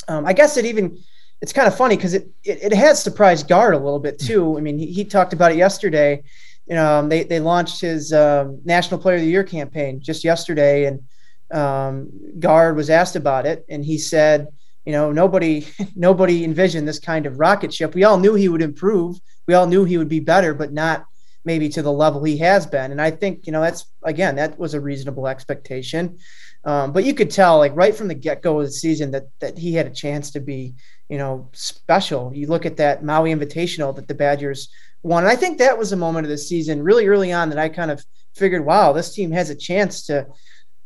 um, 0.09 0.27
I 0.27 0.33
guess 0.33 0.57
it 0.57 0.64
even, 0.64 0.98
it's 1.40 1.53
kind 1.53 1.68
of 1.68 1.77
funny 1.77 1.96
because 1.96 2.14
it, 2.14 2.29
it, 2.42 2.62
it 2.62 2.74
has 2.74 3.03
surprised 3.03 3.48
Gard 3.48 3.74
a 3.74 3.79
little 3.79 4.01
bit 4.01 4.18
too. 4.18 4.57
I 4.57 4.61
mean, 4.61 4.79
he, 4.79 4.87
he 4.87 5.05
talked 5.05 5.33
about 5.33 5.53
it 5.53 5.59
yesterday. 5.59 6.22
You 6.66 6.74
know, 6.74 6.98
um, 6.98 7.09
they, 7.09 7.22
they 7.22 7.40
launched 7.40 7.81
his 7.81 8.12
um, 8.12 8.61
National 8.64 9.01
Player 9.01 9.16
of 9.16 9.22
the 9.22 9.29
Year 9.29 9.44
campaign 9.44 10.01
just 10.03 10.22
yesterday, 10.22 10.85
and 10.85 11.03
um, 11.51 12.11
Gard 12.38 12.77
was 12.77 12.90
asked 12.90 13.16
about 13.16 13.46
it, 13.46 13.64
and 13.70 13.83
he 13.83 13.96
said, 13.96 14.48
you 14.85 14.92
know, 14.92 15.12
nobody 15.12 15.66
nobody 15.96 16.44
envisioned 16.44 16.87
this 16.87 16.98
kind 16.98 17.24
of 17.24 17.38
rocket 17.38 17.72
ship. 17.72 17.94
We 17.94 18.05
all 18.05 18.18
knew 18.18 18.35
he 18.35 18.48
would 18.48 18.62
improve. 18.62 19.18
We 19.46 19.55
all 19.55 19.66
knew 19.66 19.85
he 19.85 19.96
would 19.96 20.09
be 20.09 20.20
better, 20.20 20.53
but 20.53 20.72
not 20.72 21.07
maybe 21.48 21.70
to 21.70 21.80
the 21.80 21.90
level 22.04 22.22
he 22.22 22.37
has 22.37 22.66
been. 22.66 22.92
And 22.92 23.00
I 23.00 23.11
think, 23.11 23.46
you 23.46 23.52
know, 23.52 23.62
that's 23.62 23.87
again, 24.02 24.37
that 24.37 24.58
was 24.58 24.74
a 24.74 24.80
reasonable 24.80 25.26
expectation. 25.26 26.18
Um, 26.64 26.92
but 26.92 27.04
you 27.04 27.14
could 27.14 27.30
tell, 27.30 27.56
like 27.56 27.74
right 27.74 27.94
from 27.94 28.08
the 28.08 28.14
get 28.14 28.42
go 28.42 28.61
of 28.61 28.66
the 28.66 28.70
season, 28.70 29.11
that 29.12 29.28
that 29.40 29.56
he 29.56 29.72
had 29.72 29.87
a 29.87 30.00
chance 30.04 30.30
to 30.32 30.40
be, 30.40 30.74
you 31.08 31.16
know, 31.16 31.48
special. 31.54 32.32
You 32.34 32.48
look 32.48 32.66
at 32.66 32.76
that 32.76 33.02
Maui 33.02 33.34
Invitational 33.34 33.96
that 33.96 34.08
the 34.08 34.14
Badgers 34.14 34.68
won, 35.02 35.24
and 35.24 35.32
I 35.32 35.37
think 35.37 35.56
that 35.56 35.78
was 35.78 35.92
a 35.92 35.96
moment 36.04 36.26
of 36.26 36.30
the 36.30 36.37
season, 36.37 36.82
really 36.82 37.06
early 37.06 37.32
on, 37.32 37.48
that 37.48 37.58
I 37.58 37.70
kind 37.70 37.90
of 37.90 38.04
figured, 38.34 38.66
wow, 38.66 38.92
this 38.92 39.14
team 39.14 39.30
has 39.32 39.48
a 39.48 39.54
chance 39.54 40.04
to, 40.06 40.26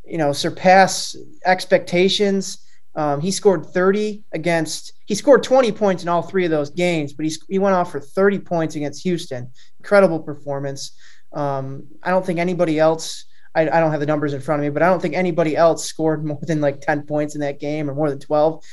you 0.05 0.17
know, 0.17 0.31
surpass 0.31 1.15
expectations. 1.45 2.59
Um, 2.95 3.19
he 3.19 3.31
scored 3.31 3.65
30 3.65 4.23
against, 4.31 4.92
he 5.05 5.15
scored 5.15 5.43
20 5.43 5.71
points 5.71 6.03
in 6.03 6.09
all 6.09 6.21
three 6.21 6.45
of 6.45 6.51
those 6.51 6.69
games, 6.69 7.13
but 7.13 7.25
he, 7.25 7.33
he 7.49 7.59
went 7.59 7.75
off 7.75 7.91
for 7.91 7.99
30 7.99 8.39
points 8.39 8.75
against 8.75 9.03
Houston. 9.03 9.51
Incredible 9.79 10.19
performance. 10.19 10.95
Um, 11.33 11.87
I 12.01 12.11
don't 12.11 12.25
think 12.25 12.39
anybody 12.39 12.79
else, 12.79 13.25
I, 13.55 13.61
I, 13.61 13.79
don't 13.79 13.91
have 13.91 13.99
the 13.99 14.05
numbers 14.05 14.33
in 14.33 14.41
front 14.41 14.61
of 14.61 14.63
me, 14.63 14.69
but 14.69 14.83
I 14.83 14.89
don't 14.89 15.01
think 15.01 15.15
anybody 15.15 15.57
else 15.57 15.85
scored 15.85 16.23
more 16.25 16.39
than 16.41 16.61
like 16.61 16.81
10 16.81 17.05
points 17.05 17.35
in 17.35 17.41
that 17.41 17.59
game 17.59 17.89
or 17.89 17.95
more 17.95 18.09
than 18.09 18.19
12. 18.19 18.63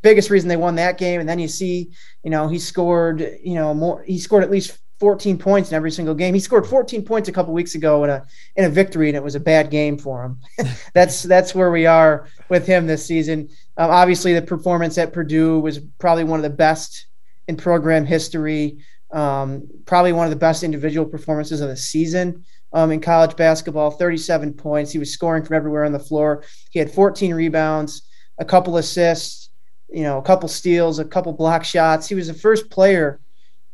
Biggest 0.00 0.30
reason 0.30 0.48
they 0.48 0.56
won 0.56 0.76
that 0.76 0.98
game. 0.98 1.20
And 1.20 1.28
then 1.28 1.38
you 1.38 1.48
see, 1.48 1.90
you 2.22 2.30
know, 2.30 2.48
he 2.48 2.58
scored, 2.58 3.20
you 3.42 3.54
know, 3.54 3.74
more, 3.74 4.02
he 4.02 4.18
scored 4.18 4.44
at 4.44 4.50
least 4.50 4.78
14 5.02 5.36
points 5.36 5.70
in 5.70 5.74
every 5.74 5.90
single 5.90 6.14
game. 6.14 6.32
He 6.32 6.38
scored 6.38 6.64
14 6.64 7.04
points 7.04 7.28
a 7.28 7.32
couple 7.32 7.52
weeks 7.52 7.74
ago 7.74 8.04
in 8.04 8.10
a 8.10 8.24
in 8.54 8.66
a 8.66 8.68
victory, 8.68 9.08
and 9.08 9.16
it 9.16 9.22
was 9.24 9.34
a 9.34 9.40
bad 9.40 9.68
game 9.68 9.98
for 9.98 10.22
him. 10.22 10.38
that's 10.94 11.24
that's 11.24 11.56
where 11.56 11.72
we 11.72 11.86
are 11.86 12.28
with 12.48 12.68
him 12.68 12.86
this 12.86 13.04
season. 13.04 13.48
Um, 13.76 13.90
obviously, 13.90 14.34
the 14.34 14.42
performance 14.42 14.98
at 14.98 15.12
Purdue 15.12 15.58
was 15.60 15.78
probably 15.98 16.24
one 16.24 16.38
of 16.38 16.42
the 16.42 16.50
best 16.50 17.06
in 17.48 17.56
program 17.56 18.04
history. 18.04 18.78
Um, 19.10 19.68
probably 19.84 20.12
one 20.12 20.26
of 20.26 20.30
the 20.30 20.36
best 20.36 20.62
individual 20.62 21.06
performances 21.06 21.60
of 21.60 21.68
the 21.68 21.76
season 21.76 22.44
um, 22.72 22.90
in 22.90 23.00
college 23.00 23.36
basketball. 23.36 23.90
37 23.90 24.54
points. 24.54 24.90
He 24.90 24.98
was 24.98 25.12
scoring 25.12 25.44
from 25.44 25.56
everywhere 25.56 25.84
on 25.84 25.92
the 25.92 25.98
floor. 25.98 26.44
He 26.70 26.78
had 26.78 26.90
14 26.90 27.34
rebounds, 27.34 28.02
a 28.38 28.44
couple 28.44 28.76
assists, 28.78 29.50
you 29.90 30.02
know, 30.02 30.18
a 30.18 30.22
couple 30.22 30.48
steals, 30.48 30.98
a 30.98 31.04
couple 31.04 31.32
block 31.32 31.64
shots. 31.64 32.08
He 32.08 32.14
was 32.14 32.28
the 32.28 32.34
first 32.34 32.70
player 32.70 33.20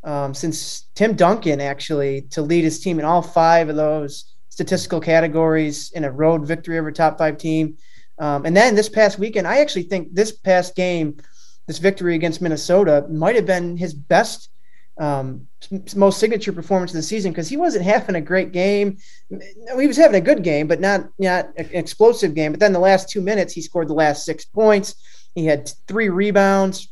um, 0.04 0.34
since 0.34 0.86
Tim 0.94 1.14
Duncan 1.14 1.60
actually 1.60 2.22
to 2.30 2.42
lead 2.42 2.64
his 2.64 2.80
team 2.80 2.98
in 2.98 3.04
all 3.04 3.22
five 3.22 3.68
of 3.68 3.76
those 3.76 4.34
statistical 4.48 5.00
categories 5.00 5.92
in 5.92 6.04
a 6.04 6.10
road 6.10 6.44
victory 6.44 6.78
over 6.78 6.90
top 6.90 7.18
five 7.18 7.38
team. 7.38 7.76
Um, 8.18 8.46
and 8.46 8.56
then 8.56 8.74
this 8.74 8.88
past 8.88 9.18
weekend, 9.18 9.46
I 9.46 9.58
actually 9.58 9.84
think 9.84 10.14
this 10.14 10.32
past 10.32 10.74
game, 10.74 11.18
this 11.66 11.78
victory 11.78 12.14
against 12.14 12.42
Minnesota, 12.42 13.06
might 13.08 13.36
have 13.36 13.46
been 13.46 13.76
his 13.76 13.94
best, 13.94 14.50
um, 14.98 15.46
most 15.94 16.18
signature 16.18 16.52
performance 16.52 16.90
of 16.90 16.96
the 16.96 17.02
season 17.02 17.30
because 17.30 17.48
he 17.48 17.56
wasn't 17.56 17.84
having 17.84 18.16
a 18.16 18.20
great 18.20 18.52
game. 18.52 18.96
He 19.30 19.86
was 19.86 19.96
having 19.96 20.16
a 20.16 20.24
good 20.24 20.42
game, 20.42 20.66
but 20.66 20.80
not 20.80 21.08
not 21.18 21.50
an 21.56 21.68
explosive 21.72 22.34
game. 22.34 22.52
But 22.52 22.60
then 22.60 22.72
the 22.72 22.78
last 22.80 23.08
two 23.08 23.20
minutes, 23.20 23.52
he 23.52 23.62
scored 23.62 23.88
the 23.88 23.94
last 23.94 24.24
six 24.24 24.44
points. 24.44 24.96
He 25.34 25.46
had 25.46 25.70
three 25.86 26.08
rebounds, 26.08 26.88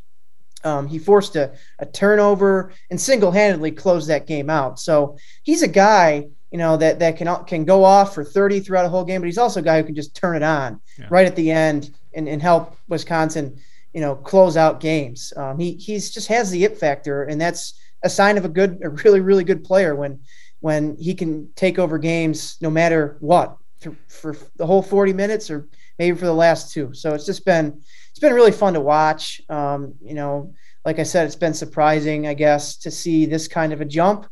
um, 0.63 0.87
he 0.87 0.99
forced 0.99 1.35
a, 1.35 1.53
a 1.79 1.85
turnover 1.85 2.73
and 2.89 2.99
single-handedly 2.99 3.71
closed 3.71 4.09
that 4.09 4.27
game 4.27 4.49
out. 4.49 4.79
So 4.79 5.17
he's 5.43 5.61
a 5.63 5.67
guy, 5.67 6.27
you 6.51 6.57
know, 6.57 6.77
that 6.77 6.99
that 6.99 7.17
can 7.17 7.43
can 7.45 7.65
go 7.65 7.83
off 7.83 8.13
for 8.13 8.23
30 8.23 8.61
throughout 8.61 8.85
a 8.85 8.89
whole 8.89 9.03
game, 9.03 9.21
but 9.21 9.25
he's 9.25 9.37
also 9.37 9.59
a 9.59 9.63
guy 9.63 9.77
who 9.77 9.85
can 9.85 9.95
just 9.95 10.15
turn 10.15 10.35
it 10.35 10.43
on 10.43 10.79
yeah. 10.97 11.07
right 11.09 11.27
at 11.27 11.35
the 11.35 11.51
end 11.51 11.91
and, 12.13 12.27
and 12.27 12.41
help 12.41 12.75
Wisconsin, 12.87 13.59
you 13.93 14.01
know, 14.01 14.15
close 14.15 14.55
out 14.57 14.79
games. 14.79 15.33
Um, 15.35 15.59
he 15.59 15.73
he's 15.73 16.11
just 16.11 16.27
has 16.27 16.49
the 16.49 16.63
it 16.63 16.77
factor, 16.77 17.23
and 17.23 17.39
that's 17.39 17.79
a 18.03 18.09
sign 18.09 18.37
of 18.37 18.45
a 18.45 18.49
good, 18.49 18.79
a 18.83 18.89
really 18.89 19.19
really 19.19 19.43
good 19.43 19.63
player 19.63 19.95
when 19.95 20.19
when 20.59 20.97
he 20.97 21.13
can 21.13 21.49
take 21.55 21.77
over 21.77 21.97
games 21.97 22.57
no 22.61 22.69
matter 22.69 23.17
what 23.19 23.57
for, 23.79 23.93
for 24.07 24.35
the 24.55 24.65
whole 24.65 24.81
40 24.81 25.13
minutes 25.13 25.51
or 25.51 25.67
maybe 25.99 26.17
for 26.17 26.25
the 26.25 26.33
last 26.33 26.73
two. 26.73 26.93
So 26.93 27.13
it's 27.13 27.25
just 27.25 27.45
been 27.45 27.81
it's 28.09 28.19
been 28.19 28.33
really 28.33 28.51
fun 28.51 28.73
to 28.73 28.81
watch. 28.81 29.41
Um, 29.49 29.93
you 30.01 30.13
know, 30.13 30.53
like 30.85 30.99
I 30.99 31.03
said, 31.03 31.25
it's 31.25 31.35
been 31.35 31.53
surprising, 31.53 32.27
I 32.27 32.33
guess, 32.33 32.77
to 32.77 32.91
see 32.91 33.25
this 33.25 33.47
kind 33.47 33.73
of 33.73 33.81
a 33.81 33.85
jump. 33.85 34.25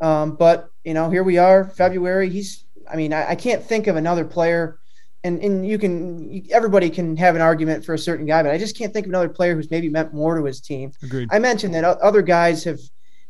Um, 0.00 0.34
but 0.34 0.69
you 0.84 0.94
know, 0.94 1.10
here 1.10 1.22
we 1.22 1.38
are, 1.38 1.64
February. 1.64 2.28
He's, 2.30 2.64
I 2.90 2.96
mean, 2.96 3.12
I, 3.12 3.30
I 3.30 3.34
can't 3.34 3.62
think 3.62 3.86
of 3.86 3.96
another 3.96 4.24
player, 4.24 4.78
and 5.22 5.42
and 5.42 5.66
you 5.66 5.78
can, 5.78 6.46
everybody 6.50 6.90
can 6.90 7.16
have 7.16 7.36
an 7.36 7.42
argument 7.42 7.84
for 7.84 7.94
a 7.94 7.98
certain 7.98 8.26
guy, 8.26 8.42
but 8.42 8.52
I 8.52 8.58
just 8.58 8.76
can't 8.76 8.92
think 8.92 9.06
of 9.06 9.10
another 9.10 9.28
player 9.28 9.54
who's 9.54 9.70
maybe 9.70 9.88
meant 9.88 10.14
more 10.14 10.36
to 10.38 10.44
his 10.44 10.60
team. 10.60 10.92
Agreed. 11.02 11.28
I 11.30 11.38
mentioned 11.38 11.74
that 11.74 11.84
other 11.84 12.22
guys 12.22 12.64
have 12.64 12.80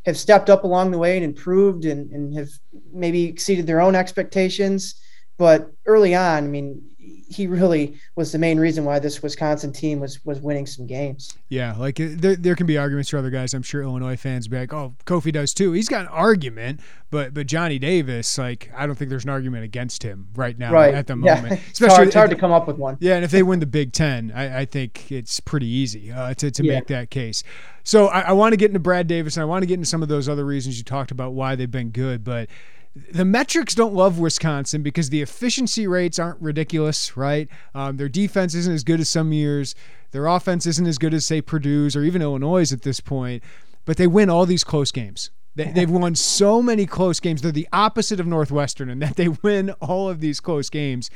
have 0.07 0.17
stepped 0.17 0.49
up 0.49 0.65
along 0.65 0.91
the 0.91 0.99
way 0.99 1.17
and 1.17 1.25
improved 1.25 1.85
and, 1.85 2.11
and 2.11 2.35
have 2.35 2.49
maybe 2.93 3.25
exceeded 3.25 3.67
their 3.67 3.81
own 3.81 3.95
expectations. 3.95 4.95
But 5.41 5.73
early 5.87 6.15
on, 6.15 6.45
I 6.45 6.47
mean, 6.49 6.83
he 6.99 7.47
really 7.47 7.99
was 8.15 8.31
the 8.31 8.39
main 8.39 8.61
reason 8.61 8.85
why 8.85 8.99
this 8.99 9.23
Wisconsin 9.23 9.73
team 9.73 9.99
was 9.99 10.23
was 10.27 10.39
winning 10.39 10.67
some 10.67 10.87
games. 10.87 11.33
Yeah, 11.49 11.75
like 11.79 11.99
uh, 11.99 12.09
there, 12.11 12.37
there 12.37 12.55
can 12.55 12.67
be 12.67 12.77
arguments 12.77 13.09
for 13.09 13.17
other 13.17 13.31
guys. 13.31 13.55
I'm 13.55 13.63
sure 13.63 13.83
Illinois 13.83 14.19
fans 14.19 14.49
be 14.49 14.59
like, 14.59 14.75
"Oh, 14.75 14.97
Kofi 15.07 15.33
does 15.33 15.55
too." 15.55 15.73
He's 15.73 15.89
got 15.89 16.03
an 16.03 16.09
argument, 16.09 16.81
but 17.11 17.33
but 17.33 17.47
Johnny 17.47 17.79
Davis, 17.79 18.37
like, 18.37 18.71
I 18.77 18.87
don't 18.87 18.97
think 18.97 19.09
there's 19.09 19.25
an 19.25 19.31
argument 19.31 19.65
against 19.65 20.03
him 20.03 20.29
right 20.35 20.59
now 20.59 20.75
right. 20.75 20.93
at 20.93 21.07
the 21.07 21.17
yeah. 21.17 21.37
moment. 21.37 21.63
Especially, 21.73 21.87
it's 21.87 21.95
hard, 21.95 22.09
it's 22.09 22.17
hard 22.17 22.31
to 22.33 22.37
come 22.37 22.53
up 22.53 22.67
with 22.67 22.77
one. 22.77 22.99
Yeah, 23.01 23.15
and 23.15 23.25
if 23.25 23.31
they 23.31 23.43
win 23.43 23.61
the 23.61 23.67
Big 23.67 23.95
Ten, 23.95 24.31
I, 24.37 24.59
I 24.59 24.65
think 24.67 25.11
it's 25.11 25.41
pretty 25.41 25.69
easy 25.69 26.13
uh, 26.13 26.35
to 26.35 26.51
to 26.51 26.63
yeah. 26.63 26.75
make 26.75 26.89
that 26.89 27.09
case. 27.09 27.45
So 27.83 28.09
I, 28.09 28.21
I 28.21 28.33
want 28.33 28.53
to 28.53 28.59
get 28.59 28.67
into 28.67 28.79
Brad 28.79 29.07
Davis, 29.07 29.39
and 29.39 29.43
I 29.43 29.47
want 29.47 29.63
to 29.63 29.67
get 29.67 29.75
into 29.75 29.87
some 29.87 30.03
of 30.03 30.11
those 30.11 30.29
other 30.29 30.45
reasons 30.45 30.77
you 30.77 30.85
talked 30.85 31.11
about 31.11 31.33
why 31.33 31.55
they've 31.55 31.71
been 31.71 31.93
good, 31.93 32.25
but 32.25 32.51
the 32.95 33.25
metrics 33.25 33.75
don't 33.75 33.95
love 33.95 34.19
Wisconsin 34.19 34.83
because 34.83 35.11
the 35.11 35.23
efficiency 35.23 35.87
rates 35.87 36.19
aren't 36.19 36.41
ridiculous, 36.41 37.17
right? 37.17 37.49
Um, 37.75 37.97
their 37.97 38.09
defense 38.09 38.55
isn't 38.55 38.73
as 38.73 38.85
good 38.85 39.01
as 39.01 39.09
some 39.09 39.33
years. 39.33 39.75
Their 40.11 40.27
offense 40.27 40.67
isn't 40.67 40.87
as 40.87 40.99
good 40.99 41.15
as, 41.15 41.25
say, 41.25 41.41
Purdue's 41.41 41.95
or 41.95 42.03
even 42.03 42.21
Illinois 42.21 42.73
at 42.73 42.83
this 42.83 43.01
point, 43.01 43.45
but 43.85 43.97
they 43.97 44.09
win 44.09 44.29
all 44.29 44.45
these 44.45 44.65
close 44.65 44.91
games. 44.91 45.31
They, 45.55 45.65
have 45.81 45.91
won 45.91 46.17
so 46.17 46.61
many 46.63 46.85
close 46.85 47.21
games. 47.21 47.43
They're 47.43 47.53
the 47.53 47.69
opposite 47.73 48.19
of 48.19 48.27
Northwestern 48.27 48.91
in 48.91 48.99
that 48.99 49.17
they 49.17 49.29
win 49.43 49.71
all 49.81 50.09
of 50.09 50.21
these 50.21 50.41
close 50.41 50.69
games. 50.69 51.11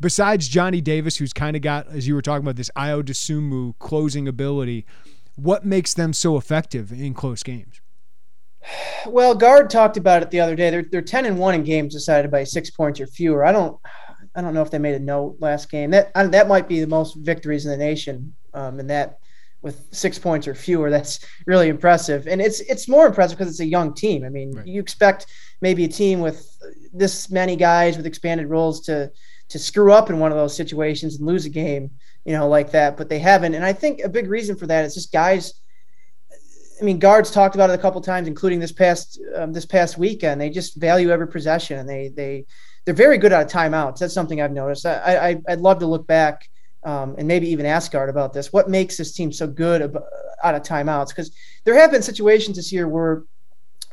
Besides 0.00 0.48
Johnny 0.48 0.80
Davis, 0.80 1.16
who's 1.16 1.32
kind 1.32 1.56
of 1.56 1.62
got, 1.62 1.88
as 1.88 2.06
you 2.06 2.14
were 2.14 2.22
talking 2.22 2.44
about, 2.44 2.56
this 2.56 2.70
Ayo 2.76 3.02
Dosunmu 3.02 3.74
closing 3.80 4.28
ability, 4.28 4.86
what 5.34 5.64
makes 5.66 5.92
them 5.92 6.12
so 6.12 6.36
effective 6.36 6.92
in 6.92 7.14
close 7.14 7.42
games? 7.42 7.80
Well, 9.06 9.34
Gard 9.34 9.70
talked 9.70 9.96
about 9.96 10.22
it 10.22 10.30
the 10.30 10.40
other 10.40 10.56
day. 10.56 10.70
They're 10.70 10.86
they're 10.90 11.02
ten 11.02 11.26
and 11.26 11.38
one 11.38 11.54
in 11.54 11.64
games 11.64 11.94
decided 11.94 12.30
by 12.30 12.44
six 12.44 12.70
points 12.70 13.00
or 13.00 13.06
fewer. 13.06 13.44
I 13.44 13.52
don't 13.52 13.78
I 14.34 14.40
don't 14.40 14.54
know 14.54 14.62
if 14.62 14.70
they 14.70 14.78
made 14.78 14.94
a 14.94 15.00
note 15.00 15.36
last 15.40 15.70
game. 15.70 15.90
That 15.90 16.12
that 16.14 16.48
might 16.48 16.68
be 16.68 16.80
the 16.80 16.86
most 16.86 17.16
victories 17.16 17.64
in 17.64 17.70
the 17.70 17.76
nation. 17.76 18.34
Um, 18.54 18.80
and 18.80 18.90
that 18.90 19.18
with 19.62 19.88
six 19.92 20.18
points 20.18 20.46
or 20.46 20.54
fewer, 20.54 20.90
that's 20.90 21.20
really 21.46 21.68
impressive. 21.68 22.26
And 22.26 22.40
it's 22.40 22.60
it's 22.60 22.88
more 22.88 23.06
impressive 23.06 23.38
because 23.38 23.50
it's 23.50 23.60
a 23.60 23.66
young 23.66 23.94
team. 23.94 24.24
I 24.24 24.28
mean, 24.28 24.52
right. 24.52 24.66
you 24.66 24.80
expect 24.80 25.26
maybe 25.60 25.84
a 25.84 25.88
team 25.88 26.20
with 26.20 26.46
this 26.92 27.30
many 27.30 27.56
guys 27.56 27.96
with 27.96 28.06
expanded 28.06 28.48
roles 28.48 28.80
to 28.82 29.10
to 29.48 29.58
screw 29.58 29.92
up 29.92 30.10
in 30.10 30.18
one 30.18 30.30
of 30.30 30.36
those 30.36 30.54
situations 30.54 31.16
and 31.16 31.26
lose 31.26 31.46
a 31.46 31.50
game, 31.50 31.90
you 32.24 32.32
know, 32.32 32.48
like 32.48 32.70
that. 32.72 32.96
But 32.96 33.08
they 33.08 33.18
haven't. 33.18 33.54
And 33.54 33.64
I 33.64 33.72
think 33.72 34.00
a 34.00 34.08
big 34.08 34.28
reason 34.28 34.56
for 34.56 34.66
that 34.66 34.84
is 34.84 34.94
just 34.94 35.12
guys 35.12 35.54
I 36.80 36.84
mean, 36.84 36.98
Gard's 36.98 37.30
talked 37.30 37.54
about 37.54 37.70
it 37.70 37.74
a 37.74 37.78
couple 37.78 38.00
times, 38.00 38.28
including 38.28 38.60
this 38.60 38.72
past 38.72 39.20
um, 39.34 39.52
this 39.52 39.66
past 39.66 39.98
weekend. 39.98 40.40
They 40.40 40.50
just 40.50 40.76
value 40.76 41.10
every 41.10 41.28
possession, 41.28 41.78
and 41.78 41.88
they 41.88 42.08
they 42.08 42.46
they're 42.84 42.94
very 42.94 43.18
good 43.18 43.32
at 43.32 43.50
timeouts. 43.50 43.98
That's 43.98 44.14
something 44.14 44.40
I've 44.40 44.52
noticed. 44.52 44.86
I, 44.86 45.40
I 45.48 45.50
would 45.50 45.60
love 45.60 45.78
to 45.80 45.86
look 45.86 46.06
back 46.06 46.48
um, 46.84 47.16
and 47.18 47.26
maybe 47.26 47.48
even 47.48 47.66
ask 47.66 47.92
Gard 47.92 48.08
about 48.08 48.32
this. 48.32 48.52
What 48.52 48.70
makes 48.70 48.96
this 48.96 49.12
team 49.12 49.32
so 49.32 49.46
good 49.46 49.82
about, 49.82 50.04
out 50.42 50.54
of 50.54 50.62
timeouts? 50.62 51.08
Because 51.08 51.32
there 51.64 51.74
have 51.74 51.90
been 51.90 52.02
situations 52.02 52.56
this 52.56 52.72
year 52.72 52.88
where 52.88 53.24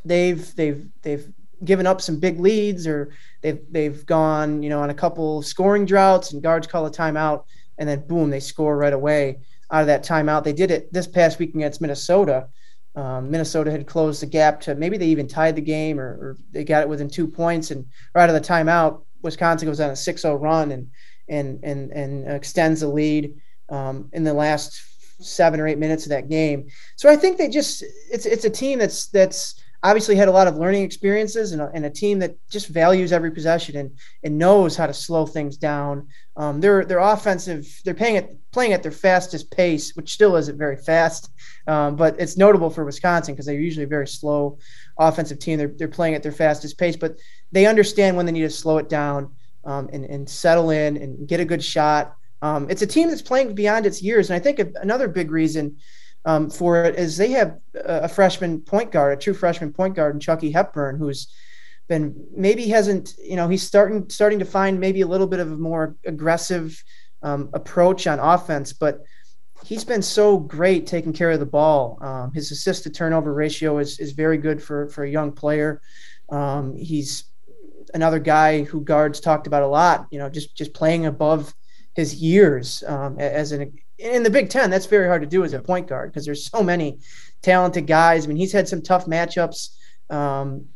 they've 0.04 0.54
they've 0.54 0.88
they've 1.02 1.32
given 1.64 1.86
up 1.86 2.00
some 2.00 2.20
big 2.20 2.38
leads, 2.38 2.86
or 2.86 3.12
they've 3.42 3.60
they've 3.70 4.06
gone 4.06 4.62
you 4.62 4.68
know 4.68 4.80
on 4.80 4.90
a 4.90 4.94
couple 4.94 5.42
scoring 5.42 5.86
droughts, 5.86 6.32
and 6.32 6.42
Gard's 6.42 6.66
call 6.66 6.86
a 6.86 6.90
timeout, 6.90 7.44
and 7.78 7.88
then 7.88 8.06
boom, 8.06 8.30
they 8.30 8.40
score 8.40 8.76
right 8.76 8.92
away 8.92 9.40
out 9.72 9.80
of 9.80 9.88
that 9.88 10.04
timeout. 10.04 10.44
They 10.44 10.52
did 10.52 10.70
it 10.70 10.92
this 10.92 11.08
past 11.08 11.38
week 11.40 11.54
against 11.54 11.80
Minnesota 11.80 12.48
um, 12.96 13.30
Minnesota 13.30 13.70
had 13.70 13.86
closed 13.86 14.22
the 14.22 14.26
gap 14.26 14.60
to 14.62 14.74
maybe 14.74 14.96
they 14.96 15.06
even 15.06 15.28
tied 15.28 15.54
the 15.54 15.60
game 15.60 16.00
or, 16.00 16.06
or, 16.06 16.36
they 16.50 16.64
got 16.64 16.82
it 16.82 16.88
within 16.88 17.08
two 17.08 17.28
points. 17.28 17.70
And 17.70 17.84
right 18.14 18.22
out 18.22 18.34
of 18.34 18.34
the 18.34 18.48
timeout, 18.48 19.02
Wisconsin 19.22 19.68
goes 19.68 19.80
on 19.80 19.90
a 19.90 19.92
6-0 19.92 20.40
run 20.40 20.72
and 20.72 20.90
and 21.28 21.62
and 21.62 21.90
and 21.90 22.30
extends 22.30 22.80
the 22.80 22.88
lead 22.88 23.34
um, 23.68 24.08
in 24.12 24.24
the 24.24 24.32
last 24.32 24.80
seven 25.20 25.60
or 25.60 25.66
eight 25.66 25.78
minutes 25.78 26.04
of 26.04 26.10
that 26.10 26.28
game. 26.28 26.68
So 26.96 27.10
I 27.10 27.16
think 27.16 27.36
they 27.36 27.48
just 27.48 27.82
it's 28.10 28.26
it's 28.26 28.44
a 28.44 28.50
team 28.50 28.78
that's 28.78 29.08
that's 29.08 29.60
obviously 29.82 30.16
had 30.16 30.28
a 30.28 30.32
lot 30.32 30.46
of 30.46 30.56
learning 30.56 30.82
experiences 30.82 31.52
and 31.52 31.62
a, 31.62 31.70
and 31.74 31.84
a 31.84 31.90
team 31.90 32.18
that 32.18 32.36
just 32.48 32.68
values 32.68 33.12
every 33.12 33.30
possession 33.30 33.76
and 33.76 33.90
and 34.22 34.38
knows 34.38 34.76
how 34.76 34.86
to 34.86 34.94
slow 34.94 35.26
things 35.26 35.56
down. 35.56 36.08
Um, 36.36 36.60
they're 36.60 36.98
offensive. 36.98 37.66
They're 37.84 37.94
playing 37.94 38.16
at 38.16 38.30
playing 38.52 38.72
at 38.72 38.82
their 38.82 38.92
fastest 38.92 39.50
pace, 39.50 39.94
which 39.94 40.12
still 40.12 40.36
isn't 40.36 40.58
very 40.58 40.76
fast, 40.76 41.30
um, 41.66 41.96
but 41.96 42.18
it's 42.18 42.36
notable 42.36 42.70
for 42.70 42.84
Wisconsin 42.84 43.34
because 43.34 43.46
they're 43.46 43.60
usually 43.60 43.84
a 43.84 43.88
very 43.88 44.08
slow 44.08 44.58
offensive 44.98 45.38
team. 45.38 45.58
They're 45.58 45.74
they're 45.76 45.88
playing 45.88 46.14
at 46.14 46.22
their 46.22 46.32
fastest 46.32 46.78
pace, 46.78 46.96
but 46.96 47.16
they 47.52 47.66
understand 47.66 48.16
when 48.16 48.26
they 48.26 48.32
need 48.32 48.42
to 48.42 48.50
slow 48.50 48.78
it 48.78 48.88
down 48.88 49.34
um, 49.64 49.88
and 49.92 50.04
and 50.04 50.28
settle 50.28 50.70
in 50.70 50.96
and 50.96 51.28
get 51.28 51.40
a 51.40 51.44
good 51.44 51.62
shot. 51.62 52.16
Um, 52.42 52.68
it's 52.70 52.82
a 52.82 52.86
team 52.86 53.08
that's 53.08 53.22
playing 53.22 53.54
beyond 53.54 53.86
its 53.86 54.02
years, 54.02 54.30
and 54.30 54.36
I 54.36 54.40
think 54.40 54.60
another 54.76 55.08
big 55.08 55.30
reason 55.30 55.76
um, 56.26 56.50
for 56.50 56.84
it 56.84 56.96
is 56.96 57.16
they 57.16 57.30
have 57.30 57.58
a 57.74 58.08
freshman 58.08 58.60
point 58.60 58.90
guard, 58.90 59.16
a 59.16 59.20
true 59.20 59.32
freshman 59.32 59.72
point 59.72 59.94
guard, 59.94 60.14
in 60.14 60.20
Chucky 60.20 60.50
Hepburn, 60.50 60.98
who's 60.98 61.28
been 61.88 62.26
maybe 62.36 62.66
hasn't 62.66 63.14
you 63.22 63.36
know 63.36 63.48
he's 63.48 63.62
starting 63.62 64.10
starting 64.10 64.40
to 64.40 64.44
find 64.44 64.80
maybe 64.80 65.02
a 65.02 65.06
little 65.06 65.28
bit 65.28 65.38
of 65.38 65.52
a 65.52 65.56
more 65.56 65.94
aggressive 66.04 66.82
um, 67.22 67.48
approach 67.54 68.08
on 68.08 68.18
offense, 68.18 68.72
but 68.72 69.02
he's 69.64 69.84
been 69.84 70.02
so 70.02 70.36
great 70.36 70.84
taking 70.86 71.12
care 71.12 71.30
of 71.30 71.38
the 71.38 71.46
ball. 71.46 71.96
Um, 72.00 72.32
his 72.32 72.50
assist 72.50 72.82
to 72.82 72.90
turnover 72.90 73.32
ratio 73.32 73.78
is 73.78 74.00
is 74.00 74.10
very 74.12 74.36
good 74.36 74.60
for 74.60 74.88
for 74.88 75.04
a 75.04 75.10
young 75.10 75.30
player. 75.30 75.80
Um, 76.28 76.74
he's 76.74 77.24
another 77.94 78.18
guy 78.18 78.64
who 78.64 78.80
Gard's 78.80 79.20
talked 79.20 79.46
about 79.46 79.62
a 79.62 79.68
lot. 79.68 80.08
You 80.10 80.18
know, 80.18 80.28
just 80.28 80.56
just 80.56 80.74
playing 80.74 81.06
above 81.06 81.54
his 81.94 82.16
years 82.16 82.82
um, 82.88 83.16
as 83.20 83.52
an 83.52 83.72
in 83.98 84.22
the 84.22 84.30
Big 84.30 84.50
Ten, 84.50 84.70
that's 84.70 84.86
very 84.86 85.08
hard 85.08 85.22
to 85.22 85.28
do 85.28 85.44
as 85.44 85.52
a 85.52 85.60
point 85.60 85.86
guard 85.86 86.10
because 86.10 86.24
there's 86.24 86.50
so 86.50 86.62
many 86.62 87.00
talented 87.42 87.86
guys. 87.86 88.24
I 88.24 88.28
mean, 88.28 88.36
he's 88.36 88.52
had 88.52 88.68
some 88.68 88.82
tough 88.82 89.06
matchups 89.06 89.70
um, 90.10 90.66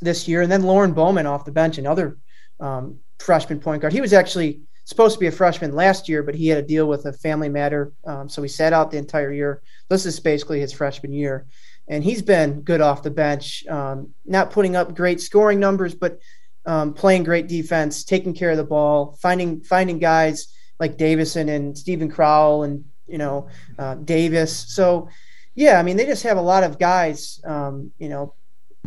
this 0.00 0.28
year, 0.28 0.42
and 0.42 0.50
then 0.50 0.62
Lorne 0.62 0.92
Bowman 0.92 1.26
off 1.26 1.44
the 1.44 1.52
bench, 1.52 1.78
another 1.78 2.18
um, 2.60 2.98
freshman 3.18 3.60
point 3.60 3.82
guard. 3.82 3.92
He 3.92 4.00
was 4.00 4.12
actually 4.12 4.62
supposed 4.84 5.14
to 5.14 5.20
be 5.20 5.26
a 5.26 5.32
freshman 5.32 5.74
last 5.74 6.08
year, 6.08 6.22
but 6.22 6.34
he 6.34 6.48
had 6.48 6.58
a 6.58 6.66
deal 6.66 6.86
with 6.86 7.06
a 7.06 7.12
family 7.12 7.48
matter, 7.48 7.92
um, 8.06 8.28
so 8.28 8.42
he 8.42 8.48
sat 8.48 8.72
out 8.72 8.90
the 8.90 8.98
entire 8.98 9.32
year. 9.32 9.62
This 9.88 10.06
is 10.06 10.18
basically 10.20 10.60
his 10.60 10.72
freshman 10.72 11.12
year, 11.12 11.46
and 11.88 12.04
he's 12.04 12.22
been 12.22 12.62
good 12.62 12.80
off 12.80 13.02
the 13.02 13.10
bench, 13.10 13.66
um, 13.66 14.10
not 14.24 14.52
putting 14.52 14.76
up 14.76 14.94
great 14.94 15.20
scoring 15.20 15.58
numbers, 15.58 15.94
but 15.94 16.20
um, 16.66 16.94
playing 16.94 17.24
great 17.24 17.48
defense, 17.48 18.04
taking 18.04 18.34
care 18.34 18.50
of 18.50 18.56
the 18.56 18.64
ball, 18.64 19.18
finding 19.20 19.62
finding 19.62 19.98
guys 19.98 20.54
like 20.80 20.96
Davison 20.96 21.48
and 21.48 21.76
Steven 21.76 22.10
Crowl 22.10 22.64
and 22.64 22.84
you 23.06 23.18
know 23.18 23.48
uh, 23.78 23.94
Davis. 23.96 24.64
So 24.68 25.08
yeah, 25.54 25.78
I 25.78 25.82
mean 25.82 25.96
they 25.96 26.06
just 26.06 26.24
have 26.24 26.38
a 26.38 26.42
lot 26.42 26.64
of 26.64 26.78
guys. 26.78 27.40
Um, 27.44 27.92
you 27.98 28.08
know, 28.08 28.34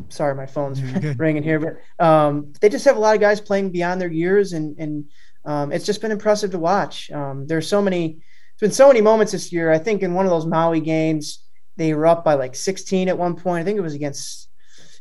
sorry, 0.10 0.36
my 0.36 0.48
phone's 0.48 0.82
ringing 1.18 1.44
here, 1.44 1.60
but 1.60 2.06
um, 2.06 2.52
they 2.60 2.68
just 2.68 2.86
have 2.86 2.98
a 2.98 3.00
lot 3.00 3.16
of 3.16 3.22
guys 3.22 3.40
playing 3.40 3.72
beyond 3.72 4.02
their 4.02 4.12
years, 4.12 4.54
and 4.54 4.78
and 4.80 5.06
um, 5.46 5.72
it's 5.72 5.86
just 5.86 6.02
been 6.02 6.12
impressive 6.12 6.52
to 6.52 6.60
watch. 6.60 7.12
Um, 7.12 7.48
there's 7.48 7.68
so 7.68 7.82
many. 7.82 8.18
There's 8.60 8.70
been 8.70 8.76
so 8.76 8.88
many 8.88 9.02
moments 9.02 9.32
this 9.32 9.52
year. 9.52 9.72
I 9.72 9.78
think 9.78 10.04
in 10.04 10.14
one 10.14 10.26
of 10.26 10.32
those 10.32 10.46
Maui 10.46 10.80
games, 10.80 11.44
they 11.76 11.94
were 11.94 12.06
up 12.06 12.24
by 12.24 12.36
like 12.36 12.56
16 12.56 13.10
at 13.10 13.18
one 13.18 13.36
point. 13.36 13.62
I 13.62 13.64
think 13.64 13.78
it 13.78 13.82
was 13.82 13.96
against. 13.96 14.50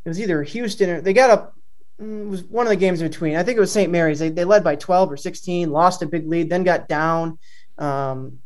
It 0.05 0.09
was 0.09 0.21
either 0.21 0.43
Houston 0.43 0.91
or 0.91 1.01
they 1.01 1.13
got 1.13 1.31
up 1.31 1.57
Mm, 2.01 2.29
was 2.29 2.45
one 2.45 2.67
of 2.67 2.71
the 2.71 2.77
games 2.77 3.01
in 3.01 3.09
between. 3.09 3.37
I 3.37 3.43
think 3.43 3.57
it 3.57 3.61
was 3.61 3.73
St. 3.73 3.91
Mary's. 3.91 4.19
They, 4.19 4.29
they 4.29 4.45
led 4.45 4.65
by 4.65 4.77
12 4.77 5.13
or 5.13 5.17
16, 5.17 5.71
lost 5.71 6.03
a 6.03 6.07
big 6.07 6.27
lead, 6.27 6.51
then 6.51 6.65
got 6.65 6.89
down, 6.89 7.39
um, 7.79 8.39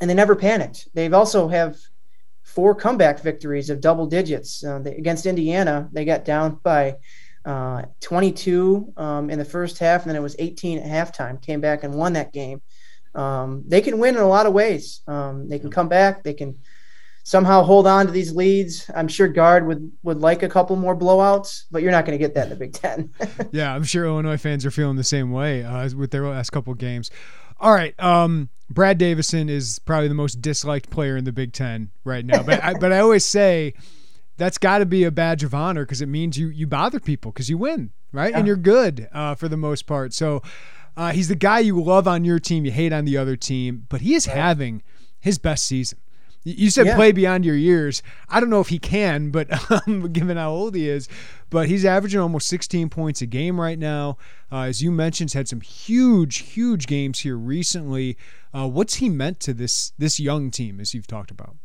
and 0.00 0.08
they 0.08 0.14
never 0.14 0.36
panicked. 0.36 0.88
They've 0.94 1.14
also 1.14 1.48
have 1.48 1.76
four 2.42 2.74
comeback 2.74 3.20
victories 3.20 3.70
of 3.70 3.80
double 3.80 4.06
digits 4.06 4.64
uh, 4.64 4.78
they, 4.78 4.94
against 4.96 5.26
Indiana. 5.26 5.88
They 5.92 6.04
got 6.04 6.24
down 6.24 6.60
by 6.62 6.96
uh, 7.44 7.82
22 8.00 8.92
um, 8.96 9.30
in 9.30 9.38
the 9.38 9.44
first 9.44 9.78
half, 9.78 10.02
and 10.02 10.10
then 10.10 10.16
it 10.16 10.22
was 10.22 10.36
18 10.38 10.78
at 10.78 11.14
halftime. 11.14 11.40
Came 11.40 11.60
back 11.60 11.84
and 11.84 11.94
won 11.94 12.14
that 12.14 12.32
game. 12.32 12.62
Um, 13.14 13.64
they 13.66 13.80
can 13.80 13.98
win 13.98 14.16
in 14.16 14.22
a 14.22 14.28
lot 14.28 14.46
of 14.46 14.52
ways. 14.52 15.00
Um, 15.06 15.48
they 15.48 15.58
can 15.58 15.70
come 15.70 15.88
back. 15.88 16.22
They 16.22 16.34
can 16.34 16.58
somehow 17.26 17.60
hold 17.64 17.88
on 17.88 18.06
to 18.06 18.12
these 18.12 18.32
leads. 18.32 18.88
I'm 18.94 19.08
sure 19.08 19.26
Gard 19.26 19.66
would 19.66 19.90
would 20.04 20.20
like 20.20 20.44
a 20.44 20.48
couple 20.48 20.76
more 20.76 20.96
blowouts, 20.96 21.64
but 21.72 21.82
you're 21.82 21.90
not 21.90 22.06
going 22.06 22.16
to 22.16 22.24
get 22.24 22.34
that 22.34 22.44
in 22.44 22.50
the 22.50 22.56
Big 22.56 22.72
Ten. 22.72 23.12
yeah, 23.50 23.74
I'm 23.74 23.82
sure 23.82 24.04
Illinois 24.04 24.36
fans 24.36 24.64
are 24.64 24.70
feeling 24.70 24.94
the 24.94 25.04
same 25.04 25.32
way 25.32 25.64
uh, 25.64 25.90
with 25.96 26.12
their 26.12 26.24
last 26.28 26.50
couple 26.50 26.72
games. 26.74 27.10
All 27.58 27.72
right, 27.72 27.98
um, 28.00 28.48
Brad 28.70 28.98
Davison 28.98 29.48
is 29.48 29.80
probably 29.80 30.06
the 30.06 30.14
most 30.14 30.40
disliked 30.40 30.88
player 30.88 31.16
in 31.16 31.24
the 31.24 31.32
Big 31.32 31.52
Ten 31.52 31.90
right 32.04 32.24
now, 32.24 32.44
but 32.44 32.62
I, 32.62 32.74
but 32.74 32.92
I 32.92 33.00
always 33.00 33.24
say 33.24 33.74
that's 34.36 34.58
got 34.58 34.78
to 34.78 34.86
be 34.86 35.02
a 35.02 35.10
badge 35.10 35.42
of 35.42 35.52
honor 35.52 35.84
because 35.84 36.00
it 36.00 36.08
means 36.08 36.38
you 36.38 36.46
you 36.46 36.68
bother 36.68 37.00
people 37.00 37.32
because 37.32 37.50
you 37.50 37.58
win, 37.58 37.90
right? 38.12 38.30
Yeah. 38.30 38.38
And 38.38 38.46
you're 38.46 38.54
good 38.54 39.08
uh, 39.12 39.34
for 39.34 39.48
the 39.48 39.56
most 39.56 39.86
part. 39.86 40.14
So 40.14 40.42
uh, 40.96 41.10
he's 41.10 41.26
the 41.26 41.34
guy 41.34 41.58
you 41.58 41.82
love 41.82 42.06
on 42.06 42.24
your 42.24 42.38
team, 42.38 42.64
you 42.64 42.70
hate 42.70 42.92
on 42.92 43.04
the 43.04 43.16
other 43.16 43.34
team, 43.34 43.86
but 43.88 44.00
he 44.02 44.14
is 44.14 44.28
right. 44.28 44.36
having 44.36 44.84
his 45.18 45.38
best 45.38 45.66
season. 45.66 45.98
You 46.48 46.70
said 46.70 46.86
yeah. 46.86 46.94
play 46.94 47.10
beyond 47.10 47.44
your 47.44 47.56
years. 47.56 48.04
I 48.28 48.38
don't 48.38 48.50
know 48.50 48.60
if 48.60 48.68
he 48.68 48.78
can, 48.78 49.30
but 49.30 49.48
um, 49.88 50.12
given 50.12 50.36
how 50.36 50.52
old 50.52 50.76
he 50.76 50.88
is, 50.88 51.08
but 51.50 51.66
he's 51.66 51.84
averaging 51.84 52.20
almost 52.20 52.46
16 52.46 52.88
points 52.88 53.20
a 53.20 53.26
game 53.26 53.60
right 53.60 53.76
now. 53.76 54.16
Uh, 54.52 54.60
as 54.60 54.80
you 54.80 54.92
mentioned, 54.92 55.30
he's 55.30 55.34
had 55.34 55.48
some 55.48 55.60
huge, 55.60 56.38
huge 56.38 56.86
games 56.86 57.20
here 57.20 57.36
recently. 57.36 58.16
Uh, 58.54 58.68
what's 58.68 58.94
he 58.94 59.08
meant 59.08 59.40
to 59.40 59.52
this 59.52 59.92
this 59.98 60.20
young 60.20 60.52
team, 60.52 60.78
as 60.78 60.94
you've 60.94 61.08
talked 61.08 61.32
about? 61.32 61.56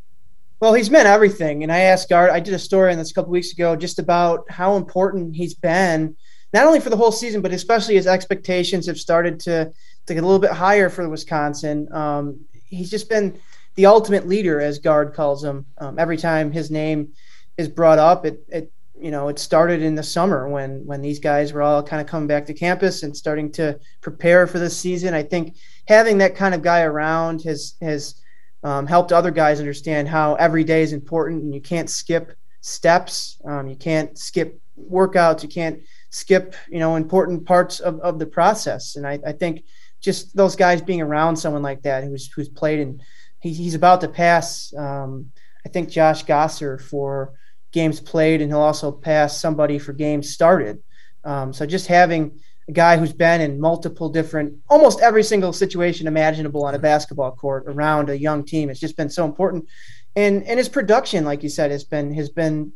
Well, 0.60 0.74
he's 0.74 0.90
meant 0.90 1.08
everything. 1.08 1.62
And 1.62 1.72
I 1.72 1.82
asked 1.82 2.10
Gard, 2.10 2.32
I 2.32 2.40
did 2.40 2.56
a 2.56 2.60
story 2.60 2.92
on 2.92 2.98
this 2.98 3.12
a 3.12 3.14
couple 3.14 3.32
weeks 3.32 3.52
ago 3.52 3.76
just 3.76 4.00
about 4.00 4.50
how 4.50 4.78
important 4.78 5.36
he's 5.36 5.54
been, 5.54 6.16
not 6.54 6.66
only 6.66 6.80
for 6.80 6.90
the 6.90 6.98
whole 6.98 7.12
season, 7.12 7.42
but 7.42 7.52
especially 7.52 7.96
his 7.96 8.08
expectations 8.08 8.88
have 8.88 8.98
started 9.00 9.40
to, 9.42 9.72
to 10.08 10.14
get 10.14 10.24
a 10.24 10.26
little 10.26 10.40
bit 10.40 10.52
higher 10.52 10.90
for 10.90 11.08
Wisconsin. 11.08 11.88
Um, 11.94 12.46
he's 12.66 12.90
just 12.90 13.10
been 13.10 13.40
the 13.76 13.86
ultimate 13.86 14.28
leader, 14.28 14.60
as 14.60 14.80
Gard 14.80 15.14
calls 15.14 15.44
him. 15.44 15.66
Um, 15.78 15.98
every 15.98 16.18
time 16.18 16.52
his 16.52 16.72
name 16.72 17.14
is 17.58 17.68
brought 17.68 18.00
up, 18.00 18.26
it, 18.26 18.44
it 18.50 18.72
you 19.00 19.12
know 19.12 19.30
it 19.30 19.40
started 19.40 19.82
in 19.82 19.96
the 19.96 20.04
summer 20.04 20.48
when 20.48 20.86
when 20.86 21.02
these 21.02 21.20
guys 21.20 21.54
were 21.54 21.62
all 21.62 21.82
kind 21.82 22.02
of 22.02 22.08
coming 22.08 22.28
back 22.28 22.46
to 22.46 22.54
campus 22.54 23.04
and 23.04 23.16
starting 23.16 23.52
to 23.54 23.80
prepare 24.02 24.48
for 24.48 24.60
the 24.60 24.70
season. 24.70 25.14
I 25.14 25.24
think 25.24 25.56
having 25.88 26.18
that 26.20 26.36
kind 26.36 26.54
of 26.54 26.62
guy 26.62 26.82
around 26.82 27.44
has 27.44 27.76
has 27.82 28.22
um, 28.64 28.86
helped 28.86 29.12
other 29.12 29.32
guys 29.32 29.60
understand 29.60 30.08
how 30.08 30.36
every 30.36 30.64
day 30.64 30.84
is 30.84 30.94
important 30.94 31.44
and 31.44 31.54
you 31.54 31.62
can't 31.62 31.90
skip 31.90 32.34
steps, 32.62 33.42
um, 33.46 33.68
you 33.68 33.76
can't 33.76 34.18
skip 34.18 34.60
workouts, 34.80 35.42
you 35.42 35.50
can't 35.50 35.80
skip 36.12 36.56
you 36.70 36.80
know 36.80 36.96
important 36.96 37.46
parts 37.46 37.80
of, 37.80 38.00
of 38.02 38.20
the 38.20 38.26
process. 38.26 38.96
And 38.98 39.08
I, 39.08 39.18
I 39.26 39.32
think 39.32 39.64
just 40.02 40.36
those 40.36 40.56
guys 40.56 40.82
being 40.82 41.02
around 41.02 41.38
someone 41.38 41.62
like 41.62 41.84
that 41.84 42.04
who's 42.04 42.32
who's 42.32 42.50
played 42.50 42.80
and 42.80 43.02
he, 43.42 43.54
he's 43.54 43.76
about 43.76 44.02
to 44.02 44.08
pass. 44.08 44.74
Um, 44.78 45.32
I 45.66 45.70
think 45.70 45.90
Josh 45.90 46.24
Gasser 46.24 46.78
for 46.78 47.34
games 47.72 48.00
played, 48.00 48.42
and 48.42 48.52
he'll 48.52 48.60
also 48.60 48.92
pass 48.92 49.40
somebody 49.40 49.80
for 49.80 49.94
games 49.94 50.32
started. 50.32 50.82
Um, 51.24 51.54
so 51.54 51.66
just 51.66 51.88
having 51.88 52.40
a 52.68 52.72
guy 52.72 52.98
who's 52.98 53.14
been 53.14 53.42
in 53.42 53.60
multiple 53.60 54.10
different, 54.10 54.56
almost 54.70 55.02
every 55.02 55.24
single 55.24 55.54
situation 55.54 56.08
imaginable 56.08 56.66
on 56.66 56.76
a 56.76 56.80
basketball 56.80 57.32
court 57.32 57.66
around 57.68 58.10
a 58.10 58.18
young 58.18 58.44
team, 58.44 58.70
it's 58.70 58.80
just 58.80 58.98
been 58.98 59.10
so 59.10 59.26
important. 59.26 59.68
And 60.16 60.44
and 60.44 60.58
his 60.58 60.70
production, 60.70 61.24
like 61.24 61.44
you 61.44 61.50
said, 61.50 61.72
has 61.72 61.84
been 61.84 62.14
has 62.14 62.30
been 62.30 62.74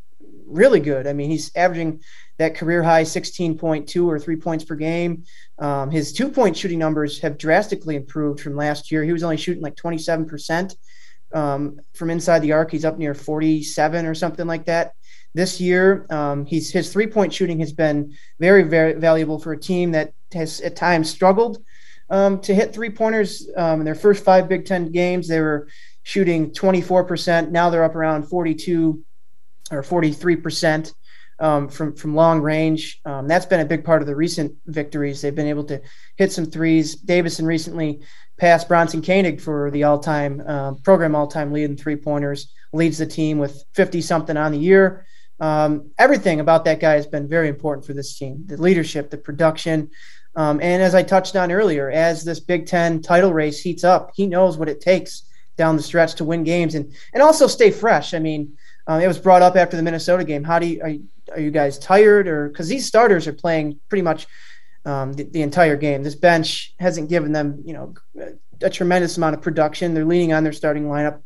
really 0.48 0.80
good. 0.80 1.08
I 1.08 1.14
mean, 1.14 1.30
he's 1.30 1.52
averaging 1.56 2.02
that 2.38 2.56
career 2.56 2.84
high 2.84 3.04
16.2 3.04 4.06
or 4.06 4.20
three 4.20 4.36
points 4.36 4.64
per 4.64 4.76
game. 4.76 5.24
Um, 5.60 5.92
his 5.92 6.14
two 6.14 6.30
point 6.30 6.58
shooting 6.58 6.80
numbers 6.80 7.20
have 7.20 7.38
drastically 7.38 7.96
improved 7.96 8.42
from 8.42 8.56
last 8.56 8.92
year. 8.92 9.04
He 9.04 9.14
was 9.14 9.24
only 9.24 9.38
shooting 9.38 9.64
like 9.64 9.76
27% 9.76 10.76
um, 11.34 11.80
from 11.94 12.10
inside 12.10 12.40
the 12.40 12.52
arc. 12.52 12.72
He's 12.72 12.86
up 12.86 12.98
near 12.98 13.14
47 13.14 14.06
or 14.06 14.16
something 14.16 14.48
like 14.48 14.66
that. 14.66 14.94
This 15.34 15.60
year, 15.60 16.06
um, 16.10 16.46
he's 16.46 16.72
his 16.72 16.92
three 16.94 17.08
point 17.08 17.34
shooting 17.34 17.60
has 17.60 17.74
been 17.74 18.14
very, 18.40 18.64
very 18.64 18.94
valuable 18.94 19.38
for 19.38 19.52
a 19.52 19.60
team 19.60 19.92
that 19.92 20.14
has 20.34 20.62
at 20.62 20.78
times 20.78 21.10
struggled 21.10 21.58
um, 22.10 22.40
to 22.42 22.56
hit 22.56 22.74
three 22.74 22.90
pointers. 22.90 23.50
Um, 23.58 23.82
in 23.82 23.86
their 23.86 23.96
first 23.96 24.24
five 24.24 24.48
Big 24.48 24.66
Ten 24.66 24.92
games, 24.92 25.28
they 25.28 25.42
were 25.42 25.68
shooting 26.04 26.52
24%. 26.52 27.52
Now 27.52 27.70
they're 27.70 27.84
up 27.84 27.96
around 27.96 28.30
42 28.30 29.04
or 29.72 29.82
43% 29.82 30.94
um, 31.40 31.68
from 31.68 31.96
from 31.96 32.16
long 32.16 32.42
range. 32.42 33.02
Um, 33.06 33.28
that's 33.28 33.46
been 33.46 33.60
a 33.60 33.66
big 33.66 33.84
part 33.84 34.02
of 34.02 34.08
the 34.08 34.16
recent 34.16 34.56
victories. 34.68 35.22
They've 35.22 35.36
been 35.36 35.48
able 35.48 35.66
to 35.66 35.82
hit 36.16 36.32
some 36.32 36.46
threes. 36.46 36.96
Davison 36.96 37.46
recently 37.46 38.02
passed 38.38 38.68
Bronson 38.68 39.02
Koenig 39.02 39.42
for 39.42 39.72
the 39.72 39.84
all-time 39.84 40.42
uh, 40.46 40.74
program 40.76 41.16
all-time 41.16 41.52
lead 41.52 41.66
in 41.66 41.78
three 41.78 41.96
pointers. 41.96 42.54
Leads 42.74 42.98
the 42.98 43.06
team 43.06 43.38
with 43.38 43.64
50 43.74 44.02
something 44.02 44.38
on 44.38 44.52
the 44.52 44.58
year. 44.58 45.06
Um, 45.40 45.92
everything 45.98 46.40
about 46.40 46.66
that 46.66 46.80
guy 46.80 46.94
has 46.94 47.08
been 47.08 47.28
very 47.28 47.50
important 47.50 47.86
for 47.86 47.94
this 47.94 48.18
team. 48.18 48.44
The 48.46 48.58
leadership, 48.58 49.10
the 49.10 49.18
production. 49.18 49.90
Um, 50.36 50.60
and 50.62 50.82
as 50.82 50.96
I 50.96 51.04
touched 51.04 51.36
on 51.36 51.52
earlier, 51.52 51.90
as 51.90 52.24
this 52.24 52.40
Big 52.40 52.66
Ten 52.66 53.02
title 53.02 53.34
race 53.34 53.62
heats 53.62 53.84
up, 53.84 54.12
he 54.16 54.28
knows 54.28 54.58
what 54.58 54.70
it 54.70 54.82
takes 54.82 55.24
down 55.58 55.78
the 55.78 55.84
stretch 55.84 56.16
to 56.16 56.26
win 56.26 56.44
games 56.44 56.76
and 56.76 56.94
and 57.14 57.24
also 57.24 57.48
stay 57.48 57.72
fresh. 57.72 58.14
I 58.14 58.20
mean, 58.20 58.58
uh, 58.88 59.00
it 59.04 59.08
was 59.08 59.18
brought 59.18 59.42
up 59.42 59.56
after 59.56 59.78
the 59.78 59.84
Minnesota 59.84 60.24
game. 60.24 60.44
How 60.44 60.60
do 60.60 60.68
you 60.68 60.82
are, 60.82 60.90
you, 60.90 61.08
are 61.32 61.40
you 61.40 61.52
guys 61.52 61.78
tired 61.80 62.28
or 62.28 62.50
because 62.50 62.68
these 62.68 62.86
starters 62.86 63.28
are 63.28 63.34
playing 63.34 63.80
pretty 63.90 64.04
much 64.04 64.28
um, 64.86 65.14
the, 65.14 65.24
the, 65.24 65.42
entire 65.42 65.76
game. 65.76 66.04
This 66.04 66.16
bench 66.16 66.74
hasn't 66.80 67.10
given 67.10 67.32
them, 67.32 67.62
you 67.66 67.74
know, 67.74 67.96
a 68.62 68.70
tremendous 68.70 69.18
amount 69.18 69.36
of 69.36 69.42
production. 69.42 69.94
They're 69.94 70.06
leaning 70.06 70.34
on 70.34 70.44
their 70.44 70.54
starting 70.54 70.86
lineup 70.86 71.22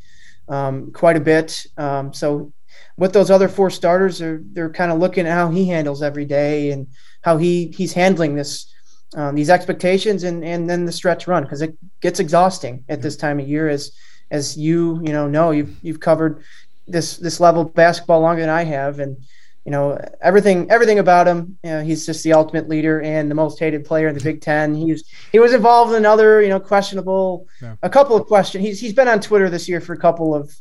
um, 0.47 0.91
quite 0.91 1.18
a 1.18 1.20
bit. 1.20 1.66
Um, 1.78 2.14
so 2.14 2.53
with 2.97 3.14
those 3.14 3.30
other 3.30 3.47
four 3.47 3.70
starters, 3.70 4.20
they're 4.20 4.41
they're 4.53 4.70
kind 4.70 4.91
of 4.91 4.99
looking 4.99 5.28
at 5.28 5.34
how 5.34 5.49
he 5.49 5.68
handles 5.68 6.01
every 6.01 6.26
day 6.26 6.72
and 6.72 6.88
how 7.22 7.38
he 7.38 7.68
he's 7.76 7.93
handling 7.93 8.36
this 8.36 8.74
um, 9.16 9.36
these 9.36 9.49
expectations 9.49 10.24
and 10.24 10.43
and 10.43 10.70
then 10.70 10.86
the 10.86 10.91
stretch 10.91 11.28
run 11.28 11.43
because 11.43 11.62
it 11.62 11.76
gets 12.01 12.20
exhausting 12.20 12.84
at 12.89 13.01
this 13.01 13.16
time 13.16 13.39
of 13.39 13.47
year 13.47 13.68
as 13.68 13.91
as 14.32 14.57
you 14.57 15.01
you 15.03 15.12
know 15.12 15.28
know 15.28 15.51
you've 15.51 15.76
you've 15.82 15.99
covered 15.99 16.43
this 16.90 17.18
this 17.18 17.40
level 17.40 17.62
of 17.64 17.74
basketball 17.74 18.22
longer 18.22 18.42
than 18.42 18.50
I 18.50 18.64
have. 18.64 19.00
And 19.00 19.18
you 19.66 19.72
know 19.72 20.00
everything 20.22 20.72
everything 20.72 21.00
about 21.00 21.28
him 21.28 21.58
you 21.64 21.70
know, 21.70 21.84
he's 21.84 22.06
just 22.06 22.24
the 22.24 22.34
ultimate 22.34 22.70
leader 22.70 23.02
and 23.02 23.30
the 23.30 23.36
most 23.36 23.60
hated 23.60 23.86
player 23.86 24.08
in 24.08 24.16
the 24.16 24.24
big 24.24 24.42
10 24.42 24.74
he 24.74 24.92
was 24.92 25.04
he 25.32 25.38
was 25.38 25.54
involved 25.54 25.94
in 25.94 26.06
other 26.06 26.42
you 26.42 26.48
know 26.48 26.60
questionable 26.60 27.46
yeah. 27.62 27.76
a 27.84 27.90
couple 27.90 28.16
of 28.16 28.26
questions. 28.26 28.66
He's, 28.66 28.80
he's 28.80 28.94
been 28.94 29.10
on 29.10 29.20
twitter 29.20 29.50
this 29.50 29.68
year 29.68 29.82
for 29.82 29.94
a 29.94 29.98
couple 29.98 30.34
of 30.34 30.56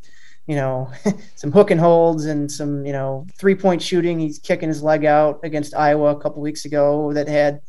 you 0.49 0.57
know 0.57 0.91
some 1.37 1.53
hook 1.53 1.71
and 1.71 1.81
holds 1.81 2.25
and 2.25 2.51
some 2.51 2.85
you 2.85 2.93
know 2.93 3.25
three 3.39 3.55
point 3.55 3.81
shooting. 3.81 4.19
He's 4.19 4.41
kicking 4.41 4.69
his 4.69 4.83
leg 4.83 5.05
out 5.05 5.39
against 5.45 5.77
iowa 5.77 6.17
a 6.17 6.21
couple 6.21 6.43
weeks 6.43 6.65
ago 6.65 7.13
that 7.13 7.29
had 7.29 7.61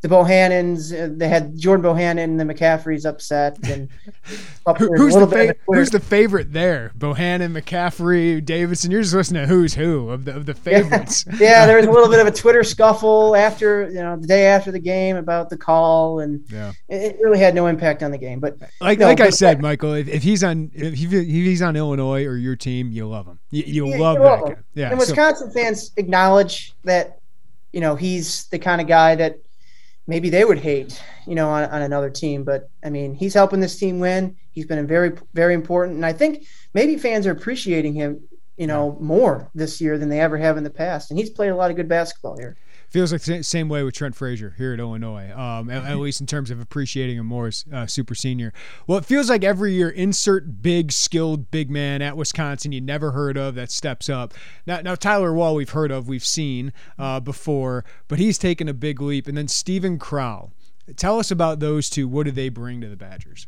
the 0.00 0.08
Bohannons, 0.08 0.92
uh, 0.92 1.08
they 1.10 1.28
had 1.28 1.58
Jordan 1.58 1.84
Bohannon 1.84 2.22
and 2.22 2.38
the 2.38 2.44
McCaffreys 2.44 3.04
upset. 3.04 3.58
And 3.68 3.88
who's, 4.76 5.14
the 5.14 5.26
fa- 5.26 5.56
who's 5.66 5.90
the 5.90 5.98
favorite 5.98 6.52
there? 6.52 6.92
Bohannon, 6.96 7.60
McCaffrey, 7.60 8.44
Davison. 8.44 8.92
You're 8.92 9.02
just 9.02 9.14
listening 9.14 9.42
to 9.42 9.48
who's 9.48 9.74
who 9.74 10.10
of 10.10 10.24
the 10.24 10.36
of 10.36 10.46
the 10.46 10.54
favorites. 10.54 11.24
Yeah, 11.26 11.36
yeah 11.40 11.66
there 11.66 11.76
was 11.78 11.86
a 11.86 11.90
little 11.90 12.08
bit 12.08 12.20
of 12.20 12.28
a 12.28 12.30
Twitter 12.38 12.62
scuffle 12.62 13.34
after 13.34 13.88
you 13.88 13.96
know 13.96 14.16
the 14.16 14.26
day 14.28 14.46
after 14.46 14.70
the 14.70 14.78
game 14.78 15.16
about 15.16 15.50
the 15.50 15.56
call, 15.56 16.20
and 16.20 16.44
yeah. 16.48 16.72
it, 16.88 17.14
it 17.14 17.18
really 17.20 17.40
had 17.40 17.56
no 17.56 17.66
impact 17.66 18.04
on 18.04 18.12
the 18.12 18.18
game. 18.18 18.38
But 18.38 18.56
like 18.80 19.00
no, 19.00 19.06
like 19.06 19.20
I 19.20 19.30
said, 19.30 19.60
Michael, 19.60 19.94
if, 19.94 20.06
if 20.06 20.22
he's 20.22 20.44
on 20.44 20.70
if, 20.74 20.94
he, 20.94 21.06
if 21.06 21.26
he's 21.26 21.62
on 21.62 21.74
Illinois 21.74 22.24
or 22.24 22.36
your 22.36 22.54
team, 22.54 22.92
you 22.92 23.08
love 23.08 23.26
him. 23.26 23.40
You, 23.50 23.64
you 23.66 23.88
yeah, 23.88 23.98
love 23.98 24.18
that. 24.18 24.54
Guy. 24.54 24.62
Yeah, 24.74 24.90
and 24.90 24.98
Wisconsin 24.98 25.50
so. 25.50 25.54
fans 25.54 25.90
acknowledge 25.96 26.72
that 26.84 27.18
you 27.72 27.80
know 27.80 27.96
he's 27.96 28.44
the 28.46 28.60
kind 28.60 28.80
of 28.80 28.86
guy 28.86 29.16
that 29.16 29.40
maybe 30.08 30.30
they 30.30 30.44
would 30.44 30.58
hate, 30.58 31.00
you 31.26 31.36
know, 31.36 31.48
on, 31.50 31.64
on 31.70 31.82
another 31.82 32.10
team. 32.10 32.42
But 32.42 32.68
I 32.84 32.90
mean, 32.90 33.14
he's 33.14 33.34
helping 33.34 33.60
this 33.60 33.78
team 33.78 34.00
win. 34.00 34.34
He's 34.50 34.66
been 34.66 34.84
very, 34.88 35.12
very 35.34 35.54
important. 35.54 35.96
And 35.96 36.06
I 36.06 36.12
think 36.12 36.46
maybe 36.74 36.96
fans 36.96 37.26
are 37.28 37.30
appreciating 37.30 37.94
him, 37.94 38.26
you 38.56 38.66
know, 38.66 38.96
more 39.00 39.48
this 39.54 39.80
year 39.80 39.98
than 39.98 40.08
they 40.08 40.20
ever 40.20 40.38
have 40.38 40.56
in 40.56 40.64
the 40.64 40.70
past. 40.70 41.10
And 41.10 41.20
he's 41.20 41.30
played 41.30 41.50
a 41.50 41.56
lot 41.56 41.70
of 41.70 41.76
good 41.76 41.88
basketball 41.88 42.36
here 42.36 42.56
feels 42.90 43.12
like 43.12 43.22
the 43.22 43.42
same 43.42 43.68
way 43.68 43.82
with 43.82 43.94
Trent 43.94 44.16
Frazier 44.16 44.54
here 44.56 44.72
at 44.72 44.80
Illinois, 44.80 45.30
um, 45.36 45.70
at, 45.70 45.84
at, 45.84 45.98
least 45.98 46.20
in 46.20 46.26
terms 46.26 46.50
of 46.50 46.60
appreciating 46.60 47.18
him 47.18 47.26
more 47.26 47.48
as 47.48 47.64
uh, 47.72 47.86
super 47.86 48.14
senior. 48.14 48.52
Well, 48.86 48.98
it 48.98 49.04
feels 49.04 49.28
like 49.28 49.44
every 49.44 49.74
year, 49.74 49.90
insert 49.90 50.62
big, 50.62 50.92
skilled 50.92 51.50
big 51.50 51.70
man 51.70 52.02
at 52.02 52.16
Wisconsin 52.16 52.72
you 52.72 52.80
never 52.80 53.12
heard 53.12 53.36
of 53.36 53.54
that 53.56 53.70
steps 53.70 54.08
up. 54.08 54.34
Now, 54.66 54.80
now 54.80 54.94
Tyler 54.94 55.32
Wahl, 55.32 55.54
we've 55.54 55.70
heard 55.70 55.90
of, 55.90 56.08
we've 56.08 56.24
seen 56.24 56.72
uh, 56.98 57.20
before, 57.20 57.84
but 58.08 58.18
he's 58.18 58.38
taken 58.38 58.68
a 58.68 58.74
big 58.74 59.00
leap. 59.00 59.28
And 59.28 59.36
then 59.36 59.48
Steven 59.48 59.98
Crowl. 59.98 60.52
Tell 60.96 61.18
us 61.18 61.30
about 61.30 61.60
those 61.60 61.90
two. 61.90 62.08
What 62.08 62.24
do 62.24 62.30
they 62.30 62.48
bring 62.48 62.80
to 62.80 62.88
the 62.88 62.96
Badgers? 62.96 63.46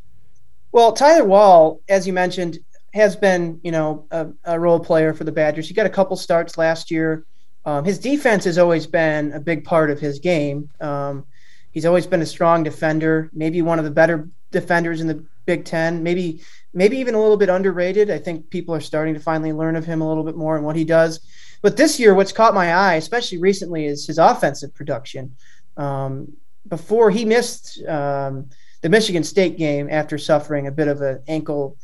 Well, 0.73 0.93
Tyler 0.93 1.25
Wahl, 1.25 1.81
as 1.89 2.07
you 2.07 2.13
mentioned, 2.13 2.59
has 2.93 3.17
been, 3.17 3.61
you 3.63 3.73
know, 3.73 4.07
a, 4.11 4.29
a 4.45 4.61
role 4.61 4.81
player 4.81 5.15
for 5.15 5.25
the 5.25 5.33
Badgers. 5.33 5.69
He 5.69 5.75
got 5.75 5.87
a 5.87 5.91
couple 5.91 6.17
starts 6.17 6.59
last 6.59 6.91
year. 6.91 7.25
Um, 7.65 7.85
his 7.85 7.99
defense 7.99 8.45
has 8.45 8.59
always 8.59 8.87
been 8.87 9.33
a 9.33 9.41
big 9.41 9.65
part 9.65 9.91
of 9.91 10.01
his 10.01 10.19
game. 10.19 10.71
Um, 10.81 11.27
he's 11.73 11.87
always 11.87 12.07
been 12.07 12.23
a 12.23 12.27
strong 12.27 12.63
defender, 12.63 13.31
maybe 13.33 13.63
one 13.63 13.79
of 13.79 13.85
the 13.85 13.91
better 13.91 14.29
defenders 14.51 15.01
in 15.01 15.07
the 15.07 15.25
Big 15.47 15.65
Ten, 15.65 16.03
maybe 16.03 16.43
maybe 16.73 16.99
even 16.99 17.15
a 17.15 17.21
little 17.21 17.37
bit 17.37 17.49
underrated. 17.49 18.11
I 18.11 18.19
think 18.19 18.51
people 18.51 18.75
are 18.75 18.81
starting 18.81 19.15
to 19.15 19.21
finally 19.21 19.53
learn 19.53 19.77
of 19.77 19.85
him 19.85 20.01
a 20.01 20.09
little 20.09 20.23
bit 20.23 20.37
more 20.37 20.57
and 20.57 20.65
what 20.65 20.77
he 20.77 20.85
does. 20.85 21.21
But 21.63 21.77
this 21.77 21.99
year, 21.99 22.15
what's 22.15 22.33
caught 22.33 22.55
my 22.55 22.73
eye, 22.73 22.95
especially 22.95 23.39
recently, 23.39 23.87
is 23.87 24.07
his 24.07 24.19
offensive 24.19 24.75
production. 24.75 25.35
Um, 25.77 26.33
before 26.69 27.11
he 27.11 27.25
missed 27.25 27.83
um, 27.87 28.49
the 28.83 28.89
Michigan 28.89 29.25
State 29.25 29.59
game 29.59 29.89
after 29.91 30.19
suffering 30.19 30.67
a 30.67 30.73
bit 30.73 30.89
of 30.89 31.01
an 31.03 31.23
ankle 31.27 31.77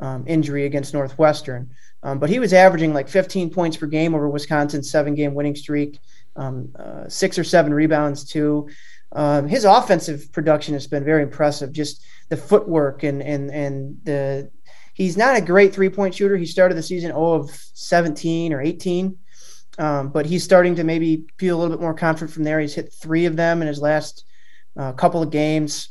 um, 0.00 0.24
injury 0.26 0.66
against 0.66 0.92
Northwestern. 0.92 1.70
Um, 2.04 2.18
but 2.18 2.28
he 2.28 2.38
was 2.38 2.52
averaging 2.52 2.92
like 2.92 3.08
15 3.08 3.50
points 3.50 3.78
per 3.78 3.86
game 3.86 4.14
over 4.14 4.28
Wisconsin's 4.28 4.90
seven 4.90 5.14
game 5.14 5.34
winning 5.34 5.56
streak, 5.56 5.98
um, 6.36 6.70
uh, 6.78 7.08
six 7.08 7.38
or 7.38 7.44
seven 7.44 7.72
rebounds, 7.72 8.24
too. 8.24 8.68
Um, 9.12 9.48
his 9.48 9.64
offensive 9.64 10.30
production 10.30 10.74
has 10.74 10.86
been 10.86 11.04
very 11.04 11.22
impressive. 11.22 11.72
Just 11.72 12.04
the 12.28 12.36
footwork 12.36 13.02
and 13.04 13.22
and 13.22 13.50
and 13.50 13.98
the 14.04 14.50
he's 14.92 15.16
not 15.16 15.36
a 15.36 15.40
great 15.40 15.72
three 15.72 15.88
point 15.88 16.14
shooter. 16.14 16.36
He 16.36 16.46
started 16.46 16.76
the 16.76 16.82
season 16.82 17.10
0 17.10 17.32
of 17.32 17.50
17 17.50 18.52
or 18.52 18.60
18, 18.60 19.16
um, 19.78 20.10
but 20.10 20.26
he's 20.26 20.44
starting 20.44 20.74
to 20.76 20.84
maybe 20.84 21.24
feel 21.38 21.56
a 21.56 21.58
little 21.58 21.76
bit 21.76 21.82
more 21.82 21.94
confident 21.94 22.32
from 22.32 22.44
there. 22.44 22.60
He's 22.60 22.74
hit 22.74 22.92
three 22.92 23.26
of 23.26 23.36
them 23.36 23.62
in 23.62 23.68
his 23.68 23.80
last 23.80 24.24
uh, 24.76 24.92
couple 24.92 25.22
of 25.22 25.30
games. 25.30 25.88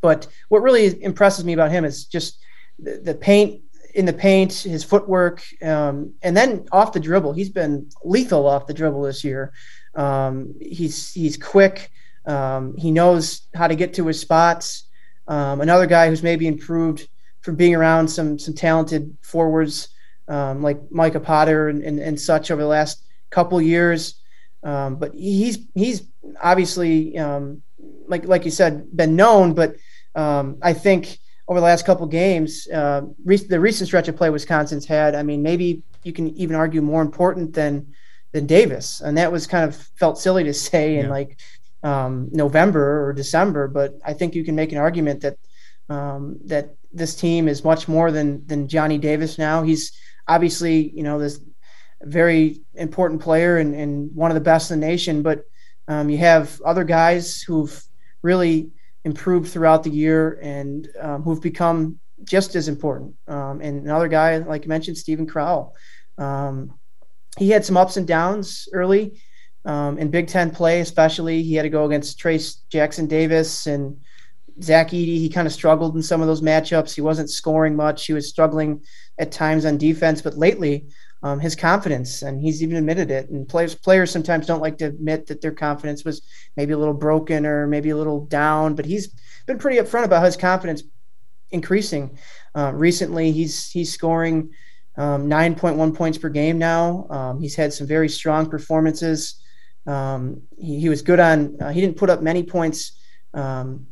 But 0.00 0.26
what 0.48 0.62
really 0.62 1.02
impresses 1.02 1.44
me 1.44 1.52
about 1.52 1.70
him 1.70 1.84
is 1.84 2.06
just 2.06 2.38
the, 2.78 3.00
the 3.02 3.14
paint 3.14 3.62
in 3.94 4.06
the 4.06 4.12
paint, 4.12 4.52
his 4.52 4.84
footwork, 4.84 5.42
um, 5.62 6.14
and 6.22 6.36
then 6.36 6.66
off 6.72 6.92
the 6.92 7.00
dribble. 7.00 7.32
He's 7.32 7.50
been 7.50 7.88
lethal 8.04 8.46
off 8.46 8.66
the 8.66 8.74
dribble 8.74 9.02
this 9.02 9.24
year. 9.24 9.52
Um, 9.94 10.54
he's 10.60 11.12
he's 11.12 11.36
quick. 11.36 11.90
Um, 12.24 12.76
he 12.76 12.90
knows 12.90 13.42
how 13.54 13.68
to 13.68 13.74
get 13.74 13.94
to 13.94 14.06
his 14.06 14.20
spots. 14.20 14.84
Um, 15.28 15.60
another 15.60 15.86
guy 15.86 16.08
who's 16.08 16.22
maybe 16.22 16.46
improved 16.46 17.08
from 17.42 17.56
being 17.56 17.74
around 17.74 18.08
some 18.08 18.38
some 18.38 18.54
talented 18.54 19.16
forwards 19.22 19.88
um, 20.28 20.62
like 20.62 20.80
Micah 20.90 21.20
Potter 21.20 21.68
and, 21.68 21.82
and, 21.82 21.98
and, 21.98 22.18
such 22.18 22.50
over 22.50 22.62
the 22.62 22.68
last 22.68 23.04
couple 23.30 23.60
years. 23.60 24.20
Um, 24.62 24.96
but 24.96 25.12
he's 25.14 25.58
he's 25.74 26.02
obviously 26.40 27.18
like 28.06 28.26
like 28.26 28.44
you 28.44 28.50
said 28.50 28.96
been 28.96 29.16
known, 29.16 29.54
but 29.54 29.76
I 30.14 30.72
think 30.72 31.18
over 31.48 31.60
the 31.60 31.64
last 31.64 31.84
couple 31.84 32.06
games, 32.06 32.68
uh, 32.68 33.02
re- 33.24 33.36
the 33.36 33.60
recent 33.60 33.88
stretch 33.88 34.08
of 34.08 34.16
play 34.16 34.30
Wisconsin's 34.30 34.86
had, 34.86 35.14
I 35.14 35.22
mean, 35.22 35.42
maybe 35.42 35.82
you 36.04 36.12
can 36.12 36.28
even 36.36 36.56
argue 36.56 36.82
more 36.82 37.02
important 37.02 37.54
than 37.54 37.94
than 38.32 38.46
Davis, 38.46 39.02
and 39.02 39.18
that 39.18 39.30
was 39.30 39.46
kind 39.46 39.64
of 39.64 39.76
felt 39.96 40.18
silly 40.18 40.44
to 40.44 40.54
say 40.68 40.94
yeah. 40.94 41.00
in 41.00 41.10
like 41.10 41.38
um, 41.82 42.28
November 42.32 43.06
or 43.06 43.12
December, 43.12 43.68
but 43.68 43.98
I 44.04 44.12
think 44.12 44.34
you 44.34 44.44
can 44.44 44.54
make 44.54 44.72
an 44.72 44.78
argument 44.78 45.22
that 45.22 45.36
um, 45.88 46.38
that 46.46 46.76
this 46.92 47.14
team 47.14 47.48
is 47.48 47.64
much 47.64 47.88
more 47.88 48.10
than 48.10 48.46
than 48.46 48.68
Johnny 48.68 48.98
Davis 48.98 49.38
now. 49.38 49.62
He's 49.62 49.92
obviously 50.28 50.90
you 50.90 51.02
know 51.02 51.18
this 51.18 51.40
very 52.02 52.60
important 52.74 53.20
player 53.20 53.58
and, 53.58 53.74
and 53.74 54.14
one 54.14 54.30
of 54.30 54.34
the 54.34 54.40
best 54.40 54.70
in 54.70 54.80
the 54.80 54.86
nation, 54.86 55.22
but 55.22 55.44
um, 55.88 56.10
you 56.10 56.18
have 56.18 56.60
other 56.62 56.84
guys 56.84 57.42
who've 57.42 57.84
really 58.22 58.70
improved 59.04 59.50
throughout 59.50 59.82
the 59.82 59.90
year 59.90 60.38
and 60.42 60.88
um, 61.00 61.22
who've 61.22 61.40
become 61.40 61.98
just 62.24 62.54
as 62.54 62.68
important. 62.68 63.14
Um, 63.26 63.60
and 63.60 63.82
another 63.82 64.08
guy, 64.08 64.38
like 64.38 64.62
you 64.64 64.68
mentioned, 64.68 64.96
Steven 64.96 65.26
Crowl. 65.26 65.74
Um, 66.18 66.78
he 67.38 67.50
had 67.50 67.64
some 67.64 67.76
ups 67.76 67.96
and 67.96 68.06
downs 68.06 68.68
early 68.72 69.20
um, 69.64 69.98
in 69.98 70.10
Big 70.10 70.28
Ten 70.28 70.50
play, 70.50 70.80
especially. 70.80 71.42
He 71.42 71.54
had 71.54 71.62
to 71.62 71.68
go 71.68 71.86
against 71.86 72.18
Trayce 72.18 72.58
Jackson 72.70 73.06
Davis 73.06 73.66
and 73.66 73.98
Zach 74.62 74.88
Edey. 74.88 75.18
He 75.18 75.28
kind 75.28 75.46
of 75.46 75.52
struggled 75.52 75.96
in 75.96 76.02
some 76.02 76.20
of 76.20 76.26
those 76.26 76.42
matchups. 76.42 76.94
He 76.94 77.00
wasn't 77.00 77.30
scoring 77.30 77.74
much. 77.74 78.06
He 78.06 78.12
was 78.12 78.28
struggling 78.28 78.84
at 79.18 79.32
times 79.32 79.64
on 79.64 79.78
defense. 79.78 80.20
But 80.20 80.36
lately, 80.36 80.88
um, 81.22 81.38
his 81.38 81.54
confidence, 81.54 82.22
and 82.22 82.40
he's 82.40 82.62
even 82.62 82.76
admitted 82.76 83.10
it. 83.10 83.30
And 83.30 83.48
players 83.48 83.74
players 83.74 84.10
sometimes 84.10 84.46
don't 84.46 84.60
like 84.60 84.78
to 84.78 84.86
admit 84.86 85.26
that 85.26 85.40
their 85.40 85.52
confidence 85.52 86.04
was 86.04 86.22
maybe 86.56 86.72
a 86.72 86.78
little 86.78 86.94
broken 86.94 87.46
or 87.46 87.66
maybe 87.66 87.90
a 87.90 87.96
little 87.96 88.26
down. 88.26 88.74
But 88.74 88.86
he's 88.86 89.14
been 89.46 89.58
pretty 89.58 89.78
upfront 89.78 90.04
about 90.04 90.24
his 90.24 90.36
confidence 90.36 90.82
increasing. 91.50 92.18
Uh, 92.54 92.72
recently, 92.74 93.30
he's 93.30 93.70
he's 93.70 93.92
scoring 93.92 94.50
um, 94.96 95.28
9.1 95.28 95.94
points 95.94 96.18
per 96.18 96.28
game 96.28 96.58
now. 96.58 97.06
Um, 97.08 97.40
he's 97.40 97.54
had 97.54 97.72
some 97.72 97.86
very 97.86 98.08
strong 98.08 98.50
performances. 98.50 99.40
Um, 99.86 100.42
he, 100.58 100.80
he, 100.80 100.88
was 100.88 101.02
good 101.02 101.18
on. 101.18 101.56
Uh, 101.60 101.70
he 101.70 101.80
didn't 101.80 101.96
put 101.96 102.10
up 102.10 102.20
many 102.20 102.42
points 102.42 103.00
um, 103.34 103.86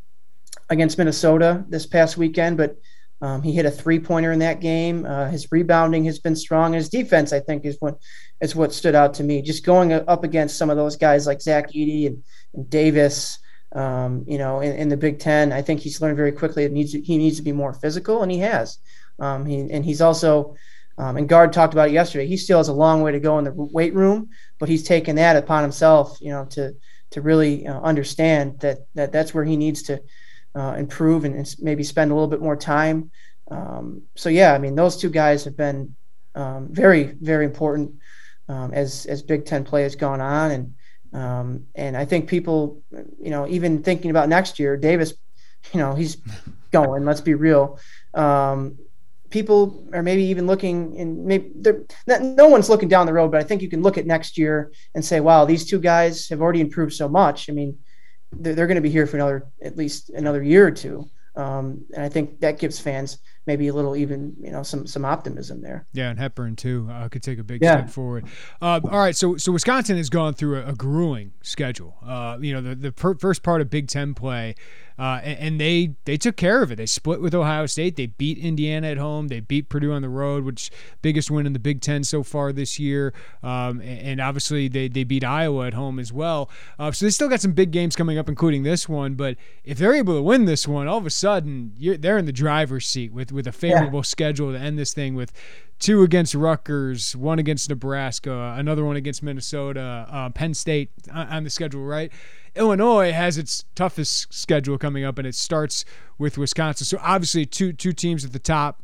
against 0.69 0.99
Minnesota 0.99 1.65
this 1.69 1.87
past 1.87 2.17
weekend, 2.17 2.57
but 2.57 2.77
um, 3.23 3.43
he 3.43 3.53
hit 3.53 3.67
a 3.67 3.71
three 3.71 3.99
pointer 3.99 4.33
in 4.33 4.39
that 4.39 4.61
game. 4.61 5.05
Uh, 5.05 5.29
his 5.29 5.51
rebounding 5.53 6.05
has 6.05 6.19
been 6.19 6.37
strong. 6.37 6.73
His 6.73 6.89
defense, 6.89 7.33
I 7.33 7.41
think, 7.41 7.65
is 7.65 7.77
what 7.81 7.99
is 8.41 8.57
what 8.57 8.73
stood 8.73 8.95
out 8.95 9.15
to 9.15 9.23
me. 9.23 9.43
Just 9.43 9.65
going 9.65 9.93
up 9.93 10.25
against 10.25 10.57
some 10.57 10.71
of 10.71 10.77
those 10.77 10.97
guys 10.97 11.27
like 11.27 11.43
Zach 11.43 11.73
Edey 11.73 12.07
and, 12.07 12.23
and 12.55 12.71
Davis, 12.71 13.39
um, 13.73 14.25
you 14.27 14.39
know, 14.39 14.61
in, 14.61 14.75
in, 14.75 14.89
the 14.89 14.97
Big 14.97 15.19
Ten, 15.19 15.53
I 15.53 15.61
think 15.61 15.81
he's 15.81 16.01
learned 16.01 16.17
very 16.17 16.33
quickly. 16.33 16.67
Needs 16.69 16.93
he 16.93 17.19
needs 17.19 17.37
to 17.37 17.43
be 17.43 17.53
more 17.53 17.75
physical, 17.75 18.23
and 18.23 18.33
he 18.33 18.39
has. 18.39 18.79
Um, 19.19 19.45
he, 19.45 19.71
and 19.71 19.85
he's 19.85 20.01
also, 20.01 20.57
um, 20.97 21.19
and 21.19 21.29
Gard 21.29 21.53
talked 21.53 21.75
about 21.75 21.89
it 21.89 21.93
yesterday. 21.93 22.27
He 22.27 22.39
still 22.39 22.59
has 22.59 22.69
a 22.69 22.73
long 22.73 23.03
way 23.03 23.13
to 23.13 23.21
go 23.21 23.39
in 23.39 23.45
the 23.45 23.53
weight 23.53 23.95
room, 23.95 24.31
but 24.59 24.71
he's 24.71 24.83
taken 24.83 25.17
that 25.17 25.37
upon 25.37 25.63
himself, 25.63 26.17
you 26.23 26.31
know, 26.31 26.47
to 26.47 26.75
to 27.11 27.21
really 27.21 27.67
uh, 27.67 27.81
understand 27.81 28.61
that 28.61 28.79
that 28.95 29.13
that's 29.13 29.35
where 29.35 29.45
he 29.45 29.59
needs 29.59 29.83
to 29.83 30.01
uh, 30.55 30.75
improve 30.79 31.25
and, 31.25 31.35
and, 31.35 31.55
maybe 31.61 31.83
spend 31.83 32.11
a 32.11 32.15
little 32.15 32.29
bit 32.29 32.41
more 32.41 32.57
time. 32.57 33.11
Um, 33.51 34.03
so 34.17 34.29
yeah, 34.29 34.55
I 34.55 34.59
mean, 34.59 34.75
those 34.75 34.97
two 34.97 35.11
guys 35.11 35.45
have 35.45 35.57
been 35.57 35.95
um, 36.35 36.69
very, 36.71 37.05
very 37.21 37.45
important 37.45 37.95
um, 38.49 38.73
as 38.73 39.07
as 39.07 39.23
Big 39.23 39.45
Ten 39.45 39.65
play 39.65 39.83
has 39.83 39.97
gone 39.97 40.21
on, 40.21 40.51
and 40.51 40.75
um, 41.13 41.67
and 41.75 41.97
I 41.97 42.05
think 42.05 42.29
people, 42.29 42.83
you 43.21 43.31
know, 43.31 43.47
even 43.49 43.83
thinking 43.83 44.11
about 44.11 44.29
next 44.29 44.59
year, 44.59 44.77
Davis, 44.77 45.15
you 45.73 45.79
know, 45.79 45.95
he's 45.95 46.17
going. 46.71 47.05
Let's 47.05 47.21
be 47.21 47.35
real. 47.35 47.79
Um, 48.15 48.79
people 49.31 49.89
are 49.93 50.03
maybe 50.03 50.25
even 50.25 50.47
looking 50.47 50.99
and 50.99 51.25
maybe 51.25 51.53
not, 52.07 52.21
no 52.21 52.49
one's 52.49 52.69
looking 52.69 52.89
down 52.89 53.07
the 53.07 53.13
road, 53.13 53.31
but 53.31 53.41
I 53.41 53.45
think 53.45 53.63
you 53.63 53.71
can 53.71 53.83
look 53.83 53.97
at 53.97 54.07
next 54.07 54.37
year 54.37 54.73
and 54.95 55.05
say, 55.05 55.21
wow, 55.21 55.45
these 55.45 55.65
two 55.65 55.79
guys 55.79 56.29
have 56.29 56.41
already 56.41 56.61
improved 56.61 56.93
so 56.93 57.09
much. 57.09 57.49
I 57.49 57.53
mean, 57.53 57.79
they're, 58.33 58.55
they're 58.55 58.67
going 58.67 58.77
to 58.77 58.81
be 58.81 58.91
here 58.91 59.07
for 59.07 59.17
another 59.17 59.47
at 59.63 59.77
least 59.77 60.11
another 60.11 60.43
year 60.43 60.67
or 60.67 60.71
two. 60.71 61.09
Um, 61.37 61.85
and 61.95 62.05
I 62.05 62.09
think 62.09 62.41
that 62.41 62.59
gives 62.59 62.81
fans 62.81 63.19
maybe 63.47 63.69
a 63.69 63.73
little 63.73 63.97
even 63.97 64.37
you 64.41 64.51
know 64.51 64.63
some 64.63 64.87
some 64.87 65.05
optimism 65.05 65.61
there. 65.63 65.87
Yeah, 65.93 66.11
and 66.11 66.19
Hepburn 66.19 66.57
too 66.57 66.89
uh, 66.91 67.09
could 67.09 67.23
take 67.23 67.39
a 67.39 67.45
big 67.45 67.63
yeah. 67.63 67.79
step 67.79 67.91
forward. 67.91 68.27
Uh, 68.61 68.81
all 68.85 68.99
right, 68.99 69.17
so 69.17 69.37
so 69.37 69.53
Wisconsin 69.53 69.97
has 69.97 70.11
gone 70.11 70.35
through 70.35 70.59
a, 70.59 70.69
a 70.69 70.73
grueling 70.75 71.33
schedule. 71.43 71.97
Uh, 72.05 72.39
you 72.41 72.53
know, 72.53 72.61
the 72.61 72.75
the 72.75 72.93
per- 72.93 73.17
first 73.17 73.43
part 73.43 73.61
of 73.61 73.71
Big 73.71 73.89
Ten 73.89 74.15
play 74.15 74.55
uh, 75.01 75.19
and, 75.25 75.39
and, 75.39 75.61
they 75.61 75.95
they 76.05 76.19
took 76.19 76.37
care 76.37 76.63
of 76.63 76.71
it. 76.71 76.77
They 76.77 76.85
split 76.85 77.23
with 77.23 77.35
Ohio 77.35 77.65
State. 77.65 77.97
They 77.97 78.05
beat 78.07 78.37
Indiana 78.37 78.89
at 78.89 78.99
home. 78.99 79.29
They 79.29 79.41
beat 79.41 79.71
Purdue 79.71 79.93
on 79.93 80.03
the 80.03 80.11
road, 80.11 80.45
which 80.45 80.71
biggest 81.01 81.31
win 81.31 81.47
in 81.47 81.55
the 81.55 81.59
Big 81.59 81.81
Ten 81.81 82.05
so 82.05 82.23
far 82.23 82.53
this 82.53 82.79
year. 82.79 83.15
Um, 83.43 83.81
and, 83.81 84.01
and, 84.01 84.21
obviously 84.21 84.69
they, 84.69 84.89
they 84.89 85.05
beat 85.05 85.25
Iowa 85.25 85.69
at 85.69 85.73
home 85.73 85.99
as 85.99 86.13
well. 86.13 86.51
Uh, 86.79 86.93
so 86.93 87.07
they 87.07 87.11
still 87.11 87.31
got 87.31 87.41
some 87.41 87.53
big 87.53 87.71
games 87.71 87.97
coming 87.97 88.19
up, 88.19 88.29
including 88.29 88.63
this 88.63 88.91
one. 88.91 89.15
But 89.15 89.39
if 89.65 89.79
they're 89.79 89.95
able 89.95 90.17
to 90.17 90.23
win 90.23 90.45
this 90.45 90.69
one, 90.69 90.87
all 90.87 90.99
of 90.99 91.07
a 91.07 91.11
sudden 91.11 91.73
they're 91.79 92.19
in 92.19 92.27
the 92.27 92.33
driver's 92.33 92.87
seat 92.87 93.11
with 93.11 93.30
with 93.33 93.47
a 93.47 93.53
favorable 93.53 94.01
yeah. 94.01 94.05
schedule 94.05 94.53
to 94.53 94.59
end 94.59 94.79
this 94.79 94.93
thing 94.95 95.15
with 95.15 95.33
two 95.79 96.03
against 96.03 96.35
Rutgers, 96.35 97.17
one 97.17 97.39
against 97.39 97.69
Nebraska, 97.69 98.55
another 98.57 98.85
one 98.85 98.97
against 98.97 99.23
Minnesota, 99.23 100.07
uh, 100.11 100.29
Penn 100.31 100.55
State 100.55 100.91
on 101.13 101.45
the 101.45 101.51
schedule, 101.51 101.83
right? 101.83 102.13
Illinois 102.55 103.13
has 103.13 103.39
its 103.39 103.65
toughest 103.75 104.33
schedule 104.33 104.77
coming 104.79 105.05
up, 105.05 105.19
and 105.19 105.27
it 105.27 105.35
starts 105.35 105.85
with 106.19 106.37
Wisconsin. 106.37 106.85
So 106.85 106.99
obviously, 107.01 107.47
two 107.47 107.73
two 107.73 107.93
teams 107.93 108.25
at 108.25 108.33
the 108.33 108.39
top. 108.39 108.83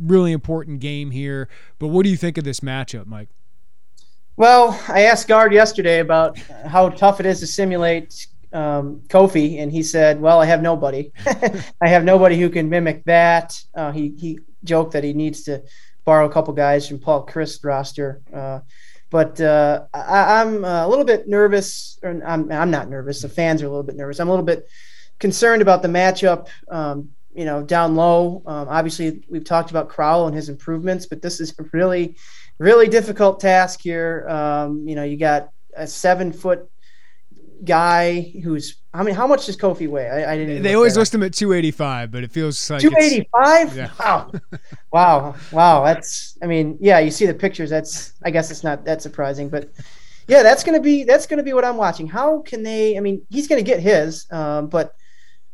Really 0.00 0.32
important 0.32 0.80
game 0.80 1.10
here. 1.10 1.48
But 1.78 1.88
what 1.88 2.04
do 2.04 2.10
you 2.10 2.16
think 2.16 2.38
of 2.38 2.44
this 2.44 2.60
matchup, 2.60 3.06
Mike? 3.06 3.28
Well, 4.36 4.80
I 4.88 5.02
asked 5.02 5.28
Gard 5.28 5.52
yesterday 5.52 5.98
about 5.98 6.38
how 6.38 6.88
tough 6.88 7.20
it 7.20 7.26
is 7.26 7.40
to 7.40 7.46
simulate 7.46 8.26
um, 8.52 9.02
Kofi, 9.08 9.60
and 9.60 9.70
he 9.70 9.82
said, 9.82 10.20
"Well, 10.20 10.40
I 10.40 10.46
have 10.46 10.62
nobody. 10.62 11.12
I 11.80 11.88
have 11.88 12.04
nobody 12.04 12.38
who 12.38 12.50
can 12.50 12.68
mimic 12.68 13.04
that." 13.04 13.60
Uh, 13.74 13.92
he 13.92 14.14
he 14.18 14.40
joked 14.64 14.92
that 14.92 15.04
he 15.04 15.12
needs 15.12 15.42
to 15.44 15.62
borrow 16.04 16.26
a 16.26 16.32
couple 16.32 16.52
guys 16.54 16.88
from 16.88 16.98
Paul 16.98 17.26
Chryst 17.26 17.64
roster. 17.64 18.20
Uh, 18.32 18.60
but 19.10 19.40
uh, 19.40 19.84
I, 19.92 20.40
am 20.40 20.64
a 20.64 20.86
little 20.86 21.04
bit 21.04 21.28
nervous, 21.28 21.98
or 22.02 22.22
I'm, 22.24 22.50
I'm 22.52 22.70
not 22.70 22.88
nervous. 22.88 23.22
The 23.22 23.28
fans 23.28 23.60
are 23.60 23.66
a 23.66 23.68
little 23.68 23.82
bit 23.82 23.96
nervous. 23.96 24.20
I'm 24.20 24.28
a 24.28 24.30
little 24.30 24.46
bit 24.46 24.68
concerned 25.18 25.62
about 25.62 25.82
the 25.82 25.88
matchup. 25.88 26.48
Um, 26.70 27.10
you 27.34 27.44
know, 27.44 27.62
down 27.62 27.96
low. 27.96 28.42
Um, 28.46 28.68
obviously, 28.68 29.24
we've 29.28 29.44
talked 29.44 29.70
about 29.70 29.88
Crowl 29.88 30.26
and 30.26 30.34
his 30.34 30.48
improvements, 30.48 31.06
but 31.06 31.22
this 31.22 31.40
is 31.40 31.54
a 31.58 31.64
really, 31.72 32.16
really 32.58 32.88
difficult 32.88 33.40
task 33.40 33.80
here. 33.80 34.26
Um, 34.28 34.86
you 34.86 34.94
know, 34.94 35.04
you 35.04 35.16
got 35.16 35.50
a 35.76 35.86
seven 35.86 36.32
foot 36.32 36.68
guy 37.64 38.32
who's 38.42 38.76
I 38.92 39.04
mean, 39.04 39.14
how 39.14 39.26
much 39.26 39.46
does 39.46 39.56
Kofi 39.56 39.88
weigh? 39.88 40.08
I, 40.08 40.32
I 40.32 40.36
didn't. 40.36 40.62
They 40.62 40.74
always 40.74 40.96
list 40.96 41.14
him 41.14 41.22
at 41.22 41.32
285, 41.32 42.10
but 42.10 42.24
it 42.24 42.32
feels 42.32 42.68
like 42.68 42.80
285. 42.80 43.76
Yeah. 43.76 43.90
Wow, 44.00 44.32
wow, 44.92 45.36
wow. 45.52 45.84
That's. 45.84 46.36
I 46.42 46.46
mean, 46.46 46.76
yeah. 46.80 46.98
You 46.98 47.12
see 47.12 47.26
the 47.26 47.34
pictures. 47.34 47.70
That's. 47.70 48.14
I 48.24 48.30
guess 48.30 48.50
it's 48.50 48.64
not 48.64 48.84
that 48.86 49.00
surprising, 49.00 49.48
but 49.48 49.70
yeah, 50.26 50.42
that's 50.42 50.64
gonna 50.64 50.80
be 50.80 51.04
that's 51.04 51.26
gonna 51.26 51.44
be 51.44 51.52
what 51.52 51.64
I'm 51.64 51.76
watching. 51.76 52.08
How 52.08 52.40
can 52.40 52.64
they? 52.64 52.96
I 52.96 53.00
mean, 53.00 53.24
he's 53.30 53.46
gonna 53.46 53.62
get 53.62 53.78
his, 53.78 54.26
um, 54.32 54.66
but 54.66 54.96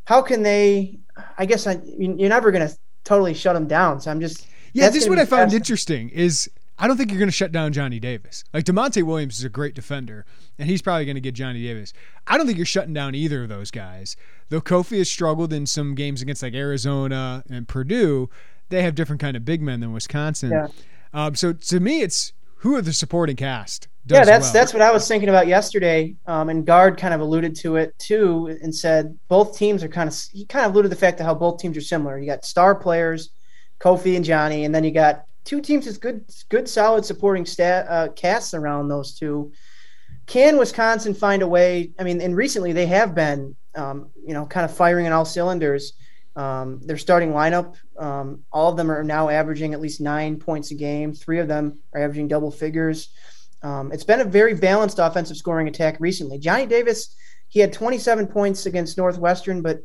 how 0.05 0.23
can 0.23 0.41
they? 0.41 0.97
I 1.37 1.45
guess 1.45 1.67
I, 1.67 1.79
you're 1.83 2.29
never 2.29 2.51
gonna 2.51 2.71
totally 3.03 3.35
shut 3.35 3.55
him 3.55 3.67
down. 3.67 4.01
So 4.01 4.09
I'm 4.09 4.19
just 4.19 4.47
yeah. 4.73 4.89
This 4.89 5.03
is 5.03 5.09
what 5.09 5.19
I 5.19 5.25
found 5.25 5.53
interesting 5.53 6.09
is 6.09 6.49
I 6.79 6.87
don't 6.87 6.97
think 6.97 7.09
you're 7.09 7.19
going 7.19 7.29
to 7.29 7.35
shut 7.35 7.51
down 7.51 7.73
Johnny 7.73 7.99
Davis. 7.99 8.43
Like 8.53 8.65
Da'Monte 8.65 9.01
Williams 9.03 9.39
is 9.39 9.43
a 9.43 9.49
great 9.49 9.73
defender, 9.73 10.25
and 10.59 10.69
he's 10.69 10.81
probably 10.81 11.05
going 11.05 11.15
to 11.15 11.21
get 11.21 11.33
Johnny 11.33 11.61
Davis. 11.61 11.93
I 12.25 12.37
don't 12.37 12.45
think 12.45 12.57
you're 12.57 12.65
shutting 12.65 12.93
down 12.93 13.15
either 13.15 13.43
of 13.43 13.49
those 13.49 13.71
guys. 13.71 14.15
Though 14.49 14.61
Kofi 14.61 14.97
has 14.99 15.09
struggled 15.09 15.53
in 15.53 15.65
some 15.65 15.95
games 15.95 16.21
against 16.21 16.43
like 16.43 16.53
Arizona 16.53 17.43
and 17.49 17.67
Purdue, 17.67 18.29
they 18.69 18.83
have 18.83 18.95
different 18.95 19.21
kind 19.21 19.37
of 19.37 19.45
big 19.45 19.61
men 19.61 19.79
than 19.79 19.93
Wisconsin. 19.93 20.51
Yeah. 20.51 20.67
Um, 21.13 21.35
so 21.35 21.53
to 21.53 21.79
me, 21.79 22.01
it's 22.01 22.33
who 22.57 22.75
are 22.75 22.81
the 22.81 22.93
supporting 22.93 23.35
cast? 23.35 23.87
yeah, 24.09 24.23
that's 24.23 24.45
well. 24.45 24.53
that's 24.53 24.73
what 24.73 24.81
I 24.81 24.91
was 24.91 25.07
thinking 25.07 25.29
about 25.29 25.47
yesterday. 25.47 26.15
Um, 26.27 26.49
and 26.49 26.65
Gard 26.65 26.97
kind 26.97 27.13
of 27.13 27.19
alluded 27.19 27.55
to 27.57 27.75
it 27.75 27.97
too, 27.99 28.57
and 28.61 28.73
said 28.73 29.17
both 29.27 29.57
teams 29.57 29.83
are 29.83 29.89
kind 29.89 30.09
of. 30.09 30.17
He 30.31 30.45
kind 30.45 30.65
of 30.65 30.71
alluded 30.71 30.89
to 30.89 30.95
the 30.95 30.99
fact 30.99 31.19
of 31.19 31.25
how 31.25 31.33
both 31.33 31.59
teams 31.59 31.75
are 31.77 31.81
similar. 31.81 32.17
You 32.17 32.25
got 32.25 32.45
star 32.45 32.73
players, 32.75 33.31
Kofi 33.79 34.15
and 34.15 34.23
Johnny, 34.23 34.65
and 34.65 34.73
then 34.73 34.83
you 34.83 34.91
got 34.91 35.25
two 35.43 35.61
teams 35.61 35.85
with 35.85 35.99
good, 35.99 36.25
good, 36.49 36.69
solid 36.69 37.05
supporting 37.05 37.45
stat 37.45 37.85
uh, 37.89 38.09
casts 38.09 38.53
around 38.53 38.87
those 38.87 39.17
two. 39.17 39.51
Can 40.27 40.57
Wisconsin 40.57 41.13
find 41.13 41.41
a 41.41 41.47
way? 41.47 41.91
I 41.97 42.03
mean, 42.03 42.21
and 42.21 42.35
recently 42.35 42.73
they 42.73 42.85
have 42.85 43.15
been, 43.15 43.55
um, 43.75 44.09
you 44.25 44.33
know, 44.33 44.45
kind 44.45 44.65
of 44.65 44.75
firing 44.75 45.05
on 45.07 45.13
all 45.13 45.25
cylinders. 45.25 45.93
Um, 46.35 46.81
their 46.83 46.97
starting 46.97 47.31
lineup, 47.31 47.77
um, 47.97 48.43
all 48.51 48.69
of 48.69 48.77
them 48.77 48.91
are 48.91 49.03
now 49.03 49.29
averaging 49.29 49.73
at 49.73 49.81
least 49.81 49.99
nine 49.99 50.37
points 50.37 50.69
a 50.69 50.75
game. 50.75 51.11
Three 51.11 51.39
of 51.39 51.47
them 51.47 51.79
are 51.93 52.01
averaging 52.01 52.27
double 52.27 52.51
figures. 52.51 53.09
Um, 53.63 53.91
it's 53.91 54.03
been 54.03 54.21
a 54.21 54.25
very 54.25 54.53
balanced 54.53 54.99
offensive 54.99 55.37
scoring 55.37 55.67
attack 55.67 55.97
recently. 55.99 56.37
Johnny 56.37 56.67
Davis, 56.67 57.15
he 57.47 57.59
had 57.59 57.73
27 57.73 58.27
points 58.27 58.67
against 58.67 58.97
Northwestern, 58.97 59.63
but 59.63 59.79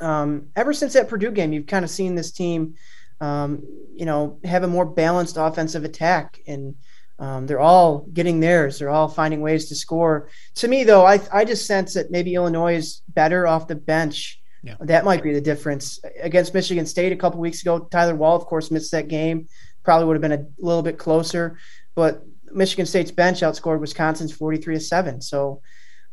um, 0.00 0.48
ever 0.54 0.72
since 0.72 0.92
that 0.92 1.08
Purdue 1.08 1.32
game, 1.32 1.52
you've 1.52 1.66
kind 1.66 1.84
of 1.84 1.90
seen 1.90 2.14
this 2.14 2.30
team, 2.30 2.74
um, 3.20 3.62
you 3.92 4.04
know, 4.04 4.38
have 4.44 4.62
a 4.62 4.68
more 4.68 4.84
balanced 4.84 5.36
offensive 5.38 5.82
attack, 5.82 6.40
and 6.46 6.76
um, 7.18 7.46
they're 7.46 7.60
all 7.60 8.06
getting 8.12 8.40
theirs. 8.40 8.78
They're 8.78 8.90
all 8.90 9.08
finding 9.08 9.40
ways 9.40 9.68
to 9.68 9.74
score. 9.74 10.28
To 10.56 10.68
me, 10.68 10.84
though, 10.84 11.06
I 11.06 11.20
I 11.32 11.44
just 11.44 11.66
sense 11.66 11.94
that 11.94 12.10
maybe 12.10 12.34
Illinois 12.34 12.76
is 12.76 13.02
better 13.08 13.46
off 13.46 13.68
the 13.68 13.76
bench 13.76 14.40
yeah. 14.64 14.76
That 14.80 15.04
might 15.04 15.22
be 15.22 15.34
the 15.34 15.42
difference. 15.42 16.00
Against 16.22 16.54
Michigan 16.54 16.86
State 16.86 17.12
a 17.12 17.16
couple 17.16 17.38
weeks 17.38 17.60
ago, 17.60 17.80
Tyler 17.90 18.14
Wahl, 18.14 18.34
of 18.34 18.46
course, 18.46 18.70
missed 18.70 18.92
that 18.92 19.08
game. 19.08 19.46
Probably 19.82 20.06
would 20.06 20.14
have 20.14 20.22
been 20.22 20.32
a 20.32 20.46
little 20.58 20.82
bit 20.82 20.96
closer, 20.96 21.58
but 21.94 22.24
Michigan 22.50 22.86
State's 22.86 23.10
bench 23.10 23.40
outscored 23.40 23.80
Wisconsin's 23.80 24.32
43 24.32 24.76
to 24.76 24.80
7. 24.80 25.20
So 25.20 25.60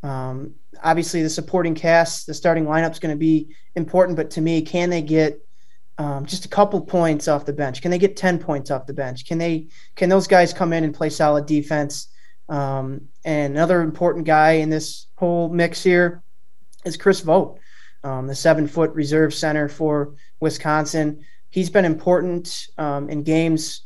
um, 0.03 0.55
obviously 0.83 1.23
the 1.23 1.29
supporting 1.29 1.75
cast, 1.75 2.27
the 2.27 2.33
starting 2.33 2.65
lineup 2.65 2.91
is 2.91 2.99
going 2.99 3.15
to 3.15 3.19
be 3.19 3.55
important, 3.75 4.17
but 4.17 4.31
to 4.31 4.41
me, 4.41 4.61
can 4.61 4.89
they 4.89 5.01
get 5.01 5.39
um, 6.01 6.25
just 6.25 6.45
a 6.45 6.49
couple 6.49 6.81
points 6.81 7.27
off 7.27 7.45
the 7.45 7.53
bench? 7.53 7.81
Can 7.81 7.91
they 7.91 7.99
get 7.99 8.15
10 8.17 8.39
points 8.39 8.71
off 8.71 8.85
the 8.85 8.93
bench? 8.93 9.25
Can 9.25 9.37
they 9.37 9.67
can 9.95 10.09
those 10.09 10.27
guys 10.27 10.53
come 10.53 10.73
in 10.73 10.83
and 10.83 10.93
play 10.93 11.09
solid 11.09 11.45
defense? 11.45 12.07
Um, 12.49 13.07
and 13.23 13.53
another 13.53 13.81
important 13.81 14.25
guy 14.25 14.53
in 14.53 14.69
this 14.69 15.07
whole 15.15 15.49
mix 15.49 15.83
here 15.83 16.23
is 16.85 16.97
Chris 16.97 17.21
Vogt 17.21 17.59
um, 18.03 18.27
the 18.27 18.35
seven 18.35 18.67
foot 18.67 18.91
reserve 18.93 19.33
center 19.33 19.67
for 19.67 20.15
Wisconsin. 20.39 21.25
He's 21.49 21.69
been 21.69 21.85
important 21.85 22.67
um, 22.77 23.09
in 23.09 23.23
games, 23.23 23.81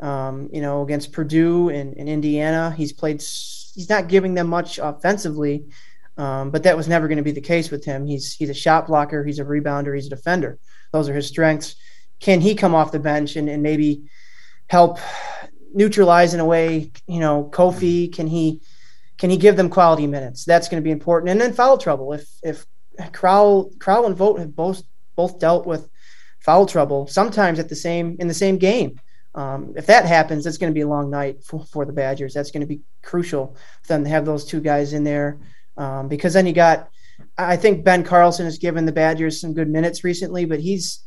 um, 0.00 0.48
you 0.52 0.60
know, 0.60 0.82
against 0.82 1.12
Purdue 1.12 1.68
and, 1.68 1.96
and, 1.96 2.08
Indiana. 2.08 2.74
He's 2.76 2.92
played, 2.92 3.20
he's 3.20 3.88
not 3.88 4.08
giving 4.08 4.34
them 4.34 4.48
much 4.48 4.78
offensively, 4.78 5.66
um, 6.16 6.50
but 6.50 6.62
that 6.62 6.76
was 6.76 6.88
never 6.88 7.08
going 7.08 7.18
to 7.18 7.22
be 7.22 7.32
the 7.32 7.40
case 7.40 7.70
with 7.70 7.84
him. 7.84 8.06
He's, 8.06 8.34
he's 8.34 8.50
a 8.50 8.54
shot 8.54 8.86
blocker, 8.86 9.24
he's 9.24 9.38
a 9.38 9.44
rebounder, 9.44 9.94
he's 9.94 10.06
a 10.06 10.10
defender. 10.10 10.58
Those 10.92 11.08
are 11.08 11.14
his 11.14 11.26
strengths. 11.26 11.76
Can 12.20 12.40
he 12.40 12.54
come 12.54 12.74
off 12.74 12.92
the 12.92 12.98
bench 12.98 13.36
and, 13.36 13.48
and 13.48 13.62
maybe 13.62 14.10
help 14.68 14.98
neutralize 15.72 16.34
in 16.34 16.40
a 16.40 16.44
way, 16.44 16.92
you 17.06 17.20
know, 17.20 17.48
Kofi? 17.52 18.12
Can 18.12 18.26
he, 18.26 18.60
can 19.18 19.30
he 19.30 19.36
give 19.36 19.56
them 19.56 19.70
quality 19.70 20.06
minutes? 20.06 20.44
That's 20.44 20.68
going 20.68 20.82
to 20.82 20.84
be 20.84 20.90
important. 20.90 21.30
And 21.30 21.40
then 21.40 21.52
foul 21.52 21.78
trouble. 21.78 22.12
If, 22.12 22.28
if 22.42 22.66
Crowl, 23.12 23.70
Crowl 23.78 24.06
and 24.06 24.16
Vogt 24.16 24.38
have 24.38 24.54
both 24.54 24.82
both 25.16 25.38
dealt 25.38 25.66
with 25.66 25.88
foul 26.40 26.64
trouble 26.64 27.06
sometimes 27.06 27.58
at 27.58 27.68
the 27.68 27.76
same 27.76 28.16
in 28.20 28.28
the 28.28 28.34
same 28.34 28.58
game. 28.58 28.98
Um, 29.34 29.74
if 29.76 29.86
that 29.86 30.06
happens, 30.06 30.46
it's 30.46 30.58
going 30.58 30.72
to 30.72 30.74
be 30.74 30.80
a 30.80 30.88
long 30.88 31.08
night 31.10 31.44
for, 31.44 31.64
for 31.66 31.84
the 31.84 31.92
Badgers. 31.92 32.34
That's 32.34 32.50
going 32.50 32.62
to 32.62 32.66
be 32.66 32.80
crucial 33.02 33.56
for 33.82 33.88
them 33.88 34.04
to 34.04 34.10
have 34.10 34.24
those 34.24 34.44
two 34.44 34.60
guys 34.60 34.92
in 34.92 35.04
there 35.04 35.38
um, 35.76 36.08
because 36.08 36.32
then 36.34 36.46
you 36.46 36.52
got. 36.52 36.88
I 37.38 37.56
think 37.56 37.84
Ben 37.84 38.04
Carlson 38.04 38.44
has 38.44 38.58
given 38.58 38.84
the 38.84 38.92
Badgers 38.92 39.40
some 39.40 39.54
good 39.54 39.68
minutes 39.68 40.04
recently, 40.04 40.44
but 40.44 40.60
he's, 40.60 41.00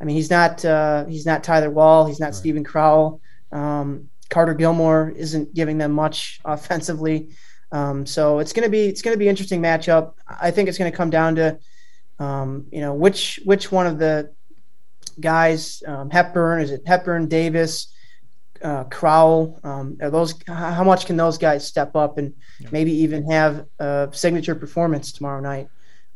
I 0.00 0.04
mean, 0.04 0.16
he's 0.16 0.30
not 0.30 0.64
uh, 0.64 1.06
he's 1.06 1.26
not 1.26 1.44
Tyler 1.44 1.70
Wahl, 1.70 2.06
he's 2.06 2.20
not 2.20 2.26
right. 2.26 2.34
Steven 2.34 2.64
Crowl. 2.64 3.20
Um, 3.52 4.08
Carter 4.28 4.54
Gilmore 4.54 5.12
isn't 5.16 5.54
giving 5.54 5.78
them 5.78 5.92
much 5.92 6.40
offensively. 6.44 7.30
Um, 7.72 8.06
so 8.06 8.38
it's 8.40 8.52
gonna 8.52 8.68
be 8.68 8.86
it's 8.86 9.02
gonna 9.02 9.16
be 9.16 9.28
interesting 9.28 9.60
matchup. 9.60 10.14
I 10.28 10.50
think 10.50 10.68
it's 10.68 10.78
gonna 10.78 10.92
come 10.92 11.10
down 11.10 11.36
to 11.36 11.58
um, 12.18 12.66
you 12.70 12.80
know 12.80 12.94
which 12.94 13.40
which 13.44 13.70
one 13.70 13.86
of 13.86 13.98
the 13.98 14.32
guys 15.20 15.82
um, 15.86 16.10
Hepburn 16.10 16.60
is 16.60 16.70
it 16.70 16.82
Hepburn 16.86 17.28
Davis 17.28 17.92
uh, 18.62 18.84
Crowl 18.84 19.58
um, 19.64 19.96
are 20.00 20.10
those 20.10 20.34
how 20.46 20.84
much 20.84 21.06
can 21.06 21.16
those 21.16 21.38
guys 21.38 21.66
step 21.66 21.96
up 21.96 22.18
and 22.18 22.34
yeah. 22.58 22.68
maybe 22.72 22.92
even 22.92 23.30
have 23.30 23.66
a 23.78 24.08
signature 24.12 24.54
performance 24.54 25.12
tomorrow 25.12 25.40
night. 25.40 25.68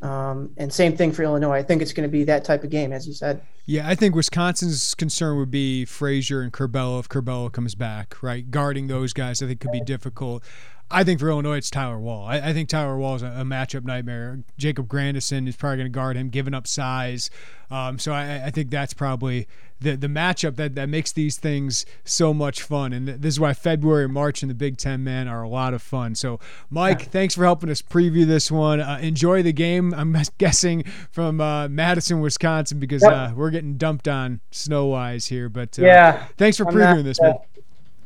Um, 0.02 0.50
and 0.58 0.70
same 0.70 0.96
thing 0.96 1.12
for 1.12 1.22
Illinois. 1.22 1.52
I 1.52 1.62
think 1.62 1.80
it's 1.80 1.94
going 1.94 2.06
to 2.06 2.12
be 2.12 2.24
that 2.24 2.44
type 2.44 2.62
of 2.62 2.68
game, 2.68 2.92
as 2.92 3.06
you 3.06 3.14
said. 3.14 3.40
Yeah, 3.64 3.88
I 3.88 3.94
think 3.94 4.14
Wisconsin's 4.14 4.94
concern 4.94 5.38
would 5.38 5.50
be 5.50 5.86
Frazier 5.86 6.42
and 6.42 6.52
Curbelo 6.52 7.00
if 7.00 7.08
Curbelo 7.08 7.50
comes 7.50 7.74
back, 7.74 8.22
right? 8.22 8.50
Guarding 8.50 8.88
those 8.88 9.14
guys, 9.14 9.42
I 9.42 9.46
think 9.46 9.60
could 9.60 9.72
be 9.72 9.80
difficult. 9.80 10.44
I 10.90 11.02
think 11.02 11.18
for 11.18 11.28
Illinois, 11.28 11.56
it's 11.56 11.70
Tyler 11.70 11.98
Wahl. 11.98 12.26
I, 12.26 12.36
I 12.36 12.52
think 12.52 12.68
Tyler 12.68 12.96
Wahl 12.96 13.16
is 13.16 13.22
a, 13.22 13.26
a, 13.26 13.44
matchup 13.44 13.84
nightmare. 13.84 14.40
Jacob 14.58 14.86
Grandison 14.86 15.48
is 15.48 15.56
probably 15.56 15.78
going 15.78 15.86
to 15.86 15.94
guard 15.94 16.16
him, 16.16 16.28
giving 16.28 16.54
up 16.54 16.66
size. 16.66 17.30
Um, 17.70 17.98
so 17.98 18.12
I, 18.12 18.44
I, 18.46 18.50
think 18.50 18.70
that's 18.70 18.92
probably 18.92 19.48
the 19.80 19.96
the 19.96 20.06
matchup 20.06 20.56
that, 20.56 20.74
that 20.74 20.88
makes 20.88 21.10
these 21.10 21.36
things 21.36 21.86
so 22.04 22.34
much 22.34 22.62
fun. 22.62 22.92
And 22.92 23.08
this 23.08 23.34
is 23.34 23.40
why 23.40 23.54
February 23.54 24.04
and 24.04 24.12
March 24.12 24.42
in 24.42 24.48
the 24.48 24.54
Big 24.54 24.76
Ten, 24.76 25.02
man, 25.02 25.26
are 25.26 25.42
a 25.42 25.48
lot 25.48 25.74
of 25.74 25.82
fun. 25.82 26.14
So, 26.14 26.38
Mike, 26.70 27.10
thanks 27.10 27.34
for 27.34 27.44
helping 27.44 27.70
us 27.70 27.80
preview 27.80 28.26
this 28.26 28.50
one. 28.50 28.80
Uh, 28.80 28.98
enjoy 29.00 29.42
the 29.42 29.52
game. 29.52 29.94
I'm 29.94 30.14
guessing 30.38 30.84
from 31.10 31.40
uh, 31.40 31.68
Madison, 31.68 32.20
Wisconsin, 32.20 32.78
because 32.78 33.02
uh, 33.02 33.32
we're 33.34 33.50
getting 33.50 33.76
dumped 33.78 34.06
on 34.06 34.40
snow 34.50 34.86
wise 34.86 35.26
here. 35.26 35.48
But 35.48 35.78
uh, 35.78 35.82
yeah, 35.82 36.26
thanks 36.36 36.58
for 36.58 36.66
previewing 36.66 36.96
not, 36.96 37.04
this, 37.04 37.20
man 37.20 37.34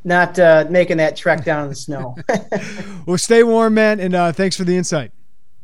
not 0.05 0.39
uh, 0.39 0.67
making 0.71 0.97
that 0.99 1.17
trek 1.17 1.45
down 1.45 1.65
in 1.65 1.69
the 1.69 1.75
snow. 1.75 2.17
well, 3.07 3.19
stay 3.19 3.43
warm, 3.43 3.75
man, 3.75 4.01
and 4.01 4.15
uh, 4.15 4.33
thanks 4.33 4.57
for 4.57 4.65
the 4.65 4.77
insight. 4.77 5.13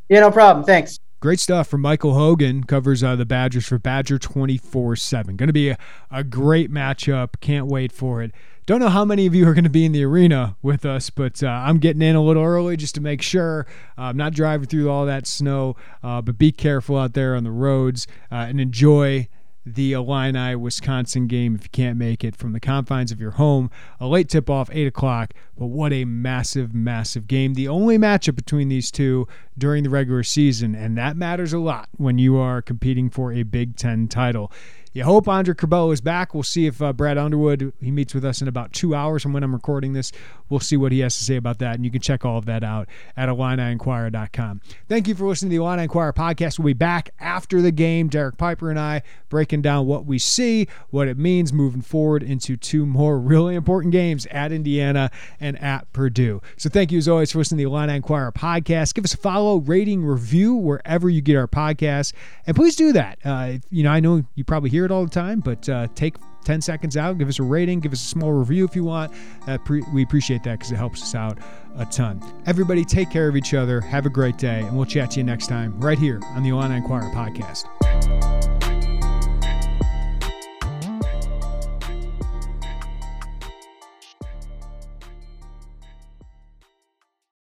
Yeah, 0.08 0.20
no 0.20 0.30
problem. 0.30 0.64
Thanks. 0.64 0.98
Great 1.20 1.40
stuff 1.40 1.68
from 1.68 1.80
Michael 1.80 2.12
Hogan. 2.12 2.64
Covers 2.64 3.02
uh, 3.02 3.16
the 3.16 3.24
Badgers 3.24 3.66
for 3.66 3.78
Badger 3.78 4.18
24 4.18 4.96
7. 4.96 5.36
Going 5.36 5.46
to 5.46 5.54
be 5.54 5.70
a, 5.70 5.78
a 6.10 6.22
great 6.22 6.70
matchup. 6.70 7.40
Can't 7.40 7.66
wait 7.66 7.92
for 7.92 8.22
it. 8.22 8.32
Don't 8.66 8.80
know 8.80 8.88
how 8.88 9.04
many 9.04 9.26
of 9.26 9.34
you 9.34 9.46
are 9.48 9.54
going 9.54 9.64
to 9.64 9.70
be 9.70 9.84
in 9.84 9.92
the 9.92 10.04
arena 10.04 10.56
with 10.62 10.86
us, 10.86 11.10
but 11.10 11.42
uh, 11.42 11.48
I'm 11.48 11.78
getting 11.78 12.02
in 12.02 12.16
a 12.16 12.22
little 12.22 12.42
early 12.42 12.76
just 12.76 12.94
to 12.94 13.00
make 13.00 13.20
sure 13.20 13.66
uh, 13.98 14.02
I'm 14.02 14.16
not 14.16 14.32
driving 14.32 14.66
through 14.66 14.90
all 14.90 15.06
that 15.06 15.26
snow. 15.26 15.76
Uh, 16.02 16.20
but 16.20 16.36
be 16.36 16.52
careful 16.52 16.98
out 16.98 17.14
there 17.14 17.36
on 17.36 17.44
the 17.44 17.50
roads 17.50 18.06
uh, 18.30 18.36
and 18.36 18.60
enjoy 18.60 19.28
the 19.66 19.92
Illini 19.92 20.54
Wisconsin 20.54 21.26
game 21.26 21.54
if 21.54 21.64
you 21.64 21.70
can't 21.70 21.98
make 21.98 22.22
it 22.22 22.36
from 22.36 22.52
the 22.52 22.60
confines 22.60 23.10
of 23.10 23.20
your 23.20 23.32
home. 23.32 23.70
A 24.00 24.06
late 24.06 24.28
tip 24.28 24.50
off, 24.50 24.68
8 24.72 24.86
o'clock, 24.86 25.32
but 25.56 25.66
what 25.66 25.92
a 25.92 26.04
massive, 26.04 26.74
massive 26.74 27.26
game. 27.26 27.54
The 27.54 27.68
only 27.68 27.98
matchup 27.98 28.34
between 28.34 28.68
these 28.68 28.90
two 28.90 29.26
during 29.56 29.84
the 29.84 29.90
regular 29.90 30.22
season, 30.22 30.74
and 30.74 30.96
that 30.98 31.16
matters 31.16 31.52
a 31.52 31.58
lot 31.58 31.88
when 31.96 32.18
you 32.18 32.36
are 32.36 32.60
competing 32.60 33.08
for 33.08 33.32
a 33.32 33.42
Big 33.42 33.76
Ten 33.76 34.08
title. 34.08 34.52
You 34.94 35.02
hope 35.02 35.26
Andre 35.26 35.54
Curbelo 35.54 35.92
is 35.92 36.00
back. 36.00 36.34
We'll 36.34 36.44
see 36.44 36.66
if 36.66 36.80
uh, 36.80 36.92
Brad 36.92 37.18
Underwood, 37.18 37.72
he 37.80 37.90
meets 37.90 38.14
with 38.14 38.24
us 38.24 38.40
in 38.40 38.46
about 38.46 38.72
two 38.72 38.94
hours 38.94 39.24
from 39.24 39.32
when 39.32 39.42
I'm 39.42 39.52
recording 39.52 39.92
this. 39.92 40.12
We'll 40.48 40.60
see 40.60 40.76
what 40.76 40.92
he 40.92 41.00
has 41.00 41.18
to 41.18 41.24
say 41.24 41.34
about 41.34 41.58
that. 41.58 41.74
And 41.74 41.84
you 41.84 41.90
can 41.90 42.00
check 42.00 42.24
all 42.24 42.38
of 42.38 42.44
that 42.44 42.62
out 42.62 42.88
at 43.16 43.28
IlliniInquirer.com. 43.28 44.60
Thank 44.88 45.08
you 45.08 45.16
for 45.16 45.26
listening 45.26 45.50
to 45.50 45.56
the 45.56 45.64
Illini 45.64 45.82
Inquirer 45.82 46.12
podcast. 46.12 46.60
We'll 46.60 46.66
be 46.66 46.74
back 46.74 47.10
after 47.18 47.60
the 47.60 47.72
game. 47.72 48.06
Derek 48.06 48.38
Piper 48.38 48.70
and 48.70 48.78
I 48.78 49.02
breaking 49.28 49.62
down 49.62 49.86
what 49.86 50.06
we 50.06 50.16
see, 50.16 50.68
what 50.90 51.08
it 51.08 51.18
means 51.18 51.52
moving 51.52 51.82
forward 51.82 52.22
into 52.22 52.56
two 52.56 52.86
more 52.86 53.18
really 53.18 53.56
important 53.56 53.90
games 53.90 54.26
at 54.26 54.52
Indiana 54.52 55.10
and 55.40 55.60
at 55.60 55.92
Purdue. 55.92 56.40
So 56.56 56.70
thank 56.70 56.92
you 56.92 56.98
as 56.98 57.08
always 57.08 57.32
for 57.32 57.38
listening 57.38 57.58
to 57.58 57.64
the 57.64 57.74
Illini 57.74 57.96
Inquirer 57.96 58.30
podcast. 58.30 58.94
Give 58.94 59.04
us 59.04 59.14
a 59.14 59.16
follow, 59.16 59.56
rating, 59.56 60.04
review 60.04 60.54
wherever 60.54 61.10
you 61.10 61.20
get 61.20 61.34
our 61.34 61.48
podcast. 61.48 62.12
And 62.46 62.54
please 62.54 62.76
do 62.76 62.92
that. 62.92 63.18
Uh, 63.24 63.54
you 63.70 63.82
know, 63.82 63.90
I 63.90 63.98
know 63.98 64.22
you 64.36 64.44
probably 64.44 64.70
hear 64.84 64.92
it 64.92 64.94
all 64.94 65.04
the 65.04 65.10
time, 65.10 65.40
but 65.40 65.66
uh, 65.68 65.88
take 65.94 66.16
10 66.44 66.60
seconds 66.60 66.96
out, 66.96 67.16
give 67.16 67.28
us 67.28 67.38
a 67.38 67.42
rating, 67.42 67.80
give 67.80 67.92
us 67.92 68.02
a 68.02 68.06
small 68.06 68.32
review 68.32 68.64
if 68.64 68.76
you 68.76 68.84
want. 68.84 69.12
Uh, 69.46 69.56
pre- 69.58 69.82
we 69.94 70.02
appreciate 70.02 70.42
that 70.42 70.58
because 70.58 70.72
it 70.72 70.76
helps 70.76 71.02
us 71.02 71.14
out 71.14 71.38
a 71.78 71.86
ton. 71.86 72.22
Everybody, 72.46 72.84
take 72.84 73.10
care 73.10 73.28
of 73.28 73.36
each 73.36 73.54
other. 73.54 73.80
Have 73.80 74.04
a 74.04 74.10
great 74.10 74.36
day, 74.36 74.60
and 74.60 74.76
we'll 74.76 74.86
chat 74.86 75.12
to 75.12 75.20
you 75.20 75.24
next 75.24 75.46
time 75.46 75.78
right 75.80 75.98
here 75.98 76.20
on 76.34 76.42
the 76.42 76.50
Illini 76.50 76.76
Inquirer 76.76 77.10
podcast. 77.14 77.64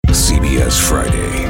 CBS 0.09 0.89
Friday 0.89 1.50